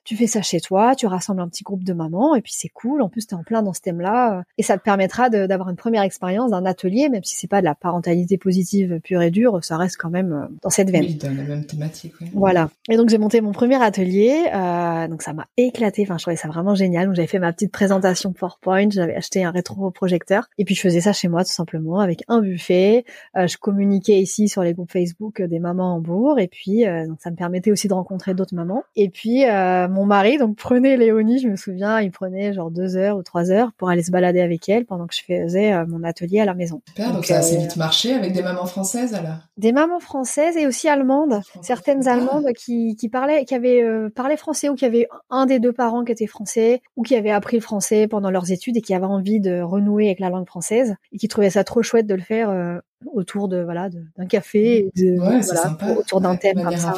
tu 0.08 0.16
fais 0.16 0.26
ça 0.26 0.42
chez 0.42 0.62
toi, 0.62 0.96
tu 0.96 1.06
rassembles 1.06 1.42
un 1.42 1.50
petit 1.50 1.66
groupe 1.66 1.84
de 1.84 1.92
mamans 1.92 2.34
et 2.34 2.42
puis 2.42 2.54
c'est 2.56 2.70
cool. 2.70 3.02
En 3.02 3.10
plus, 3.10 3.28
tu 3.28 3.36
es 3.36 3.38
en 3.38 3.44
plein 3.44 3.62
dans 3.62 3.74
ce 3.74 3.82
thème-là 3.82 4.44
et 4.58 4.64
ça 4.64 4.78
te 4.78 4.84
permettra 4.84 5.30
d'avoir 5.30 5.68
une 5.68 5.76
première 5.76 6.02
expérience 6.02 6.52
d'un 6.52 6.66
atelier, 6.66 7.10
même 7.10 7.26
si 7.26 7.36
c'est 7.36 7.50
pas 7.50 7.60
de 7.60 7.66
la 7.66 7.76
parentalité 7.76 8.38
positive 8.38 9.02
pure 9.04 9.22
et 9.22 9.32
dure, 9.32 9.62
ça 9.66 9.76
reste 9.76 9.98
quand 9.98 10.10
même 10.10 10.32
euh, 10.32 10.56
dans 10.64 10.70
cette 10.70 10.92
veine. 10.92 11.04
Oui, 11.04 11.16
dans 11.16 11.36
la 11.36 11.44
même 11.44 11.66
thématique. 11.66 12.14
Oui. 12.22 12.30
Voilà. 12.34 12.70
Et 12.90 12.96
donc 12.96 13.10
j'ai 13.10 13.18
monté 13.18 13.42
mon 13.42 13.52
premier 13.52 13.84
atelier, 13.84 14.46
euh, 14.54 15.10
donc 15.10 15.24
ça 15.24 15.34
m'a 15.34 15.48
éclaté. 15.58 16.04
Enfin, 16.04 16.18
je 16.18 16.24
trouvais 16.24 16.38
ça 16.38 16.48
vraiment 16.48 16.74
génial. 16.74 17.08
Donc 17.08 17.16
j'avais 17.16 17.28
fait 17.28 17.40
ma 17.40 17.52
petite 17.52 17.74
présentation 17.74 18.32
PowerPoint, 18.32 18.90
j'avais 18.90 19.16
acheté 19.16 19.44
un 19.44 19.52
rétroprojecteur 19.52 20.48
et 20.58 20.64
puis 20.64 20.74
je 20.74 20.80
faisais 20.80 21.02
ça 21.02 21.12
chez 21.12 21.28
moi 21.28 21.44
tout 21.44 21.52
simplement 21.52 22.00
avec 22.00 22.24
un 22.30 22.40
buffet. 22.40 23.04
Euh, 23.36 23.48
je 23.48 23.58
communiquais 23.58 24.22
ici 24.22 24.48
sur 24.48 24.64
les 24.64 24.74
groupes 24.74 24.92
Facebook 24.94 25.42
des 25.42 25.60
mamans 25.60 25.96
en 25.96 26.00
bourg 26.00 26.40
et 26.40 26.48
puis 26.48 26.88
euh, 26.88 27.08
donc 27.08 27.18
ça 27.20 27.30
me 27.30 27.36
permettait 27.36 27.72
aussi 27.72 27.90
de 27.90 27.94
rencontrer 27.94 28.34
d'autres 28.34 28.56
mamans. 28.56 28.86
Et 28.96 29.10
puis 29.10 29.44
euh, 29.44 29.90
mon 29.98 30.06
mari 30.06 30.38
donc 30.38 30.56
prenait 30.56 30.96
Léonie, 30.96 31.40
je 31.40 31.48
me 31.48 31.56
souviens, 31.56 32.00
il 32.02 32.12
prenait 32.12 32.54
genre 32.54 32.70
deux 32.70 32.98
heures 32.98 33.18
ou 33.18 33.24
trois 33.24 33.50
heures 33.52 33.72
pour 33.78 33.90
aller 33.90 34.04
se 34.04 34.12
balader 34.12 34.42
avec 34.42 34.70
elle 34.70 34.86
pendant 34.86 35.08
que 35.08 35.16
je 35.16 35.22
faisais 35.24 35.74
euh, 35.74 35.86
mon 35.88 36.04
atelier 36.04 36.40
à 36.40 36.46
la 36.46 36.54
maison. 36.54 36.82
Super, 36.88 37.12
donc, 37.14 37.26
ça 37.26 37.36
a 37.36 37.40
assez 37.40 37.56
euh, 37.56 37.62
vite 37.62 37.76
marché 37.78 38.14
avec 38.14 38.34
des 38.34 38.44
mamans 38.44 38.68
françaises 38.68 39.16
alors? 39.16 39.38
Des 39.58 39.72
mamans 39.72 40.00
françaises 40.00 40.56
et 40.56 40.68
aussi 40.68 40.88
allemandes, 40.88 41.42
certaines 41.62 42.08
allemandes 42.08 42.54
qui, 42.54 42.96
qui 42.96 43.10
parlaient, 43.10 43.44
qui 43.46 43.56
avaient 43.56 43.82
euh, 43.82 44.10
parlé 44.10 44.38
français 44.38 44.70
ou 44.70 44.76
qui 44.76 44.86
avaient 44.86 45.08
un 45.32 45.48
des 45.48 45.60
deux 45.60 45.74
parents 45.74 46.04
qui 46.04 46.12
était 46.12 46.28
français 46.28 46.82
ou 46.96 47.02
qui 47.02 47.16
avaient 47.16 47.32
appris 47.32 47.58
le 47.58 47.64
français 47.64 48.08
pendant 48.08 48.30
leurs 48.30 48.52
études 48.52 48.78
et 48.78 48.82
qui 48.82 48.94
avaient 48.94 49.06
envie 49.06 49.40
de 49.40 49.62
renouer 49.62 50.06
avec 50.06 50.20
la 50.20 50.30
langue 50.30 50.48
française 50.48 50.96
et 51.12 51.18
qui 51.18 51.28
trouvaient 51.28 51.50
ça 51.50 51.64
trop 51.64 51.82
chouette 51.82 52.06
de 52.06 52.16
le 52.16 52.22
faire 52.22 52.82
autour 53.14 53.48
de 53.48 53.62
voilà 53.62 53.90
d'un 53.90 54.26
café 54.26 54.90
de, 54.96 55.18
voilà, 55.18 56.00
autour 56.00 56.22
d'un 56.22 56.36
thème 56.36 56.64
comme 56.64 56.78
ça. 56.78 56.96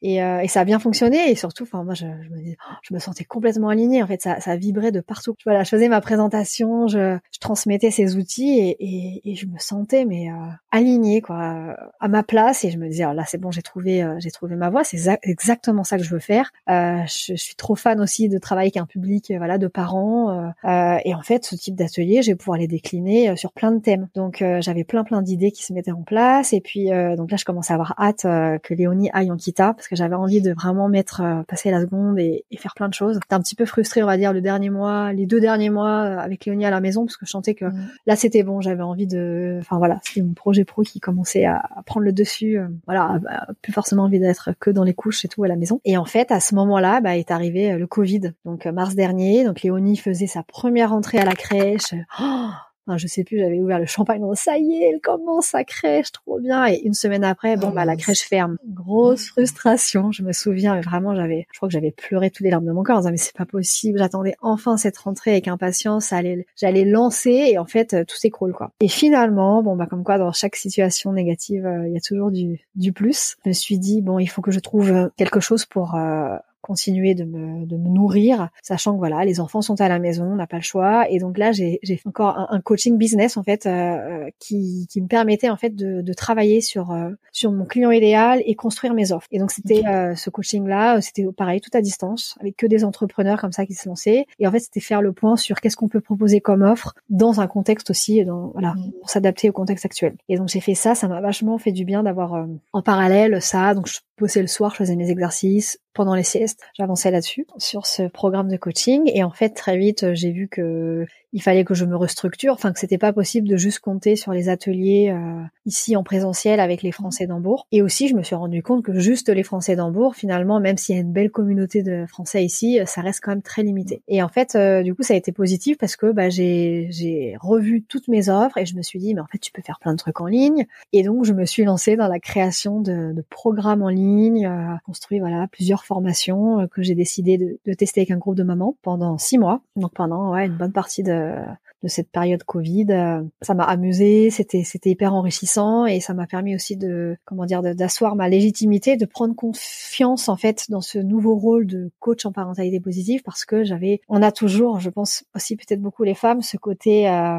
et, 0.00 0.22
euh, 0.22 0.40
et 0.40 0.48
ça 0.48 0.60
a 0.60 0.64
bien 0.64 0.78
fonctionné 0.78 1.30
et 1.30 1.34
surtout 1.34 1.64
enfin 1.64 1.82
moi 1.82 1.94
je, 1.94 2.06
je, 2.22 2.30
me 2.30 2.52
oh, 2.52 2.74
je 2.82 2.94
me 2.94 2.98
sentais 2.98 3.24
complètement 3.24 3.68
alignée. 3.68 4.02
En 4.02 4.06
fait 4.06 4.22
ça, 4.22 4.40
ça 4.40 4.56
vibrait 4.56 4.92
de 4.92 5.00
partout. 5.00 5.34
Voilà 5.44 5.64
je 5.64 5.70
faisais 5.70 5.88
ma 5.88 6.00
présentation 6.00 6.86
je, 6.86 7.18
je 7.32 7.38
transmettais 7.40 7.90
ces 7.90 8.16
outils 8.16 8.58
et, 8.58 8.76
et, 8.78 9.32
et 9.32 9.34
je 9.34 9.46
me 9.46 9.58
sentais 9.58 10.04
mais 10.04 10.30
euh, 10.30 10.34
alignée 10.70 11.20
quoi 11.20 11.74
à 12.00 12.08
ma 12.08 12.22
place. 12.22 12.64
Et 12.64 12.70
je 12.70 12.78
me 12.78 12.88
disais 12.88 13.04
oh, 13.06 13.12
là 13.12 13.24
c'est 13.26 13.38
bon 13.38 13.50
j'ai 13.50 13.62
trouvé 13.62 14.02
euh, 14.02 14.16
j'ai 14.18 14.30
trouvé 14.30 14.54
ma 14.54 14.70
voie. 14.70 14.84
C'est 14.84 15.18
exactement 15.22 15.84
ça 15.84 15.96
que 15.98 16.04
je 16.04 16.10
veux 16.10 16.20
faire. 16.20 16.52
Euh, 16.70 16.98
je, 17.06 17.34
je, 17.34 17.42
suis 17.42 17.56
trop 17.56 17.74
fan 17.74 18.00
aussi 18.00 18.28
de 18.28 18.38
travailler 18.38 18.68
avec 18.68 18.76
un 18.76 18.86
public 18.86 19.32
voilà 19.36 19.58
de 19.58 19.66
parents 19.66 20.52
et 20.64 21.14
en 21.14 21.22
fait 21.22 21.44
ce 21.44 21.56
type 21.56 21.74
d'atelier 21.74 22.22
je 22.22 22.30
vais 22.30 22.36
pouvoir 22.36 22.58
les 22.58 22.68
décliner 22.68 23.36
sur 23.36 23.52
plein 23.52 23.72
de 23.72 23.80
thèmes. 23.80 24.08
Donc 24.14 24.44
j'avais 24.60 24.84
plein 24.84 25.04
plein 25.08 25.22
d'idées 25.22 25.50
qui 25.50 25.64
se 25.64 25.72
mettaient 25.72 25.90
en 25.90 26.02
place. 26.02 26.52
Et 26.52 26.60
puis 26.60 26.92
euh, 26.92 27.16
donc 27.16 27.30
là, 27.30 27.36
je 27.36 27.44
commençais 27.44 27.72
à 27.72 27.74
avoir 27.74 27.94
hâte 27.98 28.24
euh, 28.24 28.58
que 28.58 28.74
Léonie 28.74 29.10
aille 29.12 29.30
en 29.30 29.36
Kita 29.36 29.72
parce 29.74 29.88
que 29.88 29.96
j'avais 29.96 30.14
envie 30.14 30.40
de 30.40 30.52
vraiment 30.52 30.88
mettre 30.88 31.22
euh, 31.22 31.42
passer 31.42 31.70
la 31.70 31.80
seconde 31.80 32.18
et, 32.18 32.44
faire 32.58 32.74
plein 32.74 32.88
de 32.88 32.94
choses. 32.94 33.18
J'étais 33.22 33.34
un 33.34 33.40
petit 33.40 33.54
peu 33.54 33.64
frustrée, 33.64 34.02
on 34.02 34.06
va 34.06 34.16
dire, 34.16 34.32
le 34.32 34.40
dernier 34.40 34.68
mois, 34.68 35.12
les 35.12 35.26
deux 35.26 35.40
derniers 35.40 35.70
mois 35.70 36.00
avec 36.00 36.44
Léonie 36.44 36.66
à 36.66 36.70
la 36.70 36.80
maison 36.80 37.06
parce 37.06 37.16
que 37.16 37.24
je 37.24 37.30
sentais 37.30 37.54
que 37.54 37.66
mm. 37.66 37.88
là 38.06 38.16
c'était 38.16 38.42
bon. 38.42 38.60
J'avais 38.60 38.82
envie 38.82 39.06
de, 39.06 39.58
enfin 39.60 39.78
voilà, 39.78 40.00
c'était 40.02 40.22
mon 40.22 40.34
projet 40.34 40.64
pro 40.64 40.82
qui 40.82 41.00
commençait 41.00 41.44
à, 41.44 41.62
prendre 41.86 42.04
le 42.04 42.12
dessus. 42.12 42.58
voilà, 42.86 43.20
plus 43.62 43.72
forcément 43.72 44.04
envie 44.04 44.20
d'être 44.20 44.50
que 44.60 44.70
dans 44.70 44.84
les 44.84 44.94
couches 44.94 45.24
et 45.24 45.28
tout 45.28 45.42
à 45.44 45.48
la 45.48 45.56
maison. 45.56 45.80
Et 45.84 45.96
en 45.96 46.04
fait, 46.04 46.30
à 46.30 46.40
ce 46.40 46.54
moment-là, 46.56 47.00
bah, 47.00 47.16
est 47.16 47.30
arrivé 47.30 47.76
le 47.76 47.86
Covid. 47.86 48.32
Donc 48.44 48.66
mars 48.66 48.94
dernier, 48.94 49.44
donc 49.44 49.62
Léonie 49.62 49.96
faisait 49.96 50.26
sa 50.26 50.42
première 50.42 50.92
entrée 50.92 51.18
à 51.18 51.24
la 51.24 51.34
crèche. 51.34 51.94
Oh 52.20 52.48
Enfin, 52.88 52.96
je 52.96 53.06
sais 53.06 53.22
plus, 53.22 53.38
j'avais 53.38 53.60
ouvert 53.60 53.78
le 53.78 53.84
champagne, 53.84 54.22
non, 54.22 54.34
ça 54.34 54.56
y 54.56 54.82
est, 54.82 54.88
elle 54.88 55.00
commence 55.02 55.48
sa 55.48 55.62
crèche, 55.62 56.10
trop 56.10 56.40
bien. 56.40 56.66
Et 56.68 56.80
une 56.84 56.94
semaine 56.94 57.22
après, 57.22 57.58
bon, 57.58 57.68
bah, 57.68 57.84
la 57.84 57.96
crèche 57.96 58.22
ferme. 58.22 58.56
Grosse 58.66 59.28
frustration. 59.28 60.10
Je 60.10 60.22
me 60.22 60.32
souviens, 60.32 60.74
mais 60.74 60.80
vraiment, 60.80 61.14
j'avais, 61.14 61.46
je 61.52 61.58
crois 61.58 61.68
que 61.68 61.74
j'avais 61.74 61.90
pleuré 61.90 62.30
toutes 62.30 62.44
les 62.44 62.50
larmes 62.50 62.64
de 62.64 62.72
mon 62.72 62.82
corps 62.82 62.96
en 62.96 63.00
disant, 63.00 63.10
mais 63.10 63.18
c'est 63.18 63.36
pas 63.36 63.44
possible. 63.44 63.98
J'attendais 63.98 64.36
enfin 64.40 64.78
cette 64.78 64.96
rentrée 64.96 65.32
avec 65.32 65.48
impatience. 65.48 66.14
J'allais 66.56 66.84
lancer 66.86 67.50
et 67.50 67.58
en 67.58 67.66
fait, 67.66 68.06
tout 68.06 68.16
s'écroule, 68.16 68.54
quoi. 68.54 68.72
Et 68.80 68.88
finalement, 68.88 69.62
bon, 69.62 69.76
bah, 69.76 69.84
comme 69.84 70.02
quoi, 70.02 70.16
dans 70.16 70.32
chaque 70.32 70.56
situation 70.56 71.12
négative, 71.12 71.66
euh, 71.66 71.86
il 71.86 71.92
y 71.92 71.96
a 71.98 72.00
toujours 72.00 72.30
du, 72.30 72.60
du 72.74 72.94
plus. 72.94 73.36
Je 73.44 73.50
me 73.50 73.52
suis 73.52 73.78
dit, 73.78 74.00
bon, 74.00 74.18
il 74.18 74.28
faut 74.28 74.40
que 74.40 74.50
je 74.50 74.60
trouve 74.60 75.10
quelque 75.18 75.40
chose 75.40 75.66
pour, 75.66 75.94
euh, 75.94 76.36
continuer 76.60 77.14
de 77.14 77.24
me, 77.24 77.66
de 77.66 77.76
me 77.76 77.88
nourrir, 77.88 78.48
sachant 78.62 78.92
que 78.94 78.98
voilà, 78.98 79.24
les 79.24 79.40
enfants 79.40 79.62
sont 79.62 79.80
à 79.80 79.88
la 79.88 79.98
maison, 79.98 80.24
on 80.24 80.36
n'a 80.36 80.46
pas 80.46 80.56
le 80.56 80.62
choix. 80.62 81.08
Et 81.10 81.18
donc 81.18 81.38
là, 81.38 81.52
j'ai 81.52 81.80
encore 82.04 82.38
un, 82.38 82.48
un, 82.50 82.60
coaching 82.60 82.98
business 82.98 83.36
en 83.36 83.42
fait 83.42 83.66
euh, 83.66 84.28
qui, 84.38 84.86
qui 84.90 85.00
me 85.00 85.06
permettait 85.06 85.50
en 85.50 85.56
fait 85.56 85.74
de, 85.74 86.02
de 86.02 86.12
travailler 86.12 86.60
sur 86.60 86.90
euh, 86.90 87.10
sur 87.32 87.52
mon 87.52 87.64
client 87.64 87.90
idéal 87.90 88.42
et 88.44 88.54
construire 88.54 88.94
mes 88.94 89.12
offres. 89.12 89.28
Et 89.30 89.38
donc 89.38 89.50
c'était 89.50 89.86
euh, 89.86 90.14
ce 90.14 90.30
coaching 90.30 90.66
là, 90.66 91.00
c'était 91.00 91.24
pareil 91.36 91.60
tout 91.60 91.70
à 91.74 91.80
distance, 91.80 92.36
avec 92.40 92.56
que 92.56 92.66
des 92.66 92.84
entrepreneurs 92.84 93.40
comme 93.40 93.52
ça 93.52 93.66
qui 93.66 93.74
se 93.74 93.88
lançaient. 93.88 94.26
Et 94.38 94.46
en 94.46 94.50
fait, 94.50 94.60
c'était 94.60 94.80
faire 94.80 95.02
le 95.02 95.12
point 95.12 95.36
sur 95.36 95.60
qu'est-ce 95.60 95.76
qu'on 95.76 95.88
peut 95.88 96.00
proposer 96.00 96.40
comme 96.40 96.62
offre 96.62 96.94
dans 97.08 97.40
un 97.40 97.46
contexte 97.46 97.90
aussi, 97.90 98.24
dans, 98.24 98.48
voilà, 98.48 98.74
mm. 98.74 98.92
pour 99.00 99.10
s'adapter 99.10 99.48
au 99.48 99.52
contexte 99.52 99.84
actuel. 99.84 100.16
Et 100.28 100.36
donc 100.36 100.48
j'ai 100.48 100.60
fait 100.60 100.74
ça, 100.74 100.94
ça 100.94 101.08
m'a 101.08 101.20
vachement 101.20 101.58
fait 101.58 101.72
du 101.72 101.84
bien 101.84 102.02
d'avoir 102.02 102.46
en 102.72 102.82
parallèle 102.82 103.40
ça. 103.40 103.74
Donc 103.74 103.86
je 103.86 103.98
bossais 104.18 104.40
le 104.40 104.48
soir, 104.48 104.72
je 104.72 104.76
faisais 104.76 104.96
mes 104.96 105.10
exercices, 105.10 105.78
pendant 105.94 106.14
les 106.14 106.22
siestes, 106.22 106.60
j'avançais 106.74 107.10
là-dessus 107.10 107.46
sur 107.56 107.86
ce 107.86 108.04
programme 108.04 108.48
de 108.48 108.56
coaching 108.56 109.10
et 109.12 109.24
en 109.24 109.30
fait 109.30 109.50
très 109.50 109.76
vite 109.76 110.14
j'ai 110.14 110.30
vu 110.30 110.46
que 110.46 111.06
il 111.32 111.42
fallait 111.42 111.64
que 111.64 111.74
je 111.74 111.84
me 111.84 111.96
restructure, 111.96 112.54
enfin 112.54 112.72
que 112.72 112.78
c'était 112.78 112.98
pas 112.98 113.12
possible 113.12 113.48
de 113.48 113.56
juste 113.56 113.80
compter 113.80 114.16
sur 114.16 114.32
les 114.32 114.48
ateliers 114.48 115.10
euh, 115.10 115.42
ici 115.66 115.94
en 115.94 116.02
présentiel 116.02 116.58
avec 116.58 116.82
les 116.82 116.92
Français 116.92 117.26
d'Hambourg. 117.26 117.66
Et 117.70 117.82
aussi, 117.82 118.08
je 118.08 118.14
me 118.14 118.22
suis 118.22 118.34
rendu 118.34 118.62
compte 118.62 118.82
que 118.82 118.98
juste 118.98 119.28
les 119.28 119.42
Français 119.42 119.76
d'Hambourg, 119.76 120.14
finalement, 120.16 120.58
même 120.58 120.78
s'il 120.78 120.94
y 120.94 120.98
a 120.98 121.02
une 121.02 121.12
belle 121.12 121.30
communauté 121.30 121.82
de 121.82 122.06
Français 122.08 122.44
ici, 122.44 122.80
ça 122.86 123.02
reste 123.02 123.20
quand 123.22 123.32
même 123.32 123.42
très 123.42 123.62
limité. 123.62 124.02
Et 124.08 124.22
en 124.22 124.28
fait, 124.28 124.54
euh, 124.54 124.82
du 124.82 124.94
coup, 124.94 125.02
ça 125.02 125.14
a 125.14 125.16
été 125.18 125.32
positif 125.32 125.76
parce 125.76 125.96
que 125.96 126.10
bah, 126.12 126.30
j'ai 126.30 126.86
j'ai 126.90 127.36
revu 127.40 127.82
toutes 127.82 128.08
mes 128.08 128.30
offres 128.30 128.56
et 128.56 128.64
je 128.64 128.74
me 128.74 128.82
suis 128.82 128.98
dit, 128.98 129.14
mais 129.14 129.20
en 129.20 129.26
fait, 129.26 129.38
tu 129.38 129.52
peux 129.52 129.62
faire 129.62 129.80
plein 129.80 129.92
de 129.92 129.98
trucs 129.98 130.20
en 130.22 130.26
ligne. 130.26 130.66
Et 130.94 131.02
donc, 131.02 131.24
je 131.24 131.34
me 131.34 131.44
suis 131.44 131.64
lancée 131.64 131.96
dans 131.96 132.08
la 132.08 132.20
création 132.20 132.80
de, 132.80 133.12
de 133.12 133.24
programmes 133.28 133.82
en 133.82 133.90
ligne, 133.90 133.98
euh, 134.46 134.76
construit 134.84 135.18
voilà 135.18 135.46
plusieurs 135.48 135.84
formations 135.84 136.60
euh, 136.60 136.66
que 136.66 136.82
j'ai 136.82 136.94
décidé 136.94 137.38
de, 137.38 137.74
tester 137.74 138.00
avec 138.00 138.10
un 138.10 138.16
groupe 138.16 138.36
de 138.36 138.42
mamans 138.42 138.76
pendant 138.82 139.18
six 139.18 139.38
mois. 139.38 139.60
Donc 139.76 139.92
pendant 139.94 140.34
une 140.36 140.56
bonne 140.56 140.72
partie 140.72 141.02
de 141.02 141.34
de, 141.82 141.88
cette 141.88 142.10
période 142.10 142.42
Covid. 142.44 142.86
Euh, 142.90 143.22
ça 143.42 143.54
m'a 143.54 143.64
amusé, 143.64 144.30
c'était 144.30 144.64
c'était 144.64 144.90
hyper 144.90 145.14
enrichissant 145.14 145.86
et 145.86 146.00
ça 146.00 146.14
m'a 146.14 146.26
permis 146.26 146.54
aussi 146.54 146.76
de 146.76 147.16
comment 147.24 147.46
dire 147.46 147.62
d'asseoir 147.62 148.16
ma 148.16 148.28
légitimité, 148.28 148.96
de 148.96 149.06
prendre 149.06 149.34
confiance 149.34 150.28
en 150.28 150.36
fait 150.36 150.66
dans 150.68 150.80
ce 150.80 150.98
nouveau 150.98 151.36
rôle 151.36 151.66
de 151.66 151.90
coach 152.00 152.26
en 152.26 152.32
parentalité 152.32 152.80
positive 152.80 153.22
parce 153.24 153.44
que 153.44 153.64
j'avais, 153.64 154.00
on 154.08 154.22
a 154.22 154.32
toujours, 154.32 154.80
je 154.80 154.90
pense 154.90 155.24
aussi 155.34 155.56
peut-être 155.56 155.80
beaucoup 155.80 156.04
les 156.04 156.14
femmes, 156.14 156.42
ce 156.42 156.56
côté 156.56 157.08
euh, 157.08 157.38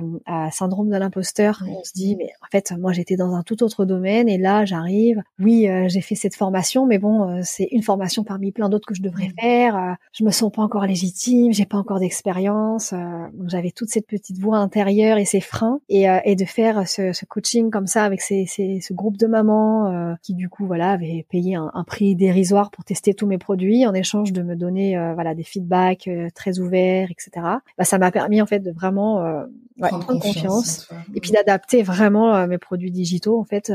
syndrome 0.52 0.89
de 0.89 0.97
l'imposteur. 0.97 1.63
On 1.67 1.84
se 1.84 1.93
dit 1.93 2.15
mais 2.17 2.30
en 2.43 2.47
fait 2.52 2.73
moi 2.78 2.93
j'étais 2.93 3.15
dans 3.15 3.34
un 3.34 3.43
tout 3.43 3.63
autre 3.63 3.86
domaine 3.86 4.30
et 4.30 4.38
là 4.38 4.65
j'arrive. 4.65 5.21
Oui 5.39 5.67
euh, 5.67 5.88
j'ai 5.88 6.02
fait 6.02 6.15
cette 6.15 6.36
formation 6.36 6.86
mais 6.86 6.99
bon 6.99 7.41
c'est 7.43 7.67
une 7.71 7.84
formation 7.84 8.23
parmi 8.23 8.52
plein 8.52 8.69
d'autres 8.69 8.88
que 8.88 8.95
je 8.95 9.02
devrais 9.02 9.32
faire. 9.39 9.97
je 10.13 10.23
me 10.23 10.32
sens 10.32 10.52
pas 10.52 10.62
encore 10.62 10.86
légitime, 10.86 11.52
j'ai 11.54 11.65
pas 11.65 11.78
encore 11.78 11.99
d'expérience. 11.99 12.93
donc 12.93 13.49
j'avais 13.49 13.71
toute 13.71 13.89
cette 13.89 14.08
petite 14.08 14.28
voix 14.37 14.57
intérieure 14.57 15.17
et 15.17 15.25
ses 15.25 15.41
freins 15.41 15.79
et, 15.89 16.09
euh, 16.09 16.19
et 16.23 16.35
de 16.35 16.45
faire 16.45 16.87
ce, 16.87 17.13
ce, 17.13 17.25
coaching 17.25 17.69
comme 17.69 17.87
ça 17.87 18.03
avec 18.03 18.21
ces, 18.21 18.45
ces, 18.45 18.79
ce 18.81 18.93
groupe 18.93 19.17
de 19.17 19.27
mamans 19.27 19.87
euh, 19.87 20.13
qui 20.21 20.33
du 20.33 20.49
coup 20.49 20.65
voilà 20.65 20.91
avaient 20.91 21.25
payé 21.29 21.55
un, 21.55 21.71
un, 21.73 21.83
prix 21.83 22.15
dérisoire 22.15 22.71
pour 22.71 22.83
tester 22.83 23.13
tous 23.13 23.27
mes 23.27 23.37
produits 23.37 23.85
en 23.85 23.93
échange 23.93 24.31
de 24.33 24.41
me 24.41 24.55
donner 24.55 24.97
euh, 24.97 25.13
voilà 25.13 25.35
des 25.35 25.43
feedbacks 25.43 26.09
très 26.35 26.59
ouverts 26.59 27.09
etc. 27.11 27.31
Bah, 27.77 27.83
ça 27.83 27.97
m'a 27.97 28.11
permis 28.11 28.41
en 28.41 28.45
fait 28.45 28.59
de 28.59 28.71
vraiment 28.71 29.23
ouais, 29.79 29.89
prendre, 29.89 30.05
confiance, 30.05 30.89
et 31.15 31.19
puis 31.19 31.31
d'adapter 31.31 31.83
vraiment 31.83 32.47
mes 32.47 32.57
produits 32.57 32.91
digitaux 32.91 33.39
en 33.39 33.43
fait 33.43 33.71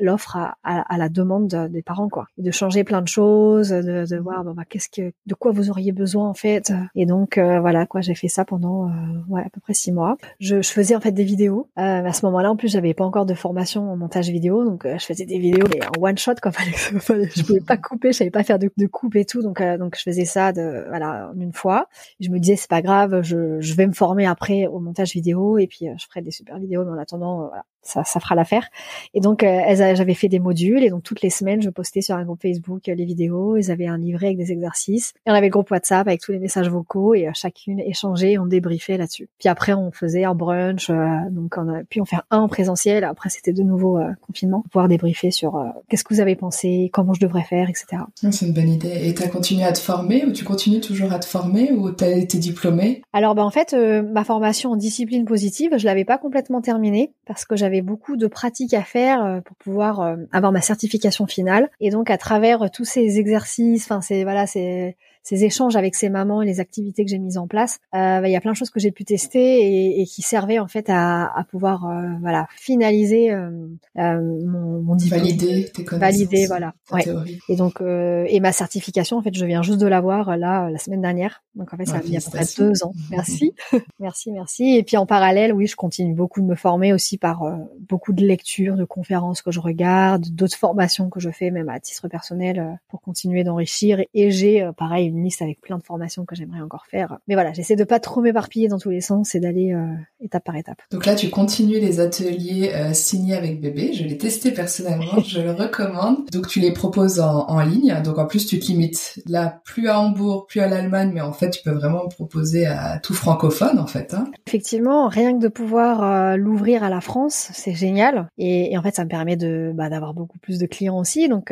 l'offre 0.00 0.36
à, 0.36 0.56
à, 0.62 0.94
à, 0.94 0.98
la 0.98 1.08
demande 1.08 1.48
des 1.70 1.82
parents 1.82 2.08
quoi. 2.08 2.26
Et 2.38 2.42
de 2.42 2.50
changer 2.50 2.84
plein 2.84 3.02
de 3.02 3.08
choses 3.08 3.70
de, 3.70 4.04
de 4.06 4.16
voir 4.16 4.44
bah, 4.44 4.64
qu'est-ce 4.68 4.88
que 4.88 5.12
de 5.26 5.34
quoi 5.34 5.52
vous 5.52 5.70
auriez 5.70 5.92
besoin 5.92 6.28
en 6.28 6.34
fait? 6.34 6.72
Et 6.94 7.06
donc 7.06 7.38
voilà 7.38 7.86
quoi 7.86 8.00
j'ai 8.00 8.14
fait 8.14 8.28
ça 8.28 8.44
pendant 8.44 8.90
ouais, 9.28 9.42
à 9.42 9.50
peu 9.50 9.60
près 9.60 9.74
six 9.74 9.87
mois. 9.92 10.16
Je, 10.40 10.62
je 10.62 10.70
faisais 10.70 10.94
en 10.94 11.00
fait 11.00 11.12
des 11.12 11.24
vidéos. 11.24 11.68
Euh, 11.78 12.04
à 12.04 12.12
ce 12.12 12.24
moment-là, 12.26 12.50
en 12.50 12.56
plus, 12.56 12.68
j'avais 12.68 12.94
pas 12.94 13.04
encore 13.04 13.26
de 13.26 13.34
formation 13.34 13.90
en 13.90 13.96
montage 13.96 14.28
vidéo, 14.30 14.64
donc 14.64 14.84
euh, 14.84 14.96
je 14.98 15.04
faisais 15.04 15.26
des 15.26 15.38
vidéos 15.38 15.66
mais 15.70 15.80
en 15.84 16.02
one 16.02 16.18
shot 16.18 16.34
quoi. 16.42 16.52
je 16.58 17.42
pouvais 17.42 17.60
pas 17.60 17.76
couper, 17.76 18.12
je 18.12 18.18
savais 18.18 18.30
pas 18.30 18.42
faire 18.42 18.58
de, 18.58 18.70
de 18.76 18.86
coupe 18.86 19.16
et 19.16 19.24
tout, 19.24 19.42
donc 19.42 19.60
euh, 19.60 19.78
donc 19.78 19.96
je 19.96 20.02
faisais 20.02 20.24
ça 20.24 20.52
de 20.52 20.84
voilà 20.88 21.30
en 21.34 21.40
une 21.40 21.52
fois. 21.52 21.88
Je 22.20 22.30
me 22.30 22.38
disais 22.38 22.56
c'est 22.56 22.70
pas 22.70 22.82
grave, 22.82 23.22
je, 23.22 23.60
je 23.60 23.74
vais 23.74 23.86
me 23.86 23.92
former 23.92 24.26
après 24.26 24.66
au 24.66 24.80
montage 24.80 25.12
vidéo 25.12 25.58
et 25.58 25.66
puis 25.66 25.88
euh, 25.88 25.94
je 25.98 26.06
ferai 26.06 26.22
des 26.22 26.30
super 26.30 26.58
vidéos, 26.58 26.84
mais 26.84 26.90
en 26.90 26.98
attendant 26.98 27.48
voilà 27.48 27.64
ça, 27.82 28.04
ça 28.04 28.20
fera 28.20 28.34
l'affaire. 28.34 28.68
Et 29.14 29.20
donc, 29.20 29.42
euh, 29.42 29.60
j'avais 29.74 30.14
fait 30.14 30.28
des 30.28 30.38
modules 30.38 30.82
et 30.82 30.90
donc 30.90 31.02
toutes 31.02 31.22
les 31.22 31.30
semaines, 31.30 31.62
je 31.62 31.70
postais 31.70 32.02
sur 32.02 32.16
un 32.16 32.24
groupe 32.24 32.42
Facebook 32.42 32.88
euh, 32.88 32.94
les 32.94 33.04
vidéos. 33.04 33.56
Ils 33.56 33.70
avaient 33.70 33.86
un 33.86 33.98
livret 33.98 34.26
avec 34.26 34.38
des 34.38 34.52
exercices. 34.52 35.14
Et 35.26 35.30
on 35.30 35.34
avait 35.34 35.46
le 35.46 35.52
groupe 35.52 35.70
WhatsApp 35.70 36.06
avec 36.06 36.20
tous 36.20 36.32
les 36.32 36.38
messages 36.38 36.68
vocaux 36.68 37.14
et 37.14 37.28
euh, 37.28 37.30
chacune 37.34 37.80
échangeait, 37.80 38.38
on 38.38 38.46
débriefait 38.46 38.98
là-dessus. 38.98 39.28
Puis 39.38 39.48
après, 39.48 39.72
on 39.72 39.90
faisait 39.90 40.24
un 40.24 40.34
brunch. 40.34 40.90
donc, 41.30 41.54
on 41.56 41.68
a 41.68 41.84
pu 41.84 42.00
en 42.00 42.04
faire 42.04 42.24
un 42.30 42.40
en 42.40 42.48
présentiel. 42.48 43.04
Après, 43.04 43.30
c'était 43.30 43.52
de 43.52 43.62
nouveau 43.62 43.98
confinement 44.26 44.60
pour 44.62 44.70
pouvoir 44.70 44.88
débriefer 44.88 45.30
sur 45.30 45.62
qu'est-ce 45.88 46.04
que 46.04 46.14
vous 46.14 46.20
avez 46.20 46.36
pensé, 46.36 46.90
comment 46.92 47.14
je 47.14 47.20
devrais 47.20 47.42
faire, 47.42 47.68
etc. 47.68 48.02
C'est 48.30 48.46
une 48.46 48.52
bonne 48.52 48.68
idée. 48.68 49.08
Et 49.08 49.14
tu 49.14 49.22
as 49.22 49.28
continué 49.28 49.64
à 49.64 49.72
te 49.72 49.78
former 49.78 50.24
ou 50.24 50.32
tu 50.32 50.44
continues 50.44 50.80
toujours 50.80 51.12
à 51.12 51.18
te 51.18 51.26
former 51.26 51.72
ou 51.72 51.90
tu 51.90 52.04
as 52.04 52.10
été 52.10 52.38
diplômée? 52.38 53.02
Alors, 53.12 53.34
ben, 53.34 53.44
en 53.44 53.50
fait, 53.50 53.74
ma 53.74 54.24
formation 54.24 54.72
en 54.72 54.76
discipline 54.76 55.24
positive, 55.24 55.72
je 55.76 55.84
l'avais 55.86 56.04
pas 56.04 56.18
complètement 56.18 56.60
terminée 56.60 57.12
parce 57.26 57.44
que 57.44 57.56
j'avais 57.56 57.67
beaucoup 57.82 58.16
de 58.16 58.26
pratiques 58.26 58.74
à 58.74 58.82
faire 58.82 59.24
euh, 59.24 59.40
pour 59.40 59.56
pouvoir 59.56 60.00
euh, 60.00 60.16
avoir 60.32 60.52
ma 60.52 60.60
certification 60.60 61.26
finale. 61.26 61.70
Et 61.80 61.90
donc 61.90 62.10
à 62.10 62.18
travers 62.18 62.70
tous 62.70 62.84
ces 62.84 63.18
exercices, 63.18 63.84
enfin 63.84 64.00
c'est 64.00 64.22
voilà, 64.22 64.46
c'est 64.46 64.96
ces 65.28 65.44
échanges 65.44 65.76
avec 65.76 65.94
ces 65.94 66.08
mamans 66.08 66.40
et 66.40 66.46
les 66.46 66.58
activités 66.58 67.04
que 67.04 67.10
j'ai 67.10 67.18
mises 67.18 67.36
en 67.36 67.46
place, 67.46 67.80
euh, 67.94 68.20
bah, 68.22 68.28
il 68.28 68.32
y 68.32 68.36
a 68.36 68.40
plein 68.40 68.52
de 68.52 68.56
choses 68.56 68.70
que 68.70 68.80
j'ai 68.80 68.92
pu 68.92 69.04
tester 69.04 69.60
et, 69.60 70.00
et, 70.00 70.06
qui 70.06 70.22
servaient 70.22 70.58
en 70.58 70.68
fait 70.68 70.88
à, 70.88 71.26
à 71.38 71.44
pouvoir 71.44 71.84
euh, 71.84 72.14
voilà 72.22 72.46
finaliser 72.56 73.30
euh, 73.30 73.50
mon, 73.94 74.80
mon 74.80 74.94
diplôme. 74.94 75.20
Valider 75.20 75.66
tes 75.66 75.84
connaissances. 75.84 76.16
Valider 76.16 76.46
voilà. 76.46 76.72
Ouais. 76.90 77.04
Et 77.50 77.56
donc 77.56 77.82
et 77.82 78.40
ma 78.40 78.52
certification 78.52 79.18
en 79.18 79.22
fait 79.22 79.34
je 79.34 79.44
viens 79.44 79.60
juste 79.60 79.80
de 79.80 79.86
l'avoir 79.86 80.38
là 80.38 80.70
la 80.70 80.78
semaine 80.78 81.02
dernière. 81.02 81.42
Donc 81.54 81.74
en 81.74 81.76
fait 81.76 81.84
ça 81.84 81.96
a 81.96 82.02
mis 82.02 82.16
à 82.16 82.20
peu 82.20 82.30
près 82.30 82.46
deux 82.56 82.82
ans. 82.82 82.94
Merci, 83.10 83.52
merci, 84.00 84.32
merci. 84.32 84.76
Et 84.76 84.82
puis 84.82 84.96
en 84.96 85.04
parallèle 85.04 85.52
oui 85.52 85.66
je 85.66 85.76
continue 85.76 86.14
beaucoup 86.14 86.40
de 86.40 86.46
me 86.46 86.54
former 86.54 86.94
aussi 86.94 87.18
par 87.18 87.42
beaucoup 87.86 88.14
de 88.14 88.24
lectures, 88.24 88.76
de 88.76 88.84
conférences 88.86 89.42
que 89.42 89.50
je 89.50 89.60
regarde, 89.60 90.30
d'autres 90.30 90.56
formations 90.56 91.10
que 91.10 91.20
je 91.20 91.28
fais 91.28 91.50
même 91.50 91.68
à 91.68 91.80
titre 91.80 92.08
personnel 92.08 92.78
pour 92.88 93.02
continuer 93.02 93.44
d'enrichir. 93.44 94.02
Et 94.14 94.30
j'ai 94.30 94.66
pareil 94.78 95.08
une 95.08 95.17
liste 95.22 95.42
avec 95.42 95.60
plein 95.60 95.78
de 95.78 95.82
formations 95.82 96.24
que 96.24 96.34
j'aimerais 96.34 96.60
encore 96.60 96.86
faire. 96.86 97.18
Mais 97.28 97.34
voilà, 97.34 97.52
j'essaie 97.52 97.76
de 97.76 97.84
pas 97.84 98.00
trop 98.00 98.20
m'éparpiller 98.20 98.68
dans 98.68 98.78
tous 98.78 98.90
les 98.90 99.00
sens 99.00 99.34
et 99.34 99.40
d'aller 99.40 99.72
euh, 99.72 99.86
étape 100.20 100.44
par 100.44 100.56
étape. 100.56 100.78
Donc 100.90 101.06
là, 101.06 101.14
tu 101.14 101.30
continues 101.30 101.80
les 101.80 102.00
ateliers 102.00 102.72
euh, 102.74 102.92
signés 102.92 103.34
avec 103.34 103.60
bébé. 103.60 103.92
Je 103.92 104.04
l'ai 104.04 104.18
testé 104.18 104.50
personnellement, 104.50 105.20
je 105.26 105.40
le 105.40 105.52
recommande. 105.52 106.28
Donc 106.32 106.48
tu 106.48 106.60
les 106.60 106.72
proposes 106.72 107.20
en, 107.20 107.58
ligne. 107.60 108.00
Donc 108.04 108.18
en 108.18 108.26
plus, 108.26 108.46
tu 108.46 108.58
te 108.60 108.66
limites 108.66 109.20
là 109.26 109.60
plus 109.64 109.88
à 109.88 110.00
Hambourg, 110.00 110.46
plus 110.46 110.60
à 110.60 110.68
l'Allemagne, 110.68 111.10
mais 111.12 111.20
en 111.20 111.32
fait, 111.32 111.50
tu 111.50 111.62
peux 111.62 111.72
vraiment 111.72 112.06
proposer 112.08 112.66
à 112.66 112.98
tout 112.98 113.14
francophone 113.14 113.78
en 113.78 113.86
fait. 113.86 114.14
Hein. 114.14 114.24
Effectivement, 114.46 115.08
rien 115.08 115.36
que 115.36 115.42
de 115.42 115.48
pouvoir 115.48 116.02
euh, 116.02 116.36
l'ouvrir 116.36 116.84
à 116.84 116.90
la 116.90 117.00
France, 117.00 117.50
c'est 117.52 117.74
génial. 117.74 118.28
Et, 118.38 118.76
en 118.78 118.82
fait, 118.82 118.94
ça 118.94 119.04
me 119.04 119.08
permet 119.08 119.36
de 119.36 119.72
bah, 119.74 119.90
d'avoir 119.90 120.14
beaucoup 120.14 120.38
plus 120.38 120.58
de 120.58 120.66
clients 120.66 120.98
aussi. 120.98 121.28
Donc 121.28 121.48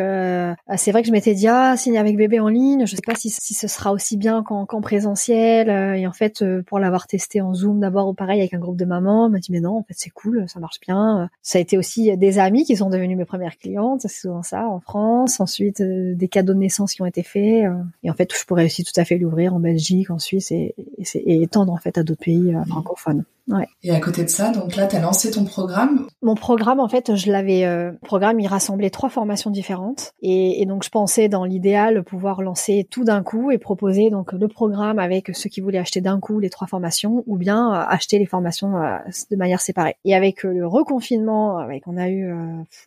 c'est 0.76 0.92
vrai 0.92 1.02
que 1.02 1.08
je 1.08 1.12
m'étais 1.12 1.34
dit 1.34 1.48
ah 1.48 1.76
signer 1.76 1.98
avec 1.98 2.16
bébé 2.16 2.40
en 2.40 2.48
ligne. 2.48 2.86
Je 2.86 2.94
sais 2.94 3.02
pas 3.04 3.14
si 3.14 3.30
si 3.46 3.54
ce 3.54 3.68
sera 3.68 3.92
aussi 3.92 4.16
bien 4.16 4.42
qu'en 4.42 4.80
présentiel. 4.80 5.70
Euh, 5.70 5.94
et 5.94 6.08
en 6.08 6.12
fait, 6.12 6.42
euh, 6.42 6.64
pour 6.64 6.80
l'avoir 6.80 7.06
testé 7.06 7.40
en 7.40 7.54
Zoom 7.54 7.78
d'abord, 7.78 8.12
pareil 8.16 8.40
avec 8.40 8.54
un 8.54 8.58
groupe 8.58 8.76
de 8.76 8.84
mamans, 8.84 9.26
on 9.26 9.28
m'a 9.28 9.38
dit 9.38 9.52
mais 9.52 9.60
non, 9.60 9.78
en 9.78 9.82
fait 9.84 9.94
c'est 9.96 10.10
cool, 10.10 10.46
ça 10.48 10.58
marche 10.58 10.80
bien. 10.80 11.30
Ça 11.42 11.58
a 11.58 11.60
été 11.60 11.78
aussi 11.78 12.16
des 12.16 12.38
amis 12.40 12.64
qui 12.64 12.74
sont 12.74 12.90
devenus 12.90 13.16
mes 13.16 13.24
premières 13.24 13.56
clientes, 13.56 14.00
c'est 14.00 14.08
souvent 14.08 14.42
ça 14.42 14.66
en 14.68 14.80
France. 14.80 15.38
Ensuite, 15.38 15.80
euh, 15.80 16.16
des 16.16 16.26
cadeaux 16.26 16.54
de 16.54 16.58
naissance 16.58 16.92
qui 16.94 17.02
ont 17.02 17.06
été 17.06 17.22
faits. 17.22 17.70
et 18.02 18.10
en 18.10 18.14
fait, 18.14 18.34
je 18.36 18.44
pourrais 18.46 18.64
aussi 18.64 18.82
tout 18.82 18.98
à 18.98 19.04
fait 19.04 19.16
l'ouvrir 19.16 19.54
en 19.54 19.60
Belgique, 19.60 20.10
en 20.10 20.18
Suisse 20.18 20.50
et, 20.50 20.74
et, 20.98 21.04
et 21.14 21.42
étendre 21.42 21.72
en 21.72 21.78
fait 21.78 21.98
à 21.98 22.02
d'autres 22.02 22.24
pays 22.24 22.52
francophones. 22.66 23.24
Ouais. 23.48 23.66
Et 23.84 23.92
à 23.92 24.00
côté 24.00 24.24
de 24.24 24.28
ça, 24.28 24.50
donc 24.50 24.74
là, 24.74 24.86
tu 24.86 24.96
as 24.96 25.00
lancé 25.00 25.30
ton 25.30 25.44
programme. 25.44 26.06
Mon 26.20 26.34
programme, 26.34 26.80
en 26.80 26.88
fait, 26.88 27.14
je 27.14 27.30
l'avais. 27.30 27.64
Euh, 27.64 27.92
programme, 28.02 28.40
il 28.40 28.46
rassemblait 28.48 28.90
trois 28.90 29.08
formations 29.08 29.50
différentes, 29.50 30.12
et, 30.20 30.60
et 30.60 30.66
donc 30.66 30.82
je 30.82 30.90
pensais 30.90 31.28
dans 31.28 31.44
l'idéal 31.44 32.02
pouvoir 32.02 32.42
lancer 32.42 32.86
tout 32.90 33.04
d'un 33.04 33.22
coup 33.22 33.52
et 33.52 33.58
proposer 33.58 34.10
donc 34.10 34.32
le 34.32 34.48
programme 34.48 34.98
avec 34.98 35.30
ceux 35.34 35.48
qui 35.48 35.60
voulaient 35.60 35.78
acheter 35.78 36.00
d'un 36.00 36.18
coup 36.18 36.40
les 36.40 36.50
trois 36.50 36.66
formations, 36.66 37.22
ou 37.26 37.36
bien 37.36 37.72
euh, 37.72 37.84
acheter 37.88 38.18
les 38.18 38.26
formations 38.26 38.76
euh, 38.76 38.96
de 39.30 39.36
manière 39.36 39.60
séparée. 39.60 39.94
Et 40.04 40.16
avec 40.16 40.44
euh, 40.44 40.52
le 40.52 40.66
reconfinement 40.66 41.68
qu'on 41.84 41.96
a 41.96 42.08
eu 42.08 42.28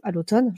à 0.03 0.11
l'automne, 0.11 0.53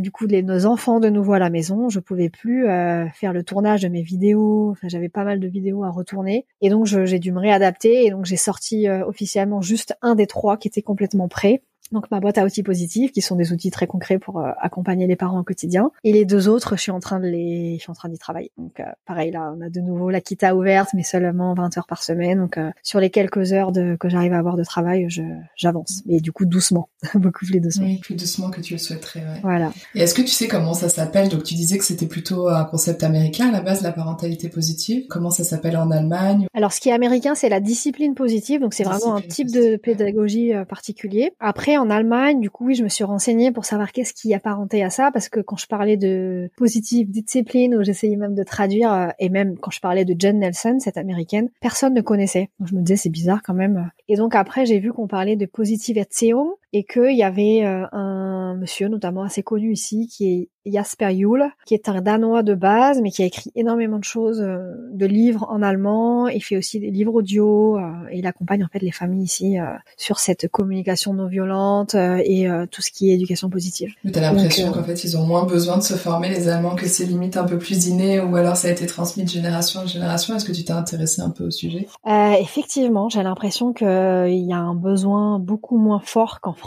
du 0.00 0.10
coup, 0.10 0.26
les, 0.26 0.42
nos 0.42 0.66
enfants 0.66 1.00
de 1.00 1.08
nouveau 1.08 1.32
à 1.32 1.38
la 1.38 1.48
maison, 1.48 1.88
je 1.88 2.00
pouvais 2.00 2.28
plus 2.28 2.66
faire 3.14 3.32
le 3.32 3.42
tournage 3.42 3.82
de 3.82 3.88
mes 3.88 4.02
vidéos. 4.02 4.72
Enfin, 4.72 4.88
j'avais 4.88 5.08
pas 5.08 5.24
mal 5.24 5.40
de 5.40 5.48
vidéos 5.48 5.84
à 5.84 5.90
retourner, 5.90 6.46
et 6.60 6.68
donc 6.68 6.86
j'ai 6.86 7.18
dû 7.18 7.32
me 7.32 7.40
réadapter, 7.40 8.04
et 8.04 8.10
donc 8.10 8.26
j'ai 8.26 8.36
sorti 8.36 8.88
officiellement 8.88 9.45
juste 9.60 9.96
un 10.02 10.14
des 10.14 10.26
trois 10.26 10.56
qui 10.56 10.68
était 10.68 10.82
complètement 10.82 11.28
prêt 11.28 11.62
donc 11.92 12.10
ma 12.10 12.20
boîte 12.20 12.38
à 12.38 12.44
outils 12.44 12.62
positifs, 12.62 13.12
qui 13.12 13.22
sont 13.22 13.36
des 13.36 13.52
outils 13.52 13.70
très 13.70 13.86
concrets 13.86 14.18
pour 14.18 14.40
euh, 14.40 14.50
accompagner 14.60 15.06
les 15.06 15.16
parents 15.16 15.40
au 15.40 15.44
quotidien. 15.44 15.90
Et 16.04 16.12
les 16.12 16.24
deux 16.24 16.48
autres, 16.48 16.76
je 16.76 16.82
suis 16.82 16.92
en 16.92 17.00
train 17.00 17.20
de 17.20 17.26
les, 17.26 17.76
je 17.76 17.82
suis 17.82 17.90
en 17.90 17.94
train 17.94 18.08
d'y 18.08 18.18
travailler. 18.18 18.50
Donc 18.58 18.80
euh, 18.80 18.84
pareil 19.06 19.30
là, 19.30 19.52
on 19.56 19.60
a 19.60 19.68
de 19.68 19.80
nouveau 19.80 20.10
la 20.10 20.20
Kita 20.20 20.54
ouverte, 20.54 20.90
mais 20.94 21.02
seulement 21.02 21.54
20 21.54 21.78
heures 21.78 21.86
par 21.86 22.02
semaine. 22.02 22.38
Donc 22.38 22.58
euh, 22.58 22.70
sur 22.82 23.00
les 23.00 23.10
quelques 23.10 23.52
heures 23.52 23.72
de, 23.72 23.96
que 23.98 24.08
j'arrive 24.08 24.32
à 24.32 24.38
avoir 24.38 24.56
de 24.56 24.64
travail, 24.64 25.06
je, 25.08 25.22
j'avance. 25.56 26.02
Mais 26.06 26.20
du 26.20 26.32
coup 26.32 26.44
doucement, 26.44 26.88
beaucoup 27.14 27.46
plus 27.46 27.60
doucement. 27.60 27.86
Oui, 27.86 27.98
plus 27.98 28.14
doucement 28.14 28.50
que 28.50 28.60
tu 28.60 28.74
le 28.74 28.78
souhaiterais. 28.78 29.20
Ouais. 29.20 29.40
Voilà. 29.42 29.72
Et 29.94 30.00
est-ce 30.00 30.14
que 30.14 30.22
tu 30.22 30.28
sais 30.28 30.48
comment 30.48 30.74
ça 30.74 30.88
s'appelle? 30.88 31.28
Donc 31.28 31.44
tu 31.44 31.54
disais 31.54 31.78
que 31.78 31.84
c'était 31.84 32.06
plutôt 32.06 32.48
un 32.48 32.64
concept 32.64 33.02
américain 33.04 33.48
à 33.48 33.52
la 33.52 33.60
base, 33.60 33.82
la 33.82 33.92
parentalité 33.92 34.48
positive. 34.48 35.06
Comment 35.08 35.30
ça 35.30 35.44
s'appelle 35.44 35.76
en 35.76 35.90
Allemagne? 35.90 36.46
Alors 36.54 36.72
ce 36.72 36.80
qui 36.80 36.88
est 36.88 36.92
américain, 36.92 37.34
c'est 37.34 37.48
la 37.48 37.60
discipline 37.60 38.14
positive. 38.14 38.60
Donc 38.60 38.74
c'est 38.74 38.84
vraiment 38.84 39.16
un 39.16 39.20
type 39.20 39.50
de 39.52 39.76
pédagogie 39.76 40.52
particulier. 40.68 41.32
Après 41.40 41.75
en 41.78 41.90
Allemagne, 41.90 42.40
du 42.40 42.50
coup, 42.50 42.66
oui, 42.66 42.74
je 42.74 42.82
me 42.82 42.88
suis 42.88 43.04
renseignée 43.04 43.52
pour 43.52 43.64
savoir 43.64 43.92
qu'est-ce 43.92 44.14
qui 44.14 44.34
apparentait 44.34 44.82
à 44.82 44.90
ça, 44.90 45.10
parce 45.12 45.28
que 45.28 45.40
quand 45.40 45.56
je 45.56 45.66
parlais 45.66 45.96
de 45.96 46.50
positive 46.56 47.10
discipline, 47.10 47.74
ou 47.74 47.82
j'essayais 47.82 48.16
même 48.16 48.34
de 48.34 48.42
traduire, 48.42 48.92
euh, 48.92 49.08
et 49.18 49.28
même 49.28 49.56
quand 49.58 49.70
je 49.70 49.80
parlais 49.80 50.04
de 50.04 50.14
Jen 50.18 50.38
Nelson, 50.38 50.78
cette 50.80 50.96
américaine, 50.96 51.50
personne 51.60 51.94
ne 51.94 52.00
connaissait. 52.00 52.50
Je 52.64 52.74
me 52.74 52.82
disais, 52.82 52.96
c'est 52.96 53.10
bizarre 53.10 53.42
quand 53.42 53.54
même. 53.54 53.90
Et 54.08 54.16
donc 54.16 54.34
après, 54.34 54.66
j'ai 54.66 54.78
vu 54.78 54.92
qu'on 54.92 55.06
parlait 55.06 55.36
de 55.36 55.46
positive 55.46 55.98
Erziehung, 55.98 56.54
et 56.72 56.84
qu'il 56.84 57.16
y 57.16 57.22
avait 57.22 57.64
euh, 57.64 57.86
un 57.92 58.54
monsieur, 58.56 58.88
notamment 58.88 59.22
assez 59.22 59.42
connu 59.42 59.72
ici, 59.72 60.08
qui 60.08 60.28
est 60.28 60.48
Jasper 60.70 61.16
Juhl, 61.16 61.44
qui 61.64 61.74
est 61.74 61.88
un 61.88 62.02
Danois 62.02 62.42
de 62.42 62.54
base, 62.54 63.00
mais 63.00 63.10
qui 63.10 63.22
a 63.22 63.26
écrit 63.26 63.52
énormément 63.54 63.98
de 63.98 64.04
choses, 64.04 64.40
euh, 64.42 64.74
de 64.92 65.06
livres 65.06 65.46
en 65.48 65.62
allemand. 65.62 66.28
Il 66.28 66.42
fait 66.42 66.56
aussi 66.56 66.80
des 66.80 66.90
livres 66.90 67.14
audio 67.14 67.78
euh, 67.78 67.92
et 68.10 68.18
il 68.18 68.26
accompagne 68.26 68.64
en 68.64 68.68
fait 68.68 68.80
les 68.80 68.90
familles 68.90 69.24
ici 69.24 69.56
sur 69.96 70.18
cette 70.18 70.48
communication 70.48 71.14
non 71.14 71.28
violente 71.28 71.94
et 71.94 72.46
tout 72.70 72.82
ce 72.82 72.90
qui 72.90 73.10
est 73.10 73.14
éducation 73.14 73.48
positive. 73.48 73.92
Mais 74.04 74.10
t'as 74.10 74.20
l'impression 74.20 74.72
qu'en 74.72 74.82
fait 74.82 75.04
ils 75.04 75.16
ont 75.16 75.24
moins 75.24 75.44
besoin 75.44 75.78
de 75.78 75.82
se 75.82 75.94
former 75.94 76.28
les 76.28 76.48
Allemands, 76.48 76.74
que 76.74 76.86
c'est 76.86 77.04
limite 77.04 77.36
un 77.36 77.44
peu 77.44 77.58
plus 77.58 77.86
inné 77.86 78.20
ou 78.20 78.36
alors 78.36 78.56
ça 78.56 78.68
a 78.68 78.70
été 78.70 78.86
transmis 78.86 79.24
de 79.24 79.28
génération 79.28 79.80
en 79.80 79.86
génération. 79.86 80.34
Est-ce 80.36 80.44
que 80.44 80.52
tu 80.52 80.64
t'es 80.64 80.72
intéressé 80.72 81.22
un 81.22 81.30
peu 81.30 81.44
au 81.44 81.50
sujet? 81.50 81.86
Effectivement, 82.06 83.08
j'ai 83.08 83.22
l'impression 83.22 83.72
qu'il 83.72 83.86
y 83.86 84.52
a 84.52 84.58
un 84.58 84.74
besoin 84.74 85.38
beaucoup 85.38 85.78
moins 85.78 86.00
fort 86.04 86.40
qu'en 86.40 86.52
France 86.52 86.65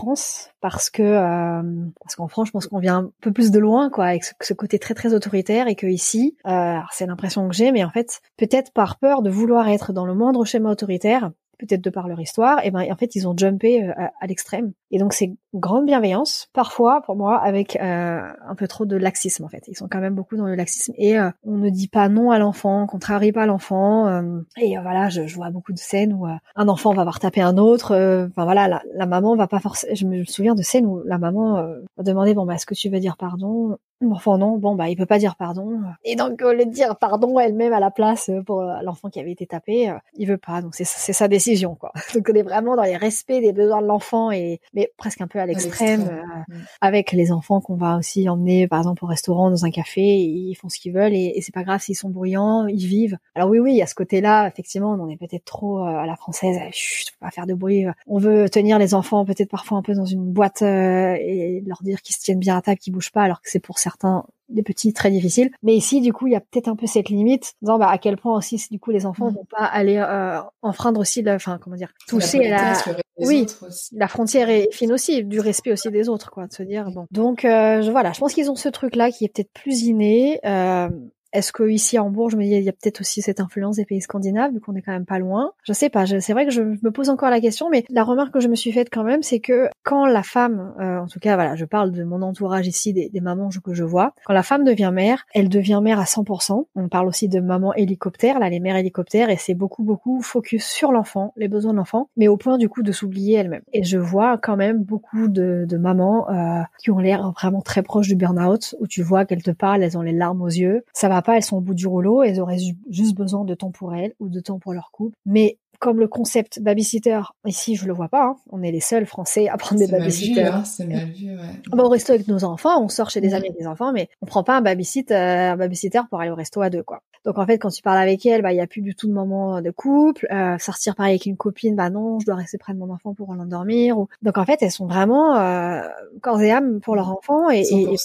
parce 0.61 0.89
que 0.89 1.03
euh, 1.03 1.61
parce 2.01 2.15
qu'en 2.15 2.27
France 2.27 2.47
je 2.47 2.51
pense 2.51 2.67
qu'on 2.67 2.79
vient 2.79 2.97
un 2.97 3.11
peu 3.21 3.31
plus 3.31 3.51
de 3.51 3.59
loin 3.59 3.89
quoi 3.89 4.05
avec 4.05 4.23
ce, 4.23 4.53
côté 4.53 4.79
très 4.79 4.93
très 4.93 5.13
autoritaire 5.13 5.67
et 5.67 5.75
que 5.75 5.87
ici 5.87 6.37
euh, 6.47 6.77
c'est 6.91 7.05
l'impression 7.05 7.47
que 7.47 7.55
j'ai 7.55 7.71
mais 7.71 7.83
en 7.83 7.89
fait 7.89 8.21
peut-être 8.37 8.71
par 8.73 8.97
peur 8.97 9.21
de 9.21 9.29
vouloir 9.29 9.69
être 9.69 9.93
dans 9.93 10.05
le 10.05 10.13
moindre 10.13 10.45
schéma 10.45 10.69
autoritaire 10.71 11.31
peut-être 11.59 11.81
de 11.81 11.89
par 11.89 12.07
leur 12.07 12.19
histoire, 12.19 12.65
et 12.65 12.71
ben 12.71 12.91
en 12.91 12.95
fait 12.95 13.15
ils 13.15 13.27
ont 13.27 13.35
jumpé 13.37 13.83
euh, 13.83 13.93
à, 14.19 14.27
l'extrême. 14.27 14.71
Et 14.91 14.97
donc 14.97 15.13
c'est 15.13 15.31
grande 15.53 15.85
bienveillance, 15.85 16.49
parfois 16.53 17.01
pour 17.01 17.15
moi 17.15 17.37
avec 17.37 17.75
euh, 17.75 18.21
un 18.47 18.55
peu 18.55 18.67
trop 18.67 18.85
de 18.85 18.95
laxisme 18.95 19.43
en 19.43 19.49
fait. 19.49 19.63
Ils 19.67 19.75
sont 19.75 19.87
quand 19.89 19.99
même 19.99 20.15
beaucoup 20.15 20.35
dans 20.35 20.45
le 20.45 20.55
laxisme 20.55 20.93
et 20.97 21.17
euh, 21.17 21.29
on 21.43 21.57
ne 21.57 21.69
dit 21.69 21.87
pas 21.87 22.09
non 22.09 22.31
à 22.31 22.39
l'enfant, 22.39 22.83
on 22.83 22.87
contrarie 22.87 23.31
pas 23.31 23.45
l'enfant. 23.45 24.21
et 24.57 24.77
voilà, 24.77 25.09
je, 25.09 25.27
je, 25.27 25.35
vois 25.35 25.49
beaucoup 25.49 25.73
de 25.73 25.79
scènes 25.79 26.13
où 26.13 26.25
un 26.25 26.67
enfant 26.67 26.93
va 26.93 27.03
voir 27.03 27.19
taper 27.19 27.41
un 27.41 27.57
autre. 27.57 27.91
Enfin 28.29 28.43
voilà, 28.43 28.67
la, 28.67 28.81
la, 28.93 29.05
maman 29.05 29.35
va 29.35 29.47
pas 29.47 29.59
forcément. 29.59 29.93
Je 29.95 30.05
me 30.05 30.23
souviens 30.25 30.55
de 30.55 30.61
scènes 30.61 30.85
où 30.85 31.01
la 31.05 31.17
maman 31.17 31.63
va 31.97 32.03
demander 32.03 32.33
bon 32.33 32.45
bah 32.45 32.55
est-ce 32.55 32.65
que 32.65 32.75
tu 32.75 32.89
veux 32.89 32.99
dire 32.99 33.17
pardon? 33.17 33.77
L'enfant 34.01 34.37
non, 34.37 34.57
bon 34.57 34.75
bah 34.75 34.89
il 34.89 34.95
peut 34.95 35.05
pas 35.05 35.19
dire 35.19 35.35
pardon. 35.35 35.81
Et 36.03 36.15
donc 36.15 36.41
au 36.41 36.51
lieu 36.51 36.65
de 36.65 36.71
dire 36.71 36.95
pardon 36.97 37.39
elle-même 37.39 37.73
à 37.73 37.79
la 37.79 37.91
place 37.91 38.31
pour 38.45 38.61
l'enfant 38.61 39.09
qui 39.09 39.19
avait 39.19 39.31
été 39.31 39.45
tapé, 39.45 39.93
il 40.15 40.27
veut 40.27 40.37
pas. 40.37 40.61
Donc 40.61 40.75
c'est 40.75 40.85
sa 40.85 41.27
décision 41.27 41.75
quoi. 41.75 41.91
Donc 42.13 42.29
on 42.31 42.35
est 42.35 42.43
vraiment 42.43 42.75
dans 42.75 42.83
les 42.83 42.97
respects 42.97 43.41
des 43.41 43.53
besoins 43.53 43.81
de 43.81 43.87
l'enfant 43.87 44.31
et 44.31 44.59
mais 44.79 44.93
presque 44.97 45.21
un 45.21 45.27
peu 45.27 45.39
à 45.39 45.45
l'extrême 45.45 46.07
euh, 46.09 46.53
mm. 46.53 46.61
avec 46.81 47.11
les 47.11 47.31
enfants 47.31 47.59
qu'on 47.61 47.75
va 47.75 47.97
aussi 47.97 48.29
emmener 48.29 48.67
par 48.67 48.79
exemple 48.79 49.03
au 49.03 49.07
restaurant, 49.07 49.49
dans 49.49 49.65
un 49.65 49.71
café, 49.71 50.01
ils 50.01 50.55
font 50.55 50.69
ce 50.69 50.79
qu'ils 50.79 50.93
veulent 50.93 51.13
et, 51.13 51.33
et 51.35 51.41
c'est 51.41 51.53
pas 51.53 51.63
grave 51.63 51.81
s'ils 51.81 51.95
sont 51.95 52.09
bruyants, 52.09 52.67
ils 52.67 52.85
vivent. 52.85 53.17
Alors 53.35 53.49
oui 53.49 53.59
oui, 53.59 53.73
il 53.73 53.77
y 53.77 53.81
a 53.81 53.87
ce 53.87 53.95
côté-là 53.95 54.47
effectivement, 54.47 54.91
on 54.93 55.09
est 55.09 55.17
peut-être 55.17 55.45
trop 55.45 55.79
euh, 55.79 55.97
à 55.97 56.05
la 56.05 56.15
française, 56.15 56.57
chut, 56.71 57.11
pas 57.19 57.31
faire 57.31 57.45
de 57.45 57.53
bruit. 57.53 57.85
On 58.07 58.19
veut 58.19 58.49
tenir 58.49 58.79
les 58.79 58.93
enfants 58.93 59.25
peut-être 59.25 59.49
parfois 59.49 59.77
un 59.77 59.81
peu 59.81 59.93
dans 59.93 60.05
une 60.05 60.31
boîte 60.31 60.61
euh, 60.61 61.15
et 61.19 61.61
leur 61.65 61.81
dire 61.83 62.01
qu'ils 62.01 62.15
se 62.15 62.21
tiennent 62.21 62.39
bien 62.39 62.57
à 62.57 62.61
table, 62.61 62.77
qu'ils 62.77 62.93
bougent 62.93 63.11
pas 63.11 63.23
alors 63.23 63.41
que 63.41 63.49
c'est 63.49 63.59
pour 63.59 63.79
certains 63.79 64.25
des 64.49 64.63
petits 64.63 64.93
très 64.93 65.11
difficiles. 65.11 65.51
Mais 65.63 65.75
ici, 65.75 66.01
du 66.01 66.13
coup, 66.13 66.27
il 66.27 66.33
y 66.33 66.35
a 66.35 66.41
peut-être 66.41 66.67
un 66.67 66.75
peu 66.75 66.87
cette 66.87 67.09
limite, 67.09 67.53
disant 67.61 67.77
bah, 67.77 67.89
à 67.89 67.97
quel 67.97 68.17
point 68.17 68.35
aussi, 68.35 68.61
du 68.69 68.79
coup, 68.79 68.91
les 68.91 69.05
enfants 69.05 69.31
mm. 69.31 69.35
vont 69.35 69.45
pas 69.49 69.65
aller 69.65 69.97
euh, 69.97 70.41
enfreindre 70.61 70.99
aussi, 70.99 71.21
la, 71.21 71.35
enfin, 71.35 71.59
comment 71.61 71.75
dire, 71.75 71.93
toucher 72.07 72.49
la, 72.49 72.73
oui, 73.19 73.45
la 73.93 74.07
frontière 74.07 74.49
est 74.49 74.69
fine 74.71 74.91
aussi, 74.91 75.23
du 75.23 75.39
respect 75.39 75.71
aussi 75.71 75.89
des 75.91 76.09
autres, 76.09 76.31
quoi, 76.31 76.47
de 76.47 76.53
se 76.53 76.63
dire 76.63 76.89
bon. 76.91 77.05
Donc, 77.11 77.45
euh, 77.45 77.81
je, 77.81 77.91
voilà, 77.91 78.11
je 78.13 78.19
pense 78.19 78.33
qu'ils 78.33 78.49
ont 78.49 78.55
ce 78.55 78.69
truc-là 78.69 79.11
qui 79.11 79.25
est 79.25 79.33
peut-être 79.33 79.51
plus 79.53 79.83
inné. 79.83 80.39
Euh, 80.45 80.89
est-ce 81.33 81.51
que 81.51 81.69
ici 81.69 81.97
à 81.97 82.03
Hambourg, 82.03 82.29
je 82.29 82.37
me 82.37 82.43
dis, 82.43 82.49
il 82.49 82.63
y 82.63 82.69
a 82.69 82.73
peut-être 82.73 83.01
aussi 83.01 83.21
cette 83.21 83.39
influence 83.39 83.75
des 83.75 83.85
pays 83.85 84.01
scandinaves, 84.01 84.51
vu 84.51 84.59
qu'on 84.59 84.75
est 84.75 84.81
quand 84.81 84.91
même 84.91 85.05
pas 85.05 85.19
loin? 85.19 85.51
Je 85.63 85.73
sais 85.73 85.89
pas. 85.89 86.05
C'est 86.05 86.33
vrai 86.33 86.45
que 86.45 86.51
je 86.51 86.61
me 86.61 86.91
pose 86.91 87.09
encore 87.09 87.29
la 87.29 87.39
question, 87.39 87.69
mais 87.69 87.85
la 87.89 88.03
remarque 88.03 88.33
que 88.33 88.39
je 88.39 88.47
me 88.47 88.55
suis 88.55 88.71
faite 88.71 88.89
quand 88.91 89.03
même, 89.03 89.21
c'est 89.21 89.39
que 89.39 89.69
quand 89.83 90.05
la 90.05 90.23
femme, 90.23 90.73
euh, 90.79 90.99
en 90.99 91.07
tout 91.07 91.19
cas, 91.19 91.35
voilà, 91.35 91.55
je 91.55 91.65
parle 91.65 91.91
de 91.91 92.03
mon 92.03 92.21
entourage 92.21 92.67
ici, 92.67 92.93
des, 92.93 93.09
des, 93.09 93.21
mamans 93.21 93.49
que 93.63 93.73
je 93.73 93.83
vois, 93.83 94.13
quand 94.25 94.33
la 94.33 94.43
femme 94.43 94.63
devient 94.63 94.91
mère, 94.93 95.25
elle 95.33 95.49
devient 95.49 95.79
mère 95.83 95.99
à 95.99 96.05
100%. 96.05 96.65
On 96.75 96.89
parle 96.89 97.07
aussi 97.07 97.27
de 97.27 97.39
maman 97.39 97.73
hélicoptère, 97.73 98.39
là, 98.39 98.49
les 98.49 98.59
mères 98.59 98.75
hélicoptères, 98.75 99.29
et 99.29 99.37
c'est 99.37 99.53
beaucoup, 99.53 99.83
beaucoup 99.83 100.21
focus 100.21 100.65
sur 100.65 100.91
l'enfant, 100.91 101.33
les 101.35 101.47
besoins 101.47 101.73
de 101.73 101.77
l'enfant, 101.77 102.09
mais 102.17 102.27
au 102.27 102.37
point 102.37 102.57
du 102.57 102.69
coup 102.69 102.83
de 102.83 102.91
s'oublier 102.91 103.37
elle-même. 103.37 103.61
Et 103.73 103.83
je 103.83 103.97
vois 103.97 104.37
quand 104.37 104.55
même 104.55 104.83
beaucoup 104.83 105.27
de, 105.27 105.65
de 105.67 105.77
mamans 105.77 106.29
euh, 106.29 106.61
qui 106.79 106.91
ont 106.91 106.99
l'air 106.99 107.31
vraiment 107.31 107.61
très 107.61 107.83
proches 107.83 108.07
du 108.07 108.15
burn-out, 108.15 108.75
où 108.79 108.87
tu 108.87 109.03
vois 109.03 109.25
qu'elles 109.25 109.43
te 109.43 109.51
parlent, 109.51 109.83
elles 109.83 109.97
ont 109.97 110.01
les 110.01 110.13
larmes 110.13 110.41
aux 110.41 110.47
yeux. 110.47 110.83
Ça 110.93 111.09
va 111.09 111.18
pas, 111.21 111.37
elles 111.37 111.43
sont 111.43 111.57
au 111.57 111.61
bout 111.61 111.73
du 111.73 111.87
rouleau, 111.87 112.23
elles 112.23 112.39
auraient 112.39 112.59
juste 112.89 113.15
besoin 113.15 113.45
de 113.45 113.53
temps 113.53 113.71
pour 113.71 113.93
elles 113.93 114.13
ou 114.19 114.29
de 114.29 114.39
temps 114.39 114.59
pour 114.59 114.73
leur 114.73 114.91
couple. 114.91 115.15
Mais 115.25 115.57
comme 115.79 115.99
le 115.99 116.07
concept 116.07 116.59
babysitter, 116.61 117.21
ici 117.45 117.75
je 117.75 117.87
le 117.87 117.93
vois 117.93 118.09
pas, 118.09 118.23
hein. 118.23 118.35
on 118.51 118.61
est 118.61 118.71
les 118.71 118.79
seuls 118.81 119.05
Français 119.05 119.47
à 119.47 119.57
prendre 119.57 119.79
des 119.79 119.87
babysitters. 119.87 120.53
Hein, 120.53 120.63
c'est 120.65 120.85
mal 120.85 121.09
vu, 121.11 121.31
ouais. 121.31 121.61
Bon, 121.71 121.83
au 121.83 121.89
resto 121.89 122.13
avec 122.13 122.27
nos 122.27 122.43
enfants, 122.43 122.83
on 122.83 122.89
sort 122.89 123.09
chez 123.09 123.21
des 123.21 123.33
amis 123.33 123.47
avec 123.47 123.57
des 123.57 123.67
enfants, 123.67 123.91
mais 123.91 124.09
on 124.21 124.25
prend 124.25 124.43
pas 124.43 124.57
un 124.57 124.61
babysitter, 124.61 125.15
un 125.15 125.57
babysitter 125.57 126.01
pour 126.09 126.19
aller 126.19 126.31
au 126.31 126.35
resto 126.35 126.61
à 126.61 126.69
deux, 126.69 126.83
quoi. 126.83 127.01
Donc 127.25 127.37
en 127.37 127.45
fait, 127.45 127.57
quand 127.57 127.69
tu 127.69 127.81
parles 127.81 127.97
avec 127.97 128.25
elle, 128.25 128.41
bah 128.41 128.53
il 128.53 128.57
y 128.57 128.61
a 128.61 128.67
plus 128.67 128.81
du 128.81 128.95
tout 128.95 129.07
de 129.07 129.13
moment 129.13 129.61
de 129.61 129.71
couple. 129.71 130.27
Euh, 130.31 130.57
sortir 130.57 130.95
pareil 130.95 131.13
avec 131.13 131.25
une 131.25 131.35
copine, 131.35 131.75
bah 131.75 131.89
non, 131.89 132.19
je 132.19 132.25
dois 132.25 132.35
rester 132.35 132.57
près 132.57 132.73
de 132.73 132.79
mon 132.79 132.89
enfant 132.89 133.13
pour 133.13 133.33
l'endormir. 133.33 133.97
Ou... 133.97 134.07
Donc 134.21 134.37
en 134.37 134.45
fait, 134.45 134.61
elles 134.61 134.71
sont 134.71 134.87
vraiment 134.87 135.37
euh, 135.37 135.81
corps 136.21 136.41
et 136.41 136.51
âme 136.51 136.79
pour 136.79 136.95
leur 136.95 137.09
enfant. 137.09 137.49
Et, 137.49 137.61
et, 137.61 137.95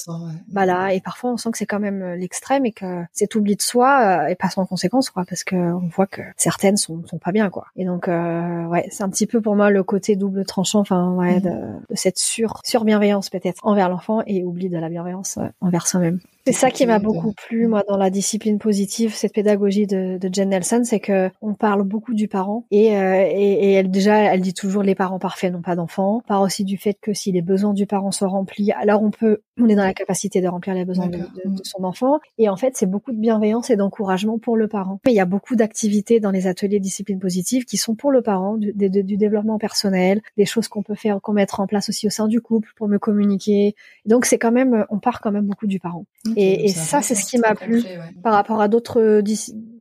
voilà. 0.53 0.95
Et 0.95 1.01
parfois, 1.01 1.33
on 1.33 1.37
sent 1.37 1.51
que 1.53 1.59
c'est 1.59 1.67
quand 1.67 1.81
même 1.81 2.03
euh, 2.03 2.17
l'extrême 2.17 2.67
et 2.67 2.73
que 2.73 3.05
cet 3.13 3.35
oubli 3.35 3.57
de 3.57 3.63
soi 3.63 4.25
euh, 4.25 4.27
et 4.27 4.35
pas 4.35 4.51
sans 4.51 4.67
conséquence, 4.67 5.11
quoi, 5.11 5.25
parce 5.29 5.45
que 5.45 5.55
on 5.57 5.89
voit 5.89 6.07
que 6.07 6.23
certaines 6.37 6.77
sont, 6.77 7.07
sont 7.07 7.19
pas 7.19 7.33
bien, 7.33 7.51
quoi. 7.51 7.64
Et 7.77 7.85
donc 7.85 8.09
euh, 8.09 8.65
ouais, 8.67 8.87
c'est 8.91 9.03
un 9.03 9.11
petit 9.11 9.27
peu 9.27 9.41
pour 9.41 9.57
moi 9.57 9.71
le 9.71 9.83
côté 9.83 10.17
double 10.17 10.45
tranchant, 10.45 10.81
enfin 10.81 11.13
ouais, 11.13 11.37
mhm. 11.37 11.43
de, 11.43 11.51
de, 11.91 11.97
cette 11.97 12.19
sur 12.19 12.61
sur 12.65 12.85
bienveillance 12.85 13.31
peut-être 13.31 13.61
envers 13.65 13.89
l'enfant 13.89 14.23
et 14.27 14.45
oubli 14.45 14.69
de 14.69 14.79
la 14.79 14.89
bienveillance 14.89 15.39
envers 15.61 15.87
soi-même. 15.87 16.21
C'est 16.47 16.53
ça 16.53 16.71
qui 16.71 16.85
m'a 16.85 16.99
beaucoup 16.99 17.33
plu, 17.33 17.67
moi, 17.69 17.85
dans 17.89 17.97
la 17.97 18.11
discipline 18.11 18.59
positive, 18.59 19.15
cette 19.15 19.33
pédagogie 19.33 19.87
de, 19.87 20.19
de 20.19 20.29
Jen 20.31 20.51
Nelson, 20.51 20.83
c'est 20.85 21.01
que 21.01 21.31
on 21.41 21.55
parle 21.55 21.85
beaucoup 21.85 22.13
du 22.13 22.29
parent 22.29 22.67
et, 22.71 22.99
euh, 22.99 23.25
et, 23.27 23.71
et, 23.71 23.73
elle 23.73 23.91
déjà, 23.91 24.19
elle 24.19 24.43
dit 24.43 24.53
toujours 24.53 24.83
les 24.83 24.95
parents 24.95 25.19
parfaits 25.19 25.51
n'ont 25.51 25.63
pas 25.63 25.75
d'enfants. 25.75 26.19
On 26.23 26.29
parle 26.29 26.45
aussi 26.45 26.65
du 26.65 26.77
fait 26.77 26.99
que 27.01 27.15
si 27.15 27.33
les 27.33 27.41
besoins 27.41 27.73
du 27.73 27.87
parent 27.87 28.13
sont 28.13 28.29
remplis, 28.29 28.73
alors 28.73 29.03
on 29.03 29.11
peut, 29.11 29.41
on 29.59 29.71
est 29.71 29.75
dans 29.75 29.85
la 29.85 29.95
capacité 29.95 30.43
de 30.43 30.49
remplir 30.49 30.75
les 30.75 30.85
besoins 30.85 31.07
de, 31.07 31.17
de, 31.17 31.63
son 31.63 31.83
enfant. 31.83 32.21
Et 32.37 32.51
en 32.51 32.57
fait, 32.57 32.77
c'est 32.77 32.91
beaucoup 32.91 33.13
de 33.13 33.21
bienveillance 33.21 33.71
et 33.71 33.77
d'encouragement 33.77 34.39
pour 34.39 34.59
le 34.59 34.69
parent. 34.69 35.01
Il 35.07 35.15
y 35.15 35.21
a 35.21 35.25
beaucoup 35.25 35.57
d'activités 35.57 36.21
dans 36.21 36.31
les 36.31 36.47
ateliers 36.47 36.79
discipline 36.79 37.21
positive 37.21 37.65
qui 37.65 37.79
sont 37.79 37.95
pour 37.95 38.13
le 38.13 38.21
parent, 38.21 38.59
du, 38.59 38.75
du 38.75 39.17
développement 39.17 39.57
personnel, 39.57 40.21
des 40.37 40.45
choses 40.45 40.69
qu'on 40.69 40.83
peut 40.83 40.95
faire, 40.95 41.23
qu'on 41.23 41.33
mettre 41.33 41.61
en 41.61 41.67
place 41.67 41.89
aussi 41.89 42.07
au 42.07 42.11
sein 42.11 42.29
du 42.29 42.43
couple 42.43 42.69
pour 42.77 42.87
me 42.87 42.99
communiquer. 42.99 43.75
Donc 44.05 44.27
c'est 44.27 44.39
quand 44.39 44.53
même, 44.53 44.85
on 44.91 44.99
part 44.99 45.23
quand 45.23 45.33
même 45.33 45.47
beaucoup 45.47 45.67
du 45.67 45.81
parent. 45.81 46.05
Et, 46.37 46.67
et 46.69 46.73
ça, 46.75 47.03
c'est 47.03 47.15
ce 47.15 47.25
qui 47.25 47.39
m'a 47.39 47.55
plu 47.55 47.89
par 48.23 48.35
rapport 48.35 48.61
à 48.61 48.69
d'autres 48.69 49.21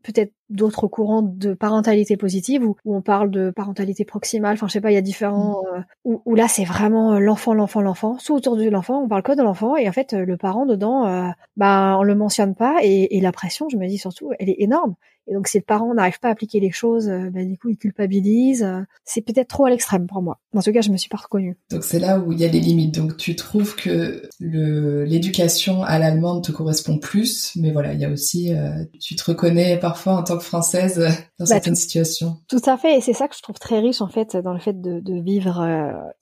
peut-être 0.03 0.33
d'autres 0.53 0.87
courants 0.87 1.21
de 1.21 1.53
parentalité 1.53 2.17
positive 2.17 2.63
où, 2.63 2.75
où, 2.85 2.95
on 2.95 3.01
parle 3.01 3.31
de 3.31 3.51
parentalité 3.51 4.05
proximale. 4.05 4.53
Enfin, 4.53 4.67
je 4.67 4.73
sais 4.73 4.81
pas, 4.81 4.91
il 4.91 4.95
y 4.95 4.97
a 4.97 5.01
différents 5.01 5.63
mmh. 5.63 5.83
où, 6.05 6.21
où, 6.25 6.35
là 6.35 6.47
c'est 6.47 6.63
vraiment 6.63 7.19
l'enfant, 7.19 7.53
l'enfant, 7.53 7.81
l'enfant. 7.81 8.17
Tout 8.23 8.33
autour 8.33 8.55
de 8.55 8.69
l'enfant, 8.69 9.03
on 9.03 9.07
parle 9.07 9.23
que 9.23 9.35
de 9.35 9.41
l'enfant 9.41 9.75
et 9.75 9.89
en 9.89 9.91
fait 9.91 10.13
le 10.13 10.37
parent 10.37 10.65
dedans, 10.65 11.07
euh, 11.07 11.29
bah 11.57 11.97
on 11.99 12.03
le 12.03 12.15
mentionne 12.15 12.55
pas 12.55 12.77
et, 12.81 13.17
et 13.17 13.21
la 13.21 13.31
pression, 13.31 13.67
je 13.69 13.77
me 13.77 13.87
dis 13.87 13.97
surtout, 13.97 14.31
elle 14.39 14.49
est 14.49 14.57
énorme. 14.59 14.95
Et 15.27 15.33
donc 15.33 15.47
si 15.47 15.57
le 15.57 15.63
parent 15.63 15.93
n'arrive 15.93 16.19
pas 16.19 16.27
à 16.27 16.31
appliquer 16.31 16.59
les 16.59 16.71
choses, 16.71 17.07
euh, 17.07 17.29
ben, 17.29 17.49
du 17.49 17.57
coup 17.57 17.69
il 17.69 17.77
culpabilise. 17.77 18.63
Euh, 18.63 18.81
c'est 19.05 19.21
peut-être 19.21 19.47
trop 19.47 19.65
à 19.65 19.69
l'extrême 19.69 20.05
pour 20.07 20.21
moi. 20.21 20.39
En 20.53 20.61
tout 20.61 20.73
cas, 20.73 20.81
je 20.81 20.91
me 20.91 20.97
suis 20.97 21.09
pas 21.09 21.17
reconnue. 21.17 21.57
Donc 21.71 21.83
c'est 21.83 21.99
là 21.99 22.19
où 22.19 22.31
il 22.31 22.39
y 22.39 22.45
a 22.45 22.47
les 22.47 22.59
limites. 22.59 22.95
Donc 22.95 23.17
tu 23.17 23.35
trouves 23.35 23.75
que 23.75 24.23
l'éducation 24.39 25.83
à 25.83 25.97
l'allemande 25.97 26.43
te 26.43 26.51
correspond 26.51 26.97
plus, 26.97 27.55
mais 27.55 27.71
voilà, 27.71 27.93
il 27.93 28.01
y 28.01 28.05
a 28.05 28.09
aussi 28.09 28.53
euh, 28.53 28.83
tu 28.99 29.15
te 29.15 29.23
reconnais 29.23 29.77
parfois 29.79 30.13
en 30.13 30.23
tant 30.23 30.37
que 30.37 30.42
française 30.43 30.99
dans 31.39 31.45
bah, 31.45 31.45
certaines 31.45 31.75
situations. 31.75 32.37
Tout 32.47 32.61
à 32.65 32.77
fait, 32.77 32.97
et 32.97 33.01
c'est 33.01 33.13
ça 33.13 33.27
que 33.27 33.35
je 33.35 33.41
trouve 33.41 33.59
très 33.59 33.79
riche 33.79 34.01
en 34.01 34.07
fait 34.07 34.37
dans 34.37 34.53
le 34.53 34.59
fait 34.59 34.79
de, 34.79 34.99
de 34.99 35.21
vivre 35.21 35.65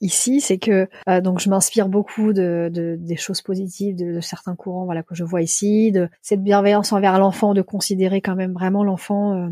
ici, 0.00 0.40
c'est 0.40 0.58
que 0.58 0.88
donc 1.20 1.40
je 1.40 1.48
m'inspire 1.50 1.88
beaucoup 1.88 2.32
de, 2.32 2.70
de, 2.72 2.96
des 2.98 3.16
choses 3.16 3.42
positives 3.42 3.96
de, 3.96 4.14
de, 4.14 4.20
certains 4.20 4.54
courants 4.54 4.84
voilà 4.84 5.02
que 5.02 5.14
je 5.14 5.24
vois 5.24 5.42
ici, 5.42 5.92
de 5.92 6.08
cette 6.22 6.42
bienveillance 6.42 6.92
envers 6.92 7.18
l'enfant, 7.18 7.54
de 7.54 7.62
considérer 7.62 8.20
quand 8.20 8.36
même 8.36 8.52
vraiment 8.52 8.84
l'enfant 8.84 9.34
euh, 9.34 9.48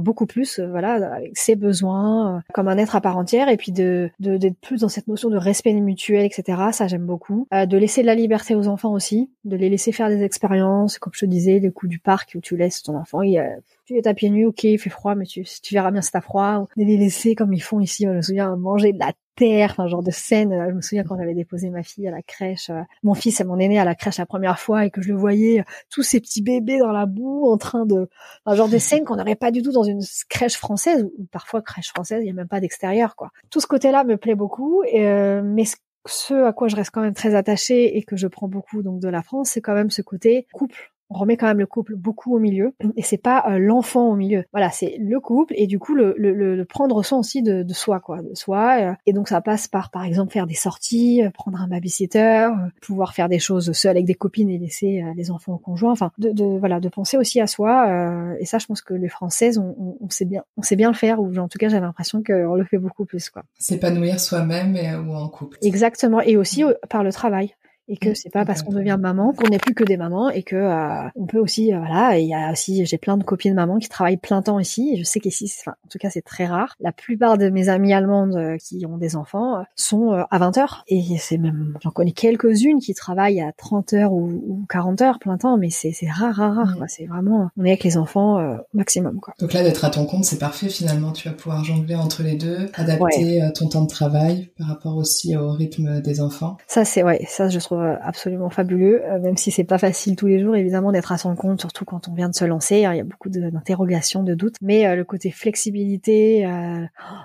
beaucoup 0.00 0.26
plus 0.26 0.58
euh, 0.58 0.68
voilà 0.68 1.14
avec 1.14 1.36
ses 1.36 1.56
besoins 1.56 2.36
euh, 2.36 2.40
comme 2.52 2.68
un 2.68 2.78
être 2.78 2.96
à 2.96 3.00
part 3.00 3.16
entière 3.16 3.48
et 3.48 3.56
puis 3.56 3.72
de 3.72 4.10
d'être 4.18 4.58
plus 4.60 4.80
dans 4.80 4.88
cette 4.88 5.08
notion 5.08 5.30
de 5.30 5.36
respect 5.36 5.72
mutuel 5.74 6.24
etc 6.24 6.62
ça 6.72 6.86
j'aime 6.86 7.06
beaucoup. 7.06 7.46
De 7.52 7.76
laisser 7.76 8.02
de 8.02 8.06
la 8.06 8.14
liberté 8.14 8.54
aux 8.54 8.68
enfants 8.68 8.92
aussi 8.92 9.30
de 9.44 9.56
les 9.56 9.68
laisser 9.68 9.92
faire 9.92 10.08
des 10.08 10.22
expériences 10.22 10.98
comme 10.98 11.12
je 11.14 11.20
te 11.20 11.26
disais 11.26 11.58
le 11.58 11.70
coup 11.70 11.86
du 11.86 11.98
parc 11.98 12.32
où 12.36 12.40
tu 12.40 12.56
laisses 12.56 12.82
ton 12.82 12.96
enfant 12.96 13.22
il, 13.22 13.42
tu 13.84 13.96
es 13.96 14.06
à 14.06 14.14
pieds 14.14 14.30
nus 14.30 14.46
ok 14.46 14.64
il 14.64 14.78
fait 14.78 14.90
froid 14.90 15.14
mais 15.14 15.26
tu, 15.26 15.44
tu 15.44 15.74
verras 15.74 15.90
bien 15.90 16.02
si 16.02 16.10
t'as 16.10 16.20
froid 16.20 16.68
de 16.76 16.84
les 16.84 16.96
laisser 16.96 17.34
comme 17.34 17.52
ils 17.52 17.62
font 17.62 17.80
ici 17.80 18.04
je 18.04 18.10
me 18.10 18.22
souviens 18.22 18.56
manger 18.56 18.92
de 18.92 18.98
la 18.98 19.12
terre, 19.36 19.70
enfin 19.70 19.86
genre 19.86 20.02
de 20.02 20.10
scène. 20.10 20.66
Je 20.68 20.74
me 20.74 20.80
souviens 20.80 21.04
quand 21.04 21.16
j'avais 21.16 21.34
déposé 21.34 21.70
ma 21.70 21.82
fille 21.82 22.08
à 22.08 22.10
la 22.10 22.22
crèche, 22.22 22.70
euh, 22.70 22.82
mon 23.02 23.14
fils 23.14 23.40
et 23.40 23.44
mon 23.44 23.58
aîné 23.58 23.78
à 23.78 23.84
la 23.84 23.94
crèche 23.94 24.18
la 24.18 24.26
première 24.26 24.58
fois 24.58 24.84
et 24.84 24.90
que 24.90 25.02
je 25.02 25.08
le 25.08 25.16
voyais 25.16 25.60
euh, 25.60 25.64
tous 25.90 26.02
ces 26.02 26.20
petits 26.20 26.42
bébés 26.42 26.78
dans 26.78 26.92
la 26.92 27.06
boue 27.06 27.48
en 27.50 27.56
train 27.56 27.86
de, 27.86 28.08
enfin, 28.44 28.56
genre 28.56 28.68
de 28.68 28.78
scène 28.78 29.04
qu'on 29.04 29.16
n'aurait 29.16 29.36
pas 29.36 29.50
du 29.50 29.62
tout 29.62 29.72
dans 29.72 29.84
une 29.84 30.02
crèche 30.28 30.56
française 30.56 31.04
ou 31.18 31.26
parfois 31.30 31.62
crèche 31.62 31.90
française, 31.90 32.22
il 32.22 32.26
y 32.26 32.30
a 32.30 32.34
même 32.34 32.48
pas 32.48 32.60
d'extérieur 32.60 33.14
quoi. 33.14 33.30
Tout 33.50 33.60
ce 33.60 33.66
côté-là 33.66 34.04
me 34.04 34.16
plaît 34.16 34.34
beaucoup, 34.34 34.82
euh, 34.94 35.42
mais 35.44 35.64
ce 36.06 36.34
à 36.44 36.52
quoi 36.52 36.68
je 36.68 36.76
reste 36.76 36.90
quand 36.90 37.02
même 37.02 37.14
très 37.14 37.34
attachée 37.34 37.96
et 37.96 38.02
que 38.02 38.16
je 38.16 38.26
prends 38.26 38.48
beaucoup 38.48 38.82
donc 38.82 39.00
de 39.00 39.08
la 39.08 39.22
France, 39.22 39.50
c'est 39.50 39.60
quand 39.60 39.74
même 39.74 39.90
ce 39.90 40.02
côté 40.02 40.46
couple 40.52 40.92
on 41.10 41.18
remet 41.18 41.36
quand 41.36 41.46
même 41.46 41.58
le 41.58 41.66
couple 41.66 41.94
beaucoup 41.94 42.34
au 42.34 42.38
milieu 42.38 42.74
et 42.96 43.02
c'est 43.02 43.16
pas 43.16 43.44
euh, 43.48 43.58
l'enfant 43.58 44.08
au 44.08 44.16
milieu. 44.16 44.44
Voilà, 44.52 44.70
c'est 44.70 44.96
le 44.98 45.20
couple 45.20 45.54
et 45.56 45.66
du 45.66 45.78
coup 45.78 45.94
le, 45.94 46.14
le, 46.18 46.32
le 46.32 46.64
prendre 46.64 47.02
soin 47.04 47.18
aussi 47.18 47.42
de, 47.42 47.62
de, 47.62 47.72
soi 47.72 48.00
quoi, 48.00 48.22
de 48.22 48.34
soi. 48.34 48.76
Euh, 48.80 48.92
et 49.06 49.12
donc 49.12 49.28
ça 49.28 49.40
passe 49.40 49.68
par 49.68 49.90
par 49.90 50.04
exemple 50.04 50.32
faire 50.32 50.46
des 50.46 50.54
sorties, 50.54 51.22
euh, 51.22 51.30
prendre 51.30 51.60
un 51.60 51.68
babysitter, 51.68 52.48
pouvoir 52.80 53.14
faire 53.14 53.28
des 53.28 53.38
choses 53.38 53.72
seul 53.72 53.92
avec 53.92 54.04
des 54.04 54.14
copines 54.14 54.50
et 54.50 54.58
laisser 54.58 55.04
les 55.16 55.30
enfants 55.30 55.54
au 55.54 55.58
conjoint. 55.58 55.92
Enfin, 55.92 56.10
de, 56.18 56.30
de, 56.30 56.58
voilà, 56.58 56.80
de 56.80 56.88
penser 56.88 57.16
aussi 57.16 57.40
à 57.40 57.46
soi. 57.46 58.36
et 58.40 58.46
ça, 58.46 58.58
je 58.58 58.66
pense 58.66 58.82
que 58.82 58.94
les 58.94 59.08
Françaises, 59.08 59.58
on, 59.58 59.96
on, 60.00 60.08
sait 60.08 60.24
bien, 60.24 60.42
on 60.56 60.62
sait 60.62 60.76
bien 60.76 60.90
le 60.90 60.96
faire 60.96 61.20
ou 61.20 61.34
en 61.36 61.48
tout 61.48 61.58
cas 61.58 61.68
j'ai 61.68 61.80
l'impression 61.80 62.22
qu'on 62.22 62.54
le 62.54 62.64
fait 62.64 62.78
beaucoup 62.78 63.04
plus 63.04 63.30
quoi. 63.30 63.42
S'épanouir 63.58 64.20
soi-même 64.20 64.76
ou 65.08 65.14
en 65.14 65.28
couple. 65.28 65.58
Exactement 65.62 66.20
et 66.20 66.36
aussi 66.36 66.64
par 66.88 67.04
le 67.04 67.12
travail 67.12 67.54
et 67.88 67.96
que 67.96 68.14
c'est 68.14 68.30
pas 68.30 68.44
parce 68.44 68.62
qu'on 68.62 68.72
devient 68.72 68.96
maman 69.00 69.32
qu'on 69.32 69.48
n'est 69.48 69.58
plus 69.58 69.74
que 69.74 69.84
des 69.84 69.96
mamans 69.96 70.28
et 70.30 70.42
que 70.42 70.56
euh, 70.56 71.08
on 71.14 71.26
peut 71.26 71.38
aussi 71.38 71.72
euh, 71.72 71.78
voilà 71.78 72.18
il 72.18 72.26
y 72.26 72.34
a 72.34 72.50
aussi 72.50 72.84
j'ai 72.84 72.98
plein 72.98 73.16
de 73.16 73.22
copines 73.22 73.54
mamans 73.54 73.78
qui 73.78 73.88
travaillent 73.88 74.16
plein 74.16 74.42
temps 74.42 74.58
ici 74.58 74.90
et 74.92 74.96
je 74.96 75.04
sais 75.04 75.20
qu'ici 75.20 75.52
enfin 75.60 75.76
en 75.84 75.88
tout 75.88 75.98
cas 75.98 76.10
c'est 76.10 76.22
très 76.22 76.46
rare. 76.46 76.74
La 76.80 76.92
plupart 76.92 77.38
de 77.38 77.48
mes 77.48 77.68
amies 77.68 77.92
allemandes 77.92 78.34
euh, 78.34 78.56
qui 78.56 78.84
ont 78.86 78.98
des 78.98 79.16
enfants 79.16 79.64
sont 79.76 80.10
à 80.30 80.38
20 80.38 80.58
heures. 80.58 80.84
Et 80.88 81.02
c'est 81.18 81.38
même 81.38 81.76
j'en 81.82 81.90
connais 81.90 82.12
quelques-unes 82.12 82.80
qui 82.80 82.94
travaillent 82.94 83.40
à 83.40 83.52
30 83.52 83.92
heures 83.92 84.12
ou, 84.12 84.42
ou 84.46 84.66
40 84.68 85.02
heures 85.02 85.18
plein 85.18 85.38
temps 85.38 85.56
mais 85.56 85.70
c'est 85.70 85.92
c'est 85.92 86.10
rare 86.10 86.34
rare 86.34 86.54
rare 86.54 86.76
c'est 86.88 87.06
vraiment 87.06 87.50
on 87.56 87.64
est 87.64 87.70
avec 87.70 87.84
les 87.84 87.96
enfants 87.96 88.56
maximum 88.74 89.20
quoi. 89.20 89.34
Donc 89.38 89.52
là 89.52 89.62
d'être 89.62 89.84
à 89.84 89.90
ton 89.90 90.06
compte 90.06 90.24
c'est 90.24 90.38
parfait 90.38 90.68
finalement. 90.68 91.12
Tu 91.12 91.28
vas 91.28 91.34
pouvoir 91.34 91.64
jongler 91.64 91.94
entre 91.94 92.22
les 92.22 92.34
deux 92.34 92.68
adapter 92.74 93.40
ton 93.54 93.68
temps 93.68 93.82
de 93.82 93.88
travail 93.88 94.50
par 94.58 94.68
rapport 94.68 94.96
aussi 94.96 95.36
au 95.36 95.52
rythme 95.52 96.00
des 96.00 96.20
enfants. 96.20 96.56
Ça 96.66 96.84
c'est 96.84 97.02
ouais 97.02 97.24
ça 97.28 97.48
je 97.48 97.58
trouve 97.58 97.75
euh, 97.80 97.96
absolument 98.02 98.50
fabuleux, 98.50 99.02
euh, 99.04 99.18
même 99.18 99.36
si 99.36 99.50
c'est 99.50 99.64
pas 99.64 99.78
facile 99.78 100.16
tous 100.16 100.26
les 100.26 100.40
jours 100.40 100.56
évidemment 100.56 100.92
d'être 100.92 101.12
à 101.12 101.18
son 101.18 101.34
compte, 101.34 101.60
surtout 101.60 101.84
quand 101.84 102.08
on 102.08 102.14
vient 102.14 102.28
de 102.28 102.34
se 102.34 102.44
lancer. 102.44 102.84
Hein, 102.84 102.94
il 102.94 102.96
y 102.98 103.00
a 103.00 103.04
beaucoup 103.04 103.28
d'interrogations, 103.28 104.22
de, 104.22 104.34
doutes, 104.34 104.56
mais 104.62 104.86
euh, 104.86 104.96
le 104.96 105.04
côté 105.04 105.30
flexibilité, 105.30 106.46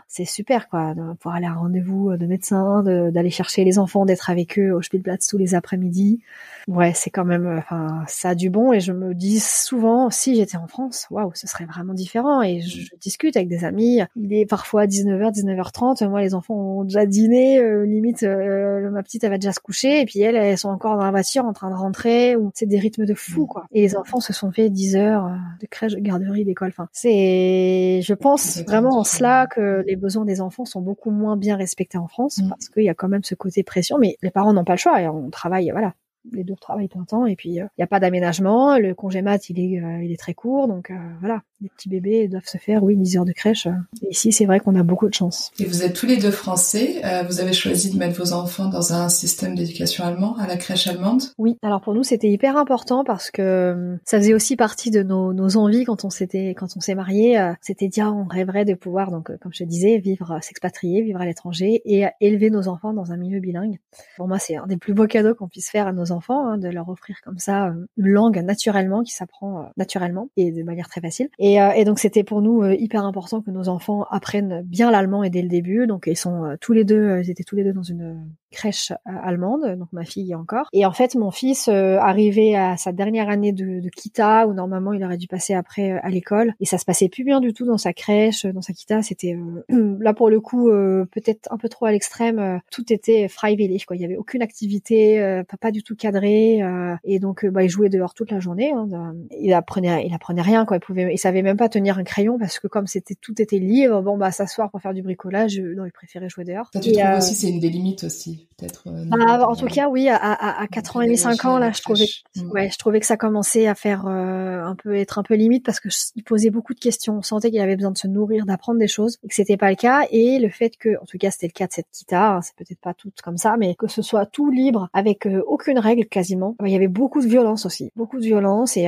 c'est 0.07 0.25
super 0.25 0.69
quoi, 0.69 0.93
de 0.93 1.13
pouvoir 1.13 1.35
aller 1.35 1.47
à 1.47 1.53
rendez-vous 1.53 2.15
de 2.15 2.25
médecin, 2.25 2.83
d'aller 2.83 3.29
chercher 3.29 3.63
les 3.63 3.79
enfants, 3.79 4.05
d'être 4.05 4.29
avec 4.29 4.57
eux 4.59 4.71
au 4.71 4.81
Spielplatz 4.81 5.27
tous 5.27 5.37
les 5.37 5.55
après-midi. 5.55 6.21
Ouais, 6.67 6.91
c'est 6.95 7.09
quand 7.09 7.25
même, 7.25 7.57
enfin, 7.57 8.03
ça 8.07 8.29
a 8.29 8.35
du 8.35 8.49
bon 8.49 8.73
et 8.73 8.79
je 8.79 8.91
me 8.91 9.13
dis 9.13 9.39
souvent, 9.39 10.09
si 10.09 10.35
j'étais 10.35 10.57
en 10.57 10.67
France, 10.67 11.07
waouh, 11.09 11.31
ce 11.33 11.47
serait 11.47 11.65
vraiment 11.65 11.93
différent. 11.93 12.41
Et 12.41 12.61
je, 12.61 12.89
discute 12.99 13.35
avec 13.35 13.47
des 13.47 13.63
amis. 13.63 14.01
Il 14.15 14.33
est 14.33 14.45
parfois 14.45 14.85
19h, 14.85 15.33
19h30. 15.33 16.07
Moi, 16.07 16.21
les 16.21 16.33
enfants 16.35 16.55
ont 16.55 16.83
déjà 16.83 17.05
dîné, 17.05 17.61
limite, 17.85 18.23
ma 18.23 19.03
petite 19.03 19.23
elle 19.23 19.31
va 19.31 19.37
déjà 19.37 19.53
se 19.53 19.59
coucher 19.59 20.01
et 20.01 20.05
puis 20.05 20.21
elle 20.21 20.35
elles 20.35 20.57
sont 20.57 20.69
encore 20.69 20.97
dans 20.97 21.03
la 21.03 21.11
voiture 21.11 21.45
en 21.45 21.53
train 21.53 21.69
de 21.69 21.75
rentrer 21.75 22.35
ou 22.35 22.51
c'est 22.53 22.65
des 22.65 22.79
rythmes 22.79 23.05
de 23.05 23.13
fou 23.13 23.45
quoi. 23.45 23.65
Et 23.71 23.81
les 23.81 23.95
enfants 23.95 24.19
se 24.19 24.33
sont 24.33 24.51
fait 24.51 24.69
10 24.69 24.95
heures 24.95 25.25
euh, 25.25 25.35
de 25.61 25.67
crèche, 25.67 25.93
de 25.93 25.99
garderie, 25.99 26.45
d'école. 26.45 26.69
Enfin, 26.69 26.87
c'est, 26.91 28.01
je 28.03 28.13
pense 28.13 28.61
vraiment 28.63 28.99
en 28.99 29.03
cela 29.03 29.47
que 29.47 29.83
les 29.85 29.95
besoins 29.95 30.25
des 30.25 30.41
enfants 30.41 30.65
sont 30.65 30.81
beaucoup 30.81 31.11
moins 31.11 31.37
bien 31.37 31.55
respectés 31.55 31.97
en 31.97 32.07
France 32.07 32.39
mm. 32.39 32.49
parce 32.49 32.69
qu'il 32.69 32.83
y 32.83 32.89
a 32.89 32.93
quand 32.93 33.09
même 33.09 33.23
ce 33.23 33.35
côté 33.35 33.63
pression. 33.63 33.97
Mais 33.99 34.17
les 34.21 34.31
parents 34.31 34.53
n'ont 34.53 34.65
pas 34.65 34.73
le 34.73 34.79
choix 34.79 35.01
et 35.01 35.07
on 35.07 35.29
travaille, 35.29 35.71
voilà 35.71 35.93
les 36.31 36.43
deux 36.43 36.55
travaillent 36.55 36.87
plein 36.87 37.03
temps 37.03 37.25
et 37.25 37.35
puis 37.35 37.51
il 37.51 37.61
euh, 37.61 37.67
n'y 37.77 37.83
a 37.83 37.87
pas 37.87 37.99
d'aménagement, 37.99 38.77
le 38.77 38.93
congé 38.93 39.21
mat 39.21 39.49
il 39.49 39.59
est 39.59 39.81
euh, 39.81 40.03
il 40.03 40.11
est 40.11 40.19
très 40.19 40.33
court 40.33 40.67
donc 40.67 40.91
euh, 40.91 40.95
voilà, 41.19 41.41
les 41.61 41.69
petits 41.69 41.89
bébés 41.89 42.27
doivent 42.27 42.47
se 42.47 42.57
faire 42.57 42.83
oui 42.83 42.95
10 42.95 43.17
heures 43.17 43.25
de 43.25 43.31
crèche. 43.31 43.67
Et 44.03 44.11
ici 44.11 44.31
c'est 44.31 44.45
vrai 44.45 44.59
qu'on 44.59 44.75
a 44.75 44.83
beaucoup 44.83 45.07
de 45.07 45.13
chance. 45.13 45.51
Et 45.59 45.65
vous 45.65 45.83
êtes 45.83 45.93
tous 45.93 46.05
les 46.05 46.17
deux 46.17 46.31
français, 46.31 47.01
vous 47.27 47.39
avez 47.39 47.53
choisi 47.53 47.91
de 47.91 47.97
mettre 47.97 48.17
vos 48.17 48.33
enfants 48.33 48.69
dans 48.69 48.93
un 48.93 49.09
système 49.09 49.55
d'éducation 49.55 50.03
allemand 50.03 50.35
à 50.37 50.47
la 50.47 50.57
crèche 50.57 50.87
allemande? 50.87 51.23
Oui, 51.37 51.57
alors 51.61 51.81
pour 51.81 51.93
nous 51.93 52.03
c'était 52.03 52.29
hyper 52.29 52.57
important 52.57 53.03
parce 53.03 53.31
que 53.31 53.97
ça 54.05 54.17
faisait 54.17 54.33
aussi 54.33 54.55
partie 54.55 54.91
de 54.91 55.03
nos, 55.03 55.33
nos 55.33 55.57
envies 55.57 55.85
quand 55.85 56.05
on 56.05 56.09
s'était 56.09 56.51
quand 56.51 56.75
on 56.75 56.79
s'est 56.79 56.95
marié, 56.95 57.53
c'était 57.61 57.87
dire 57.87 58.13
on 58.15 58.25
rêverait 58.25 58.65
de 58.65 58.73
pouvoir 58.73 59.11
donc 59.11 59.35
comme 59.39 59.53
je 59.53 59.63
te 59.63 59.69
disais 59.69 59.97
vivre 59.97 60.39
s'expatrier, 60.41 61.01
vivre 61.01 61.21
à 61.21 61.25
l'étranger 61.25 61.81
et 61.85 62.05
élever 62.19 62.49
nos 62.49 62.67
enfants 62.67 62.93
dans 62.93 63.11
un 63.11 63.17
milieu 63.17 63.39
bilingue. 63.39 63.79
Pour 64.17 64.27
moi 64.27 64.39
c'est 64.39 64.55
un 64.55 64.67
des 64.67 64.77
plus 64.77 64.93
beaux 64.93 65.07
cadeaux 65.07 65.35
qu'on 65.35 65.47
puisse 65.47 65.69
faire 65.69 65.87
à 65.87 65.93
nos 65.93 66.10
enfants, 66.11 66.47
hein, 66.47 66.57
de 66.57 66.67
leur 66.69 66.89
offrir 66.89 67.17
comme 67.23 67.39
ça 67.39 67.67
euh, 67.67 67.85
une 67.97 68.07
langue 68.07 68.37
naturellement 68.37 69.03
qui 69.03 69.13
s'apprend 69.13 69.59
euh, 69.59 69.63
naturellement 69.77 70.29
et 70.37 70.51
de 70.51 70.63
manière 70.63 70.89
très 70.89 71.01
facile. 71.01 71.29
Et, 71.39 71.61
euh, 71.61 71.71
et 71.71 71.85
donc 71.85 71.99
c'était 71.99 72.23
pour 72.23 72.41
nous 72.41 72.63
hyper 72.65 73.05
important 73.05 73.41
que 73.41 73.51
nos 73.51 73.67
enfants 73.69 74.05
apprennent 74.09 74.61
bien 74.63 74.91
l'allemand 74.91 75.23
et 75.23 75.29
dès 75.29 75.41
le 75.41 75.49
début. 75.49 75.87
Donc 75.87 76.05
ils 76.07 76.17
sont 76.17 76.55
tous 76.61 76.73
les 76.73 76.83
deux, 76.83 77.19
ils 77.21 77.29
étaient 77.29 77.43
tous 77.43 77.55
les 77.55 77.63
deux 77.63 77.73
dans 77.73 77.83
une 77.83 78.29
crèche 78.51 78.91
allemande, 79.05 79.77
donc 79.77 79.87
ma 79.91 80.03
fille 80.03 80.35
encore. 80.35 80.67
Et 80.73 80.85
en 80.85 80.91
fait, 80.91 81.15
mon 81.15 81.31
fils 81.31 81.67
euh, 81.67 81.97
arrivait 81.97 82.55
à 82.55 82.77
sa 82.77 82.91
dernière 82.91 83.29
année 83.29 83.51
de, 83.51 83.79
de, 83.79 83.89
kita, 83.89 84.47
où 84.47 84.53
normalement 84.53 84.93
il 84.93 85.03
aurait 85.03 85.17
dû 85.17 85.27
passer 85.27 85.53
après 85.53 85.91
à 85.91 86.09
l'école, 86.09 86.53
et 86.59 86.65
ça 86.65 86.77
se 86.77 86.85
passait 86.85 87.09
plus 87.09 87.23
bien 87.23 87.39
du 87.39 87.53
tout 87.53 87.65
dans 87.65 87.77
sa 87.77 87.93
crèche, 87.93 88.45
dans 88.45 88.61
sa 88.61 88.73
kita. 88.73 89.01
C'était 89.01 89.37
là 89.69 90.13
pour 90.13 90.29
le 90.29 90.39
coup 90.39 90.69
peut-être 91.11 91.47
un 91.51 91.57
peu 91.57 91.69
trop 91.69 91.85
à 91.85 91.91
l'extrême. 91.91 92.61
tout 92.71 92.91
était 92.91 93.27
freiwillig, 93.27 93.85
quoi. 93.85 93.95
Il 93.95 94.01
y 94.01 94.05
avait 94.05 94.17
aucune 94.17 94.41
activité, 94.41 95.43
pas, 95.49 95.57
pas 95.57 95.71
du 95.71 95.83
tout 95.83 95.95
cadré, 95.95 96.61
et 97.03 97.19
donc 97.19 97.45
bah, 97.45 97.63
il 97.63 97.69
jouait 97.69 97.89
dehors 97.89 98.13
toute 98.13 98.31
la 98.31 98.39
journée. 98.39 98.71
Hein, 98.71 99.15
il 99.39 99.53
apprenait, 99.53 100.05
il 100.05 100.13
apprenait 100.13 100.41
rien, 100.41 100.65
quoi. 100.65 100.77
Il 100.77 100.81
pouvait, 100.81 101.13
il 101.13 101.17
savait 101.17 101.41
même 101.41 101.57
pas 101.57 101.69
tenir 101.69 101.97
un 101.97 102.03
crayon 102.03 102.37
parce 102.37 102.59
que 102.59 102.67
comme 102.67 102.87
c'était 102.87 103.15
tout 103.15 103.41
était 103.41 103.59
libre, 103.59 104.01
bon 104.01 104.17
bah 104.17 104.31
s'asseoir 104.31 104.69
pour 104.69 104.81
faire 104.81 104.93
du 104.93 105.01
bricolage, 105.01 105.59
non, 105.59 105.85
il 105.85 105.91
préférait 105.91 106.29
jouer 106.29 106.43
dehors. 106.43 106.69
Ça, 106.73 106.79
tu 106.79 106.91
trouves 106.91 107.17
aussi 107.17 107.35
c'est 107.35 107.49
une 107.49 107.59
des 107.59 107.69
limites 107.69 108.03
aussi 108.03 108.40
peut-être. 108.57 108.87
Euh, 108.87 109.05
bah, 109.07 109.47
en 109.47 109.55
tout 109.55 109.67
cas, 109.67 109.89
oui, 109.89 110.09
à, 110.09 110.15
à, 110.15 110.61
à 110.61 110.67
4 110.67 110.97
ans 110.97 111.01
et 111.01 111.05
demi, 111.05 111.17
5 111.17 111.45
ans, 111.45 111.57
là, 111.57 111.71
je 111.71 111.81
trouvais, 111.81 112.05
ouais, 112.51 112.69
je 112.69 112.77
trouvais 112.77 112.99
que 112.99 113.05
ça 113.05 113.17
commençait 113.17 113.67
à 113.67 113.75
faire 113.75 114.05
euh, 114.07 114.63
un 114.63 114.75
peu 114.75 114.95
être 114.95 115.19
un 115.19 115.23
peu 115.23 115.35
limite 115.35 115.65
parce 115.65 115.79
que 115.79 115.89
il 116.15 116.23
posait 116.23 116.49
beaucoup 116.49 116.73
de 116.73 116.79
questions. 116.79 117.17
On 117.17 117.21
sentait 117.21 117.51
qu'il 117.51 117.59
avait 117.59 117.75
besoin 117.75 117.91
de 117.91 117.97
se 117.97 118.07
nourrir, 118.07 118.45
d'apprendre 118.45 118.79
des 118.79 118.87
choses, 118.87 119.17
et 119.23 119.27
que 119.27 119.35
c'était 119.35 119.57
pas 119.57 119.69
le 119.69 119.75
cas. 119.75 120.05
Et 120.11 120.39
le 120.39 120.49
fait 120.49 120.77
que, 120.77 121.01
en 121.01 121.05
tout 121.05 121.17
cas, 121.17 121.31
c'était 121.31 121.47
le 121.47 121.53
cas 121.53 121.67
de 121.67 121.73
cette 121.73 121.89
kita, 121.91 122.35
hein, 122.35 122.41
c'est 122.41 122.55
peut-être 122.55 122.79
pas 122.79 122.93
tout 122.93 123.11
comme 123.23 123.37
ça, 123.37 123.55
mais 123.57 123.75
que 123.75 123.87
ce 123.87 124.01
soit 124.01 124.25
tout 124.25 124.49
libre, 124.49 124.89
avec 124.93 125.25
euh, 125.25 125.41
aucune 125.47 125.79
règle 125.79 126.05
quasiment. 126.05 126.55
Il 126.63 126.71
y 126.71 126.75
avait 126.75 126.87
beaucoup 126.87 127.21
de 127.21 127.27
violence 127.27 127.65
aussi, 127.65 127.91
beaucoup 127.95 128.19
de 128.19 128.25
violence, 128.25 128.77
et, 128.77 128.87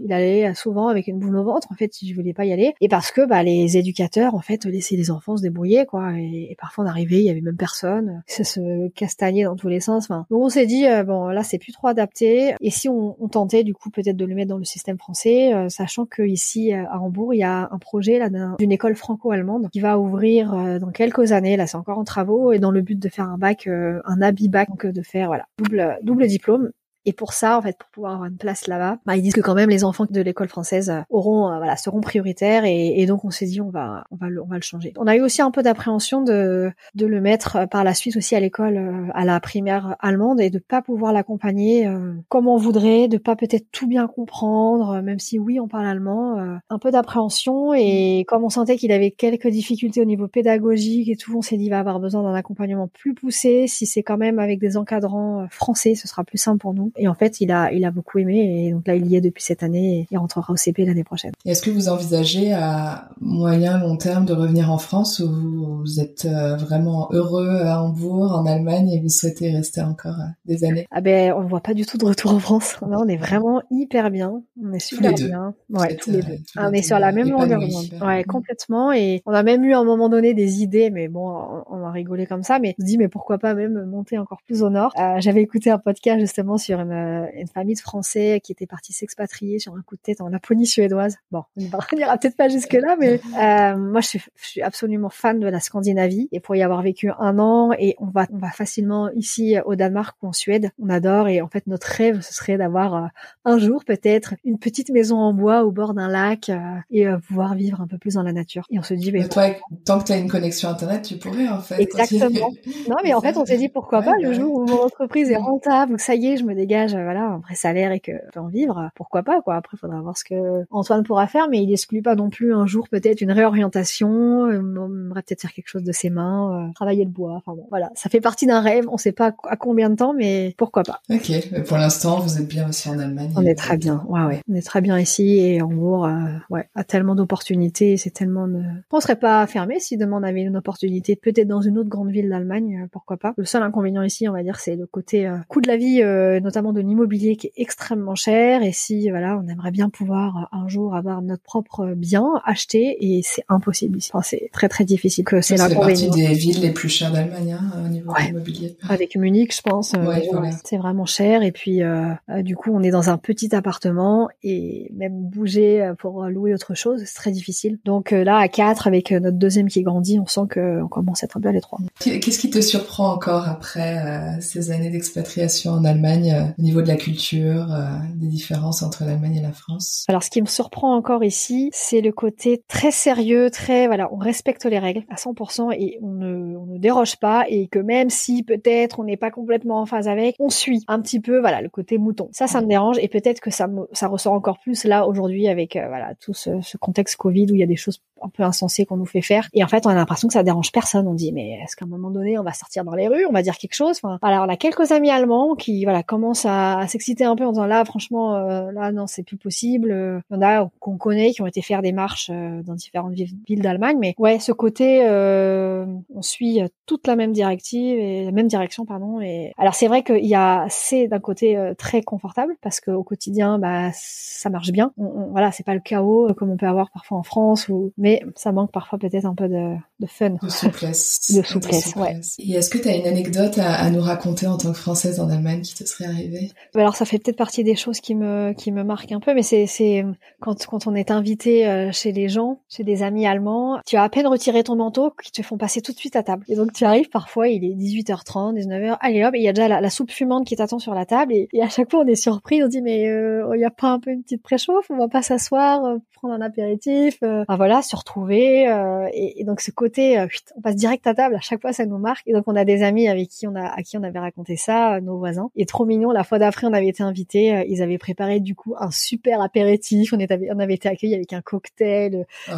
il 0.00 0.12
allait 0.12 0.54
souvent 0.54 0.88
avec 0.88 1.06
une 1.06 1.18
boule 1.18 1.36
au 1.36 1.44
ventre. 1.44 1.68
En 1.70 1.74
fait, 1.74 2.02
il 2.02 2.12
voulait 2.14 2.34
pas 2.34 2.44
y 2.44 2.52
aller, 2.52 2.74
et 2.80 2.88
parce 2.88 3.10
que 3.10 3.26
bah, 3.26 3.42
les 3.42 3.76
éducateurs, 3.76 4.34
en 4.34 4.40
fait, 4.40 4.64
laissaient 4.64 4.96
les 4.96 5.10
enfants 5.10 5.36
se 5.36 5.42
débrouiller, 5.42 5.86
quoi. 5.86 6.12
Et, 6.18 6.56
parfois, 6.58 6.84
on 6.84 6.86
arrivait, 6.86 7.18
il 7.18 7.24
y 7.24 7.30
avait 7.30 7.40
même 7.40 7.56
personne. 7.56 8.22
Se 8.56 8.88
castagner 8.88 9.44
dans 9.44 9.56
tous 9.56 9.68
les 9.68 9.80
sens. 9.80 10.08
Donc 10.08 10.26
on 10.30 10.48
s'est 10.48 10.66
dit 10.66 10.84
bon 11.06 11.28
là 11.28 11.42
c'est 11.42 11.58
plus 11.58 11.72
trop 11.72 11.88
adapté. 11.88 12.54
Et 12.60 12.70
si 12.70 12.88
on, 12.88 13.14
tentait 13.30 13.64
du 13.64 13.74
coup 13.74 13.90
peut-être 13.90 14.16
de 14.16 14.24
le 14.24 14.34
mettre 14.34 14.50
dans 14.50 14.58
le 14.58 14.64
système 14.64 14.98
français, 14.98 15.52
sachant 15.68 16.06
que 16.06 16.22
ici 16.22 16.72
à 16.72 17.00
Hambourg 17.00 17.34
il 17.34 17.38
y 17.38 17.44
a 17.44 17.68
un 17.70 17.78
projet 17.78 18.18
là 18.18 18.28
d'une 18.58 18.72
école 18.72 18.94
franco-allemande 18.94 19.68
qui 19.72 19.80
va 19.80 19.98
ouvrir 19.98 20.78
dans 20.80 20.90
quelques 20.90 21.32
années. 21.32 21.56
Là 21.56 21.66
c'est 21.66 21.76
encore 21.76 21.98
en 21.98 22.04
travaux 22.04 22.52
et 22.52 22.58
dans 22.58 22.70
le 22.70 22.82
but 22.82 22.98
de 22.98 23.08
faire 23.08 23.28
un 23.28 23.38
bac, 23.38 23.66
un 23.66 24.22
habit 24.22 24.48
bac, 24.48 24.68
donc 24.68 24.86
de 24.86 25.02
faire 25.02 25.28
voilà 25.28 25.46
double 25.58 25.98
double 26.02 26.26
diplôme 26.26 26.70
et 27.06 27.12
pour 27.12 27.32
ça, 27.32 27.56
en 27.56 27.62
fait, 27.62 27.78
pour 27.78 27.88
pouvoir 27.90 28.14
avoir 28.14 28.28
une 28.28 28.36
place 28.36 28.66
là-bas, 28.66 28.98
bah, 29.06 29.16
ils 29.16 29.22
disent 29.22 29.32
que 29.32 29.40
quand 29.40 29.54
même 29.54 29.70
les 29.70 29.84
enfants 29.84 30.06
de 30.10 30.20
l'école 30.20 30.48
française 30.48 30.90
euh, 30.90 31.02
auront, 31.08 31.48
euh, 31.48 31.58
voilà, 31.58 31.76
seront 31.76 32.00
prioritaires. 32.00 32.64
Et, 32.64 33.00
et 33.00 33.06
donc 33.06 33.24
on 33.24 33.30
s'est 33.30 33.46
dit 33.46 33.60
on 33.60 33.70
va, 33.70 34.04
on 34.10 34.16
va, 34.16 34.28
le, 34.28 34.42
on 34.42 34.46
va 34.46 34.56
le 34.56 34.62
changer. 34.62 34.92
On 34.98 35.06
a 35.06 35.14
eu 35.14 35.20
aussi 35.20 35.40
un 35.40 35.52
peu 35.52 35.62
d'appréhension 35.62 36.20
de 36.20 36.72
de 36.94 37.06
le 37.06 37.20
mettre 37.20 37.56
euh, 37.56 37.66
par 37.66 37.84
la 37.84 37.94
suite 37.94 38.16
aussi 38.16 38.34
à 38.34 38.40
l'école, 38.40 39.10
à 39.14 39.24
la 39.24 39.38
primaire 39.38 39.94
allemande, 40.00 40.40
et 40.40 40.50
de 40.50 40.58
pas 40.58 40.82
pouvoir 40.82 41.12
l'accompagner 41.12 41.88
comme 42.28 42.48
on 42.48 42.56
voudrait, 42.56 43.06
de 43.06 43.18
pas 43.18 43.36
peut-être 43.36 43.70
tout 43.70 43.86
bien 43.86 44.08
comprendre, 44.08 45.00
même 45.00 45.20
si 45.20 45.38
oui 45.38 45.60
on 45.60 45.68
parle 45.68 45.86
allemand, 45.86 46.58
un 46.68 46.78
peu 46.78 46.90
d'appréhension. 46.90 47.72
Et 47.74 48.24
comme 48.26 48.42
on 48.42 48.48
sentait 48.48 48.76
qu'il 48.76 48.90
avait 48.90 49.12
quelques 49.12 49.48
difficultés 49.48 50.00
au 50.00 50.04
niveau 50.04 50.26
pédagogique 50.26 51.08
et 51.08 51.16
tout, 51.16 51.36
on 51.36 51.42
s'est 51.42 51.56
dit 51.56 51.66
il 51.66 51.70
va 51.70 51.78
avoir 51.78 52.00
besoin 52.00 52.22
d'un 52.22 52.34
accompagnement 52.34 52.88
plus 52.88 53.14
poussé. 53.14 53.66
Si 53.68 53.86
c'est 53.86 54.02
quand 54.02 54.18
même 54.18 54.38
avec 54.38 54.58
des 54.58 54.76
encadrants 54.76 55.46
français, 55.50 55.94
ce 55.94 56.08
sera 56.08 56.24
plus 56.24 56.38
simple 56.38 56.58
pour 56.58 56.74
nous. 56.74 56.92
Et 56.96 57.08
en 57.08 57.14
fait, 57.14 57.40
il 57.40 57.50
a, 57.50 57.72
il 57.72 57.84
a 57.84 57.90
beaucoup 57.90 58.18
aimé 58.18 58.66
et 58.66 58.72
donc 58.72 58.86
là, 58.86 58.94
il 58.94 59.06
y 59.06 59.16
est 59.16 59.20
depuis 59.20 59.42
cette 59.42 59.62
année 59.62 60.00
et 60.00 60.06
il 60.10 60.18
rentrera 60.18 60.52
au 60.52 60.56
CP 60.56 60.84
l'année 60.84 61.04
prochaine. 61.04 61.32
Est-ce 61.44 61.62
que 61.62 61.70
vous 61.70 61.88
envisagez 61.88 62.52
à 62.52 63.08
moyen, 63.20 63.78
long 63.78 63.96
terme 63.96 64.24
de 64.24 64.32
revenir 64.32 64.70
en 64.70 64.78
France 64.78 65.20
ou 65.20 65.80
vous 65.80 66.00
êtes 66.00 66.24
euh, 66.24 66.56
vraiment 66.56 67.08
heureux 67.12 67.60
à 67.62 67.82
Hambourg, 67.82 68.32
en 68.32 68.46
Allemagne 68.46 68.90
et 68.90 69.00
vous 69.00 69.08
souhaitez 69.08 69.50
rester 69.50 69.80
encore 69.80 70.18
euh, 70.18 70.30
des 70.44 70.64
années? 70.64 70.86
Ah 70.90 71.00
ben, 71.00 71.32
on 71.36 71.42
ne 71.42 71.48
voit 71.48 71.60
pas 71.60 71.74
du 71.74 71.84
tout 71.84 71.98
de 71.98 72.04
retour 72.04 72.32
en 72.32 72.38
France. 72.38 72.76
Non, 72.82 73.00
on 73.04 73.08
est 73.08 73.16
vraiment 73.16 73.62
hyper 73.70 74.10
bien. 74.10 74.42
On 74.62 74.72
est 74.72 74.78
super 74.78 75.12
bien. 75.14 75.54
Ouais, 75.70 75.96
tous 75.96 76.10
les 76.10 76.22
deux. 76.22 76.38
on 76.56 76.72
est 76.72 76.82
sur 76.82 76.98
la 76.98 77.12
même 77.12 77.28
longueur 77.30 77.60
d'onde. 77.60 78.02
Ouais, 78.02 78.24
complètement. 78.24 78.92
Et 78.92 79.22
on 79.26 79.32
a 79.32 79.42
même 79.42 79.64
eu 79.64 79.74
à 79.74 79.78
un 79.78 79.84
moment 79.84 80.08
donné 80.08 80.34
des 80.34 80.62
idées, 80.62 80.90
mais 80.90 81.08
bon, 81.08 81.62
on 81.70 81.84
a 81.84 81.90
rigolé 81.90 82.26
comme 82.26 82.42
ça. 82.42 82.58
Mais 82.58 82.74
on 82.78 82.82
se 82.82 82.86
dit, 82.86 82.98
mais 82.98 83.08
pourquoi 83.08 83.38
pas 83.38 83.54
même 83.54 83.84
monter 83.86 84.18
encore 84.18 84.38
plus 84.46 84.62
au 84.62 84.70
nord? 84.70 84.92
Euh, 84.98 85.16
J'avais 85.18 85.42
écouté 85.42 85.70
un 85.70 85.78
podcast 85.78 86.20
justement 86.20 86.58
sur 86.58 86.84
euh, 86.92 87.26
une, 87.34 87.46
famille 87.46 87.74
de 87.74 87.80
Français 87.80 88.40
qui 88.42 88.52
était 88.52 88.66
partie 88.66 88.92
s'expatrier 88.92 89.58
sur 89.58 89.74
un 89.74 89.82
coup 89.82 89.96
de 89.96 90.00
tête 90.00 90.20
en 90.20 90.28
Laponie 90.28 90.66
suédoise. 90.66 91.16
Bon, 91.30 91.42
on 91.56 91.96
n'ira 91.96 92.18
peut-être 92.18 92.36
pas 92.36 92.48
jusque 92.48 92.72
là, 92.72 92.96
mais 92.98 93.20
euh, 93.38 93.76
moi 93.76 94.00
je 94.00 94.08
suis, 94.08 94.22
je 94.36 94.46
suis, 94.46 94.62
absolument 94.62 95.08
fan 95.08 95.40
de 95.40 95.46
la 95.46 95.60
Scandinavie 95.60 96.28
et 96.32 96.40
pour 96.40 96.56
y 96.56 96.62
avoir 96.62 96.82
vécu 96.82 97.10
un 97.18 97.38
an 97.38 97.72
et 97.78 97.94
on 97.98 98.06
va 98.06 98.26
on 98.32 98.38
va 98.38 98.50
facilement 98.50 99.10
ici 99.12 99.56
au 99.64 99.76
Danemark 99.76 100.16
ou 100.22 100.28
en 100.28 100.32
Suède, 100.32 100.70
on 100.78 100.88
adore 100.88 101.28
et 101.28 101.40
en 101.40 101.48
fait 101.48 101.66
notre 101.66 101.86
rêve 101.86 102.20
ce 102.20 102.34
serait 102.34 102.56
d'avoir 102.56 102.94
euh, 102.94 103.06
un 103.44 103.58
jour 103.58 103.84
peut-être 103.84 104.34
une 104.44 104.58
petite 104.58 104.90
maison 104.90 105.18
en 105.18 105.32
bois 105.32 105.64
au 105.64 105.70
bord 105.70 105.94
d'un 105.94 106.08
lac 106.08 106.50
et 106.90 107.06
pouvoir 107.28 107.54
vivre 107.54 107.80
un 107.80 107.86
peu 107.86 107.98
plus 107.98 108.14
dans 108.14 108.22
la 108.22 108.32
nature. 108.32 108.64
Et 108.70 108.78
on 108.78 108.82
se 108.82 108.94
dit, 108.94 109.12
mais, 109.12 109.28
toi, 109.28 109.48
tant 109.84 109.98
que 109.98 110.04
tu 110.04 110.12
as 110.12 110.16
une 110.16 110.28
connexion 110.28 110.68
internet, 110.68 111.02
tu 111.02 111.16
pourrais 111.16 111.48
en 111.48 111.60
fait. 111.60 111.80
Exactement. 111.80 112.50
non, 112.88 112.96
mais 113.04 113.14
en 113.14 113.20
fait 113.20 113.36
on 113.36 113.44
s'est 113.44 113.58
dit 113.58 113.68
pourquoi 113.68 114.02
pas 114.02 114.14
le 114.20 114.32
jour 114.32 114.54
où 114.54 114.66
mon 114.66 114.82
entreprise 114.82 115.30
est 115.30 115.36
rentable, 115.36 115.98
ça 115.98 116.14
y 116.14 116.28
est, 116.28 116.36
je 116.36 116.44
me 116.44 116.54
dégage 116.54 116.75
voilà 116.86 117.26
un 117.26 117.38
vrai 117.38 117.54
salaire 117.54 117.92
et 117.92 118.00
que 118.00 118.12
peut 118.32 118.40
en 118.40 118.48
vivre, 118.48 118.90
pourquoi 118.94 119.22
pas 119.22 119.40
quoi. 119.40 119.56
Après, 119.56 119.76
il 119.76 119.80
faudra 119.80 120.00
voir 120.00 120.16
ce 120.16 120.24
que 120.24 120.64
Antoine 120.70 121.02
pourra 121.02 121.26
faire, 121.26 121.48
mais 121.48 121.62
il 121.62 121.72
exclut 121.72 122.02
pas 122.02 122.14
non 122.14 122.30
plus 122.30 122.54
un 122.54 122.66
jour 122.66 122.88
peut-être 122.88 123.20
une 123.20 123.32
réorientation. 123.32 124.46
Euh, 124.46 124.58
on 124.58 124.86
aimerait 124.86 125.22
peut-être 125.22 125.42
faire 125.42 125.52
quelque 125.52 125.68
chose 125.68 125.84
de 125.84 125.92
ses 125.92 126.10
mains, 126.10 126.68
euh, 126.68 126.72
travailler 126.74 127.04
le 127.04 127.10
bois. 127.10 127.34
Enfin 127.34 127.52
bon, 127.54 127.66
voilà, 127.70 127.90
ça 127.94 128.10
fait 128.10 128.20
partie 128.20 128.46
d'un 128.46 128.60
rêve. 128.60 128.86
On 128.90 128.96
sait 128.96 129.12
pas 129.12 129.34
à 129.48 129.56
combien 129.56 129.90
de 129.90 129.96
temps, 129.96 130.14
mais 130.14 130.54
pourquoi 130.56 130.82
pas. 130.82 131.00
Ok, 131.10 131.62
pour 131.66 131.76
l'instant, 131.76 132.20
vous 132.20 132.38
êtes 132.38 132.48
bien 132.48 132.68
aussi 132.68 132.88
en 132.88 132.98
Allemagne. 132.98 133.30
On 133.36 133.44
est 133.44 133.54
très 133.54 133.76
bien, 133.76 134.04
ouais 134.08 134.22
ouais. 134.22 134.40
On 134.50 134.54
est 134.54 134.66
très 134.66 134.80
bien 134.80 134.98
ici 134.98 135.38
et 135.38 135.62
Hambourg, 135.62 136.06
euh, 136.06 136.10
ouais, 136.50 136.68
a 136.74 136.84
tellement 136.84 137.14
d'opportunités. 137.14 137.96
C'est 137.96 138.10
tellement 138.10 138.48
de... 138.48 138.62
On 138.90 139.00
serait 139.00 139.16
pas 139.16 139.46
fermé 139.46 139.78
si 139.78 139.96
demain 139.96 140.18
on 140.20 140.22
avait 140.22 140.42
une 140.42 140.56
opportunité, 140.56 141.16
peut-être 141.16 141.48
dans 141.48 141.60
une 141.60 141.78
autre 141.78 141.88
grande 141.88 142.10
ville 142.10 142.30
d'Allemagne, 142.30 142.88
pourquoi 142.90 143.16
pas. 143.16 143.34
Le 143.36 143.44
seul 143.44 143.62
inconvénient 143.62 144.02
ici, 144.02 144.28
on 144.28 144.32
va 144.32 144.42
dire, 144.42 144.58
c'est 144.58 144.76
le 144.76 144.86
côté 144.86 145.30
coût 145.48 145.60
de 145.60 145.68
la 145.68 145.76
vie, 145.76 146.02
notamment 146.42 146.55
de 146.56 146.80
l'immobilier 146.80 147.36
qui 147.36 147.48
est 147.48 147.52
extrêmement 147.56 148.14
cher 148.14 148.62
et 148.62 148.72
si 148.72 149.10
voilà 149.10 149.38
on 149.42 149.48
aimerait 149.48 149.70
bien 149.70 149.90
pouvoir 149.90 150.36
euh, 150.36 150.56
un 150.56 150.68
jour 150.68 150.94
avoir 150.94 151.20
notre 151.20 151.42
propre 151.42 151.94
bien 151.94 152.24
acheté 152.44 152.96
et 153.00 153.20
c'est 153.22 153.44
impossible 153.48 153.98
ici. 153.98 154.10
Enfin, 154.14 154.22
c'est 154.22 154.48
très 154.52 154.68
très 154.68 154.84
difficile 154.84 155.24
que 155.24 155.40
c'est 155.40 155.56
la 155.56 155.68
partie 155.68 156.08
des 156.10 156.32
villes 156.32 156.60
les 156.60 156.70
plus 156.70 156.88
chères 156.88 157.12
d'Allemagne 157.12 157.58
hein, 157.60 157.82
au 157.84 157.88
niveau 157.88 158.12
ouais. 158.12 158.28
immobilier. 158.30 158.76
Avec 158.88 159.16
Munich 159.16 159.54
je 159.54 159.60
pense 159.60 159.92
euh, 159.94 160.20
c'est 160.64 160.78
vraiment 160.78 161.04
cher 161.04 161.42
et 161.42 161.52
puis 161.52 161.82
euh, 161.82 162.14
du 162.40 162.56
coup 162.56 162.70
on 162.72 162.82
est 162.82 162.90
dans 162.90 163.10
un 163.10 163.18
petit 163.18 163.54
appartement 163.54 164.28
et 164.42 164.90
même 164.94 165.20
bouger 165.20 165.92
pour 165.98 166.24
louer 166.24 166.54
autre 166.54 166.74
chose 166.74 167.02
c'est 167.04 167.14
très 167.14 167.32
difficile. 167.32 167.78
Donc 167.84 168.12
là 168.12 168.38
à 168.38 168.48
4 168.48 168.86
avec 168.86 169.12
notre 169.12 169.36
deuxième 169.36 169.68
qui 169.68 169.82
grandit 169.82 170.18
on 170.18 170.26
sent 170.26 170.46
que 170.48 170.82
on 170.82 170.88
commence 170.88 171.22
à 171.22 171.26
être 171.26 171.36
un 171.36 171.40
peu 171.40 171.48
à 171.48 171.52
l'étroit. 171.52 171.78
Qu'est-ce 172.00 172.38
qui 172.38 172.50
te 172.50 172.60
surprend 172.60 173.12
encore 173.12 173.46
après 173.46 174.40
ces 174.40 174.70
années 174.70 174.90
d'expatriation 174.90 175.72
en 175.72 175.84
Allemagne 175.84 176.45
au 176.58 176.62
niveau 176.62 176.82
de 176.82 176.88
la 176.88 176.96
culture, 176.96 177.72
euh, 177.72 177.86
des 178.14 178.26
différences 178.26 178.82
entre 178.82 179.04
l'Allemagne 179.04 179.36
et 179.36 179.42
la 179.42 179.52
France 179.52 180.04
Alors, 180.08 180.22
ce 180.22 180.30
qui 180.30 180.40
me 180.40 180.46
surprend 180.46 180.94
encore 180.94 181.24
ici, 181.24 181.70
c'est 181.72 182.00
le 182.00 182.12
côté 182.12 182.62
très 182.68 182.90
sérieux, 182.90 183.50
très 183.50 183.86
voilà, 183.86 184.08
on 184.12 184.16
respecte 184.16 184.64
les 184.64 184.78
règles 184.78 185.04
à 185.10 185.16
100% 185.16 185.72
et 185.72 185.98
on 186.02 186.12
ne, 186.12 186.56
on 186.56 186.66
ne 186.66 186.78
déroge 186.78 187.16
pas 187.16 187.44
et 187.48 187.68
que 187.68 187.78
même 187.78 188.10
si 188.10 188.42
peut-être 188.42 189.00
on 189.00 189.04
n'est 189.04 189.16
pas 189.16 189.30
complètement 189.30 189.80
en 189.80 189.86
phase 189.86 190.08
avec, 190.08 190.36
on 190.38 190.48
suit 190.48 190.84
un 190.88 191.00
petit 191.00 191.20
peu, 191.20 191.40
voilà, 191.40 191.60
le 191.62 191.68
côté 191.68 191.98
mouton. 191.98 192.28
Ça, 192.32 192.46
ça 192.46 192.60
me 192.60 192.66
dérange 192.66 192.98
et 193.00 193.08
peut-être 193.08 193.40
que 193.40 193.50
ça 193.50 193.66
me, 193.66 193.82
ça 193.92 194.08
ressort 194.08 194.32
encore 194.32 194.58
plus 194.60 194.84
là 194.84 195.06
aujourd'hui 195.06 195.48
avec 195.48 195.76
euh, 195.76 195.86
voilà 195.88 196.14
tout 196.20 196.34
ce, 196.34 196.60
ce 196.62 196.76
contexte 196.76 197.16
Covid 197.16 197.50
où 197.50 197.54
il 197.54 197.60
y 197.60 197.62
a 197.62 197.66
des 197.66 197.76
choses 197.76 198.00
un 198.22 198.28
peu 198.28 198.42
insensées 198.42 198.86
qu'on 198.86 198.96
nous 198.96 199.06
fait 199.06 199.22
faire 199.22 199.48
et 199.52 199.62
en 199.62 199.68
fait 199.68 199.86
on 199.86 199.90
a 199.90 199.94
l'impression 199.94 200.28
que 200.28 200.34
ça 200.34 200.42
dérange 200.42 200.72
personne. 200.72 201.06
On 201.08 201.14
dit 201.14 201.32
mais 201.32 201.60
est-ce 201.62 201.76
qu'à 201.76 201.84
un 201.84 201.88
moment 201.88 202.10
donné 202.10 202.38
on 202.38 202.42
va 202.42 202.52
sortir 202.52 202.84
dans 202.84 202.94
les 202.94 203.08
rues, 203.08 203.26
on 203.26 203.32
va 203.32 203.42
dire 203.42 203.56
quelque 203.58 203.74
chose? 203.74 203.98
Enfin, 204.02 204.18
voilà, 204.22 204.42
on 204.42 204.48
a 204.48 204.56
quelques 204.56 204.92
amis 204.92 205.10
allemands 205.10 205.54
qui 205.54 205.84
voilà 205.84 206.02
commencent 206.02 206.46
à, 206.46 206.86
s'exciter 206.88 207.24
un 207.24 207.36
peu 207.36 207.44
en 207.44 207.50
disant 207.50 207.66
là, 207.66 207.84
franchement, 207.84 208.36
euh, 208.36 208.72
là, 208.72 208.92
non, 208.92 209.06
c'est 209.06 209.22
plus 209.22 209.36
possible. 209.36 210.22
Il 210.30 210.34
y 210.34 210.36
en 210.36 210.42
a 210.42 210.70
qu'on 210.80 210.96
connaît 210.96 211.32
qui 211.32 211.42
ont 211.42 211.46
été 211.46 211.62
faire 211.62 211.82
des 211.82 211.92
marches 211.92 212.30
euh, 212.32 212.62
dans 212.62 212.74
différentes 212.74 213.14
villes 213.14 213.62
d'Allemagne, 213.62 213.96
mais 214.00 214.14
ouais, 214.18 214.38
ce 214.38 214.52
côté, 214.52 215.00
euh, 215.04 215.86
on 216.14 216.22
suit 216.22 216.60
toute 216.86 217.06
la 217.06 217.16
même 217.16 217.32
directive 217.32 217.98
et 217.98 218.24
la 218.24 218.32
même 218.32 218.46
direction, 218.46 218.84
pardon. 218.84 219.20
Et 219.20 219.52
alors 219.58 219.74
c'est 219.74 219.88
vrai 219.88 220.02
qu'il 220.02 220.26
y 220.26 220.34
a, 220.34 220.66
c'est 220.68 221.08
d'un 221.08 221.20
côté 221.20 221.72
très 221.78 222.02
confortable 222.02 222.56
parce 222.62 222.80
qu'au 222.80 223.02
quotidien, 223.02 223.58
bah, 223.58 223.90
ça 223.92 224.50
marche 224.50 224.70
bien. 224.70 224.92
On, 224.96 225.28
voilà, 225.30 225.52
c'est 225.52 225.64
pas 225.64 225.74
le 225.74 225.80
chaos 225.80 226.32
comme 226.36 226.50
on 226.50 226.56
peut 226.56 226.66
avoir 226.66 226.90
parfois 226.90 227.18
en 227.18 227.22
France, 227.22 227.68
ou 227.68 227.92
mais 228.06 228.22
ça 228.36 228.52
manque 228.52 228.70
parfois 228.70 229.00
peut-être 229.00 229.24
un 229.24 229.34
peu 229.34 229.48
de, 229.48 229.74
de 229.98 230.06
fun, 230.06 230.36
de 230.40 230.48
souplesse, 230.48 231.32
de 231.36 231.42
souplesse, 231.42 231.96
ouais. 231.96 232.20
Et 232.38 232.52
est-ce 232.52 232.70
que 232.70 232.78
tu 232.78 232.88
as 232.88 232.94
une 232.94 233.06
anecdote 233.06 233.58
à, 233.58 233.74
à, 233.74 233.90
nous 233.90 234.00
raconter 234.00 234.46
en 234.46 234.56
tant 234.56 234.70
que 234.70 234.78
française 234.78 235.18
en 235.18 235.28
Allemagne 235.28 235.62
qui 235.62 235.74
te 235.74 235.82
serait 235.82 236.04
arrivée? 236.04 236.52
Alors 236.76 236.94
ça 236.94 237.04
fait 237.04 237.18
peut-être 237.18 237.36
partie 237.36 237.64
des 237.64 237.74
choses 237.74 237.98
qui 237.98 238.14
me 238.14 238.52
qui 238.52 238.70
me 238.70 238.84
marquent 238.84 239.10
un 239.10 239.18
peu, 239.18 239.34
mais 239.34 239.42
c'est 239.42 240.04
quand 240.38 240.66
quand 240.66 240.86
on 240.86 240.94
est 240.94 241.10
invité 241.10 241.66
euh, 241.66 241.90
chez 241.90 242.12
les 242.12 242.28
gens, 242.28 242.60
chez 242.68 242.84
des 242.84 243.02
amis 243.02 243.26
allemands, 243.26 243.80
tu 243.84 243.96
as 243.96 244.04
à 244.04 244.08
peine 244.08 244.28
retiré 244.28 244.62
ton 244.62 244.76
manteau 244.76 245.12
qui 245.20 245.32
te 245.32 245.42
font 245.42 245.58
passer 245.58 245.80
tout 245.80 245.90
de 245.90 245.98
suite 245.98 246.14
à 246.14 246.22
table. 246.22 246.44
Et 246.46 246.54
donc 246.54 246.72
tu 246.72 246.84
arrives 246.84 247.08
parfois, 247.08 247.48
il 247.48 247.64
est 247.64 247.74
18h30, 247.74 248.54
19h, 248.54 248.98
allez 249.00 249.24
hop, 249.24 249.34
et 249.34 249.38
il 249.38 249.44
y 249.44 249.48
a 249.48 249.52
déjà 249.52 249.80
la, 249.80 249.90
soupe 249.90 250.12
fumante 250.12 250.46
qui 250.46 250.54
t'attend 250.54 250.78
sur 250.78 250.94
la 250.94 251.06
table, 251.06 251.32
et, 251.32 251.48
à 251.60 251.68
chaque 251.68 251.90
fois 251.90 252.04
on 252.04 252.06
est 252.06 252.14
surpris, 252.14 252.62
on 252.62 252.68
dit 252.68 252.82
mais 252.82 253.08
euh, 253.08 253.50
il 253.56 253.60
y 253.60 253.64
a 253.64 253.70
pas 253.70 253.88
un 253.88 253.98
peu 253.98 254.10
une 254.10 254.22
petite 254.22 254.42
préchauffe, 254.42 254.86
on 254.90 254.96
va 254.96 255.08
pas 255.08 255.22
s'asseoir, 255.22 255.84
euh, 255.84 255.96
prendre 256.14 256.34
un 256.34 256.40
apéritif, 256.40 257.18
enfin 257.22 257.56
voilà, 257.56 257.82
se 257.96 258.00
retrouver, 258.00 258.64
et, 259.12 259.40
et, 259.40 259.44
donc 259.44 259.60
ce 259.60 259.70
côté, 259.70 260.24
on 260.56 260.60
passe 260.60 260.76
direct 260.76 261.06
à 261.06 261.14
table, 261.14 261.34
à 261.34 261.40
chaque 261.40 261.60
fois 261.60 261.72
ça 261.72 261.86
nous 261.86 261.98
marque, 261.98 262.26
et 262.26 262.32
donc 262.32 262.44
on 262.46 262.56
a 262.56 262.64
des 262.64 262.82
amis 262.82 263.08
avec 263.08 263.28
qui 263.28 263.46
on 263.46 263.54
a 263.54 263.66
à 263.66 263.82
qui 263.82 263.96
on 263.96 264.02
avait 264.02 264.18
raconté 264.18 264.56
ça, 264.56 265.00
nos 265.00 265.18
voisins, 265.18 265.50
et 265.56 265.66
trop 265.66 265.84
mignon. 265.84 266.10
La 266.10 266.24
fois 266.24 266.38
d'après 266.38 266.66
on 266.66 266.72
avait 266.72 266.88
été 266.88 267.02
invités 267.02 267.36
euh, 267.36 267.64
ils 267.68 267.82
avaient 267.82 267.98
préparé 267.98 268.40
du 268.40 268.54
coup 268.54 268.74
un 268.78 268.90
super 268.90 269.40
apéritif. 269.40 270.12
On, 270.12 270.20
était, 270.20 270.38
on 270.54 270.58
avait 270.58 270.74
été 270.74 270.88
accueillis 270.88 271.14
avec 271.14 271.32
un 271.32 271.40
cocktail, 271.40 272.26
oh, 272.48 272.52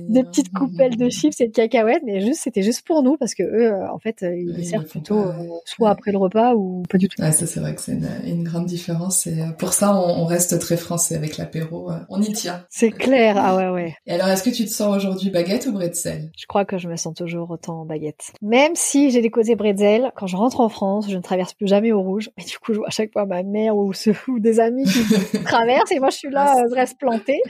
des, 0.00 0.24
petites 0.24 0.52
coupelles 0.52 0.96
de 0.96 1.08
chips 1.08 1.40
et 1.40 1.48
de 1.48 1.52
cacahuètes, 1.52 2.02
mais 2.04 2.20
juste 2.20 2.40
c'était 2.42 2.62
juste 2.62 2.86
pour 2.86 3.02
nous 3.02 3.16
parce 3.16 3.34
que 3.34 3.42
eux, 3.42 3.72
euh, 3.72 3.90
en 3.90 3.98
fait, 3.98 4.22
euh, 4.22 4.36
ils 4.36 4.66
servent 4.66 4.86
plutôt 4.86 5.24
soit 5.64 5.90
après 5.90 6.12
le 6.12 6.18
repas 6.18 6.54
ou 6.54 6.82
pas 6.88 6.98
du 6.98 7.08
tout. 7.08 7.16
ça 7.20 7.32
c'est 7.32 7.60
vrai 7.60 7.74
que 7.74 7.80
c'est 7.80 7.98
une, 8.26 8.44
grande 8.44 8.66
différence. 8.66 9.26
Et 9.26 9.36
pour 9.58 9.72
ça, 9.72 9.96
on, 9.96 10.24
reste 10.24 10.58
très 10.58 10.76
français 10.76 11.16
avec 11.16 11.38
l'apéro. 11.38 11.90
On 12.08 12.20
y 12.20 12.32
tient. 12.32 12.64
C'est 12.68 12.90
clair. 12.90 13.36
Ah 13.38 13.56
ouais 13.56 13.68
ouais. 13.68 13.96
Et 14.06 14.12
alors, 14.12 14.28
est-ce 14.28 14.42
que 14.42 14.50
tu 14.50 14.63
tu 14.64 14.70
te 14.70 14.76
sens 14.76 14.96
aujourd'hui, 14.96 15.28
baguette 15.28 15.66
ou 15.66 15.72
bretzel 15.72 16.30
Je 16.38 16.46
crois 16.46 16.64
que 16.64 16.78
je 16.78 16.88
me 16.88 16.96
sens 16.96 17.14
toujours 17.14 17.50
autant 17.50 17.84
baguette. 17.84 18.32
Même 18.40 18.72
si 18.74 19.10
j'ai 19.10 19.20
des 19.20 19.30
côtés 19.30 19.56
bretzel, 19.56 20.10
quand 20.16 20.26
je 20.26 20.36
rentre 20.36 20.60
en 20.60 20.70
France, 20.70 21.10
je 21.10 21.16
ne 21.16 21.22
traverse 21.22 21.52
plus 21.52 21.66
jamais 21.66 21.92
au 21.92 22.00
rouge. 22.00 22.30
Mais 22.38 22.44
du 22.44 22.58
coup, 22.58 22.72
je 22.72 22.78
vois 22.78 22.88
à 22.88 22.90
chaque 22.90 23.12
fois 23.12 23.26
ma 23.26 23.42
mère 23.42 23.76
ou, 23.76 23.92
ce, 23.92 24.10
ou 24.28 24.38
des 24.38 24.60
amis 24.60 24.84
qui 24.84 25.42
traversent 25.44 25.92
et 25.92 26.00
moi 26.00 26.08
je 26.08 26.16
suis 26.16 26.30
là, 26.30 26.64
je 26.68 26.74
reste 26.74 26.98
plantée. 26.98 27.40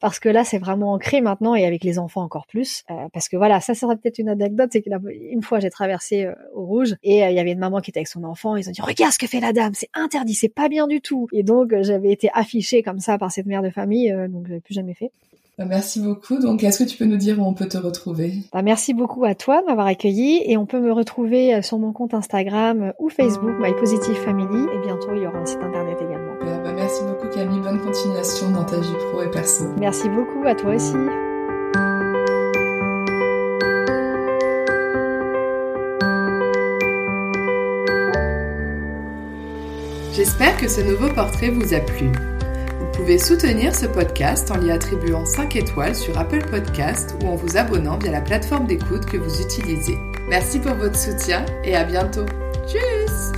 Parce 0.00 0.18
que 0.18 0.30
là, 0.30 0.44
c'est 0.44 0.58
vraiment 0.58 0.92
ancré 0.92 1.20
maintenant 1.20 1.54
et 1.54 1.66
avec 1.66 1.84
les 1.84 1.98
enfants 1.98 2.22
encore 2.22 2.46
plus. 2.46 2.84
Euh, 2.90 2.94
parce 3.12 3.28
que 3.28 3.36
voilà, 3.36 3.60
ça 3.60 3.74
sera 3.74 3.94
peut-être 3.94 4.18
une 4.18 4.30
anecdote, 4.30 4.70
c'est 4.72 4.80
qu'une 4.80 5.42
fois 5.42 5.60
j'ai 5.60 5.70
traversé 5.70 6.24
euh, 6.24 6.34
au 6.54 6.64
rouge 6.64 6.94
et 7.02 7.22
euh, 7.22 7.30
il 7.30 7.36
y 7.36 7.40
avait 7.40 7.52
une 7.52 7.58
maman 7.58 7.80
qui 7.80 7.90
était 7.90 8.00
avec 8.00 8.08
son 8.08 8.24
enfant. 8.24 8.56
Ils 8.56 8.66
ont 8.68 8.72
dit 8.72 8.80
regarde 8.80 9.12
ce 9.12 9.18
que 9.18 9.26
fait 9.26 9.40
la 9.40 9.52
dame, 9.52 9.72
c'est 9.74 9.90
interdit, 9.92 10.34
c'est 10.34 10.48
pas 10.48 10.70
bien 10.70 10.86
du 10.86 11.02
tout. 11.02 11.28
Et 11.32 11.42
donc 11.42 11.74
j'avais 11.82 12.12
été 12.12 12.30
affichée 12.32 12.82
comme 12.82 12.98
ça 12.98 13.18
par 13.18 13.30
cette 13.30 13.46
mère 13.46 13.62
de 13.62 13.70
famille, 13.70 14.14
donc 14.30 14.46
je 14.48 14.58
plus 14.58 14.74
jamais 14.74 14.94
fait. 14.94 15.10
Bah, 15.58 15.64
merci 15.66 16.00
beaucoup. 16.00 16.38
Donc, 16.38 16.64
est-ce 16.64 16.82
que 16.82 16.88
tu 16.88 16.96
peux 16.96 17.04
nous 17.04 17.16
dire 17.16 17.38
où 17.38 17.44
on 17.44 17.54
peut 17.54 17.68
te 17.68 17.78
retrouver? 17.78 18.34
Bah, 18.52 18.62
Merci 18.62 18.94
beaucoup 18.94 19.24
à 19.24 19.34
toi 19.34 19.60
de 19.60 19.66
m'avoir 19.66 19.86
accueilli 19.86 20.42
et 20.46 20.56
on 20.56 20.66
peut 20.66 20.80
me 20.80 20.92
retrouver 20.92 21.60
sur 21.62 21.78
mon 21.78 21.92
compte 21.92 22.14
Instagram 22.14 22.92
ou 22.98 23.10
Facebook, 23.10 23.52
My 23.60 23.74
Positive 23.74 24.16
Family. 24.16 24.66
Et 24.74 24.78
bientôt, 24.86 25.10
il 25.14 25.22
y 25.22 25.26
aura 25.26 25.38
un 25.38 25.46
site 25.46 25.62
internet 25.62 25.98
également. 26.00 26.32
Bah, 26.40 26.72
merci 26.74 27.02
beaucoup 27.04 27.28
Camille. 27.28 27.60
Bonne 27.60 27.80
continuation 27.80 28.50
dans 28.50 28.64
ta 28.64 28.78
vie 28.78 28.94
pro 29.10 29.22
et 29.22 29.30
perso. 29.30 29.64
Merci 29.78 30.08
beaucoup 30.08 30.46
à 30.46 30.54
toi 30.54 30.74
aussi. 30.74 30.96
J'espère 40.14 40.56
que 40.58 40.68
ce 40.68 40.82
nouveau 40.82 41.08
portrait 41.14 41.48
vous 41.48 41.72
a 41.72 41.80
plu. 41.80 42.10
Vous 42.92 42.98
pouvez 42.98 43.18
soutenir 43.18 43.74
ce 43.74 43.86
podcast 43.86 44.50
en 44.50 44.58
lui 44.58 44.70
attribuant 44.70 45.24
5 45.24 45.56
étoiles 45.56 45.94
sur 45.94 46.18
Apple 46.18 46.44
Podcast 46.50 47.16
ou 47.22 47.28
en 47.28 47.36
vous 47.36 47.56
abonnant 47.56 47.96
via 47.96 48.12
la 48.12 48.20
plateforme 48.20 48.66
d'écoute 48.66 49.06
que 49.06 49.16
vous 49.16 49.40
utilisez. 49.40 49.98
Merci 50.28 50.60
pour 50.60 50.74
votre 50.74 50.96
soutien 50.96 51.46
et 51.64 51.74
à 51.74 51.84
bientôt. 51.84 52.26
Tchuss 52.68 53.32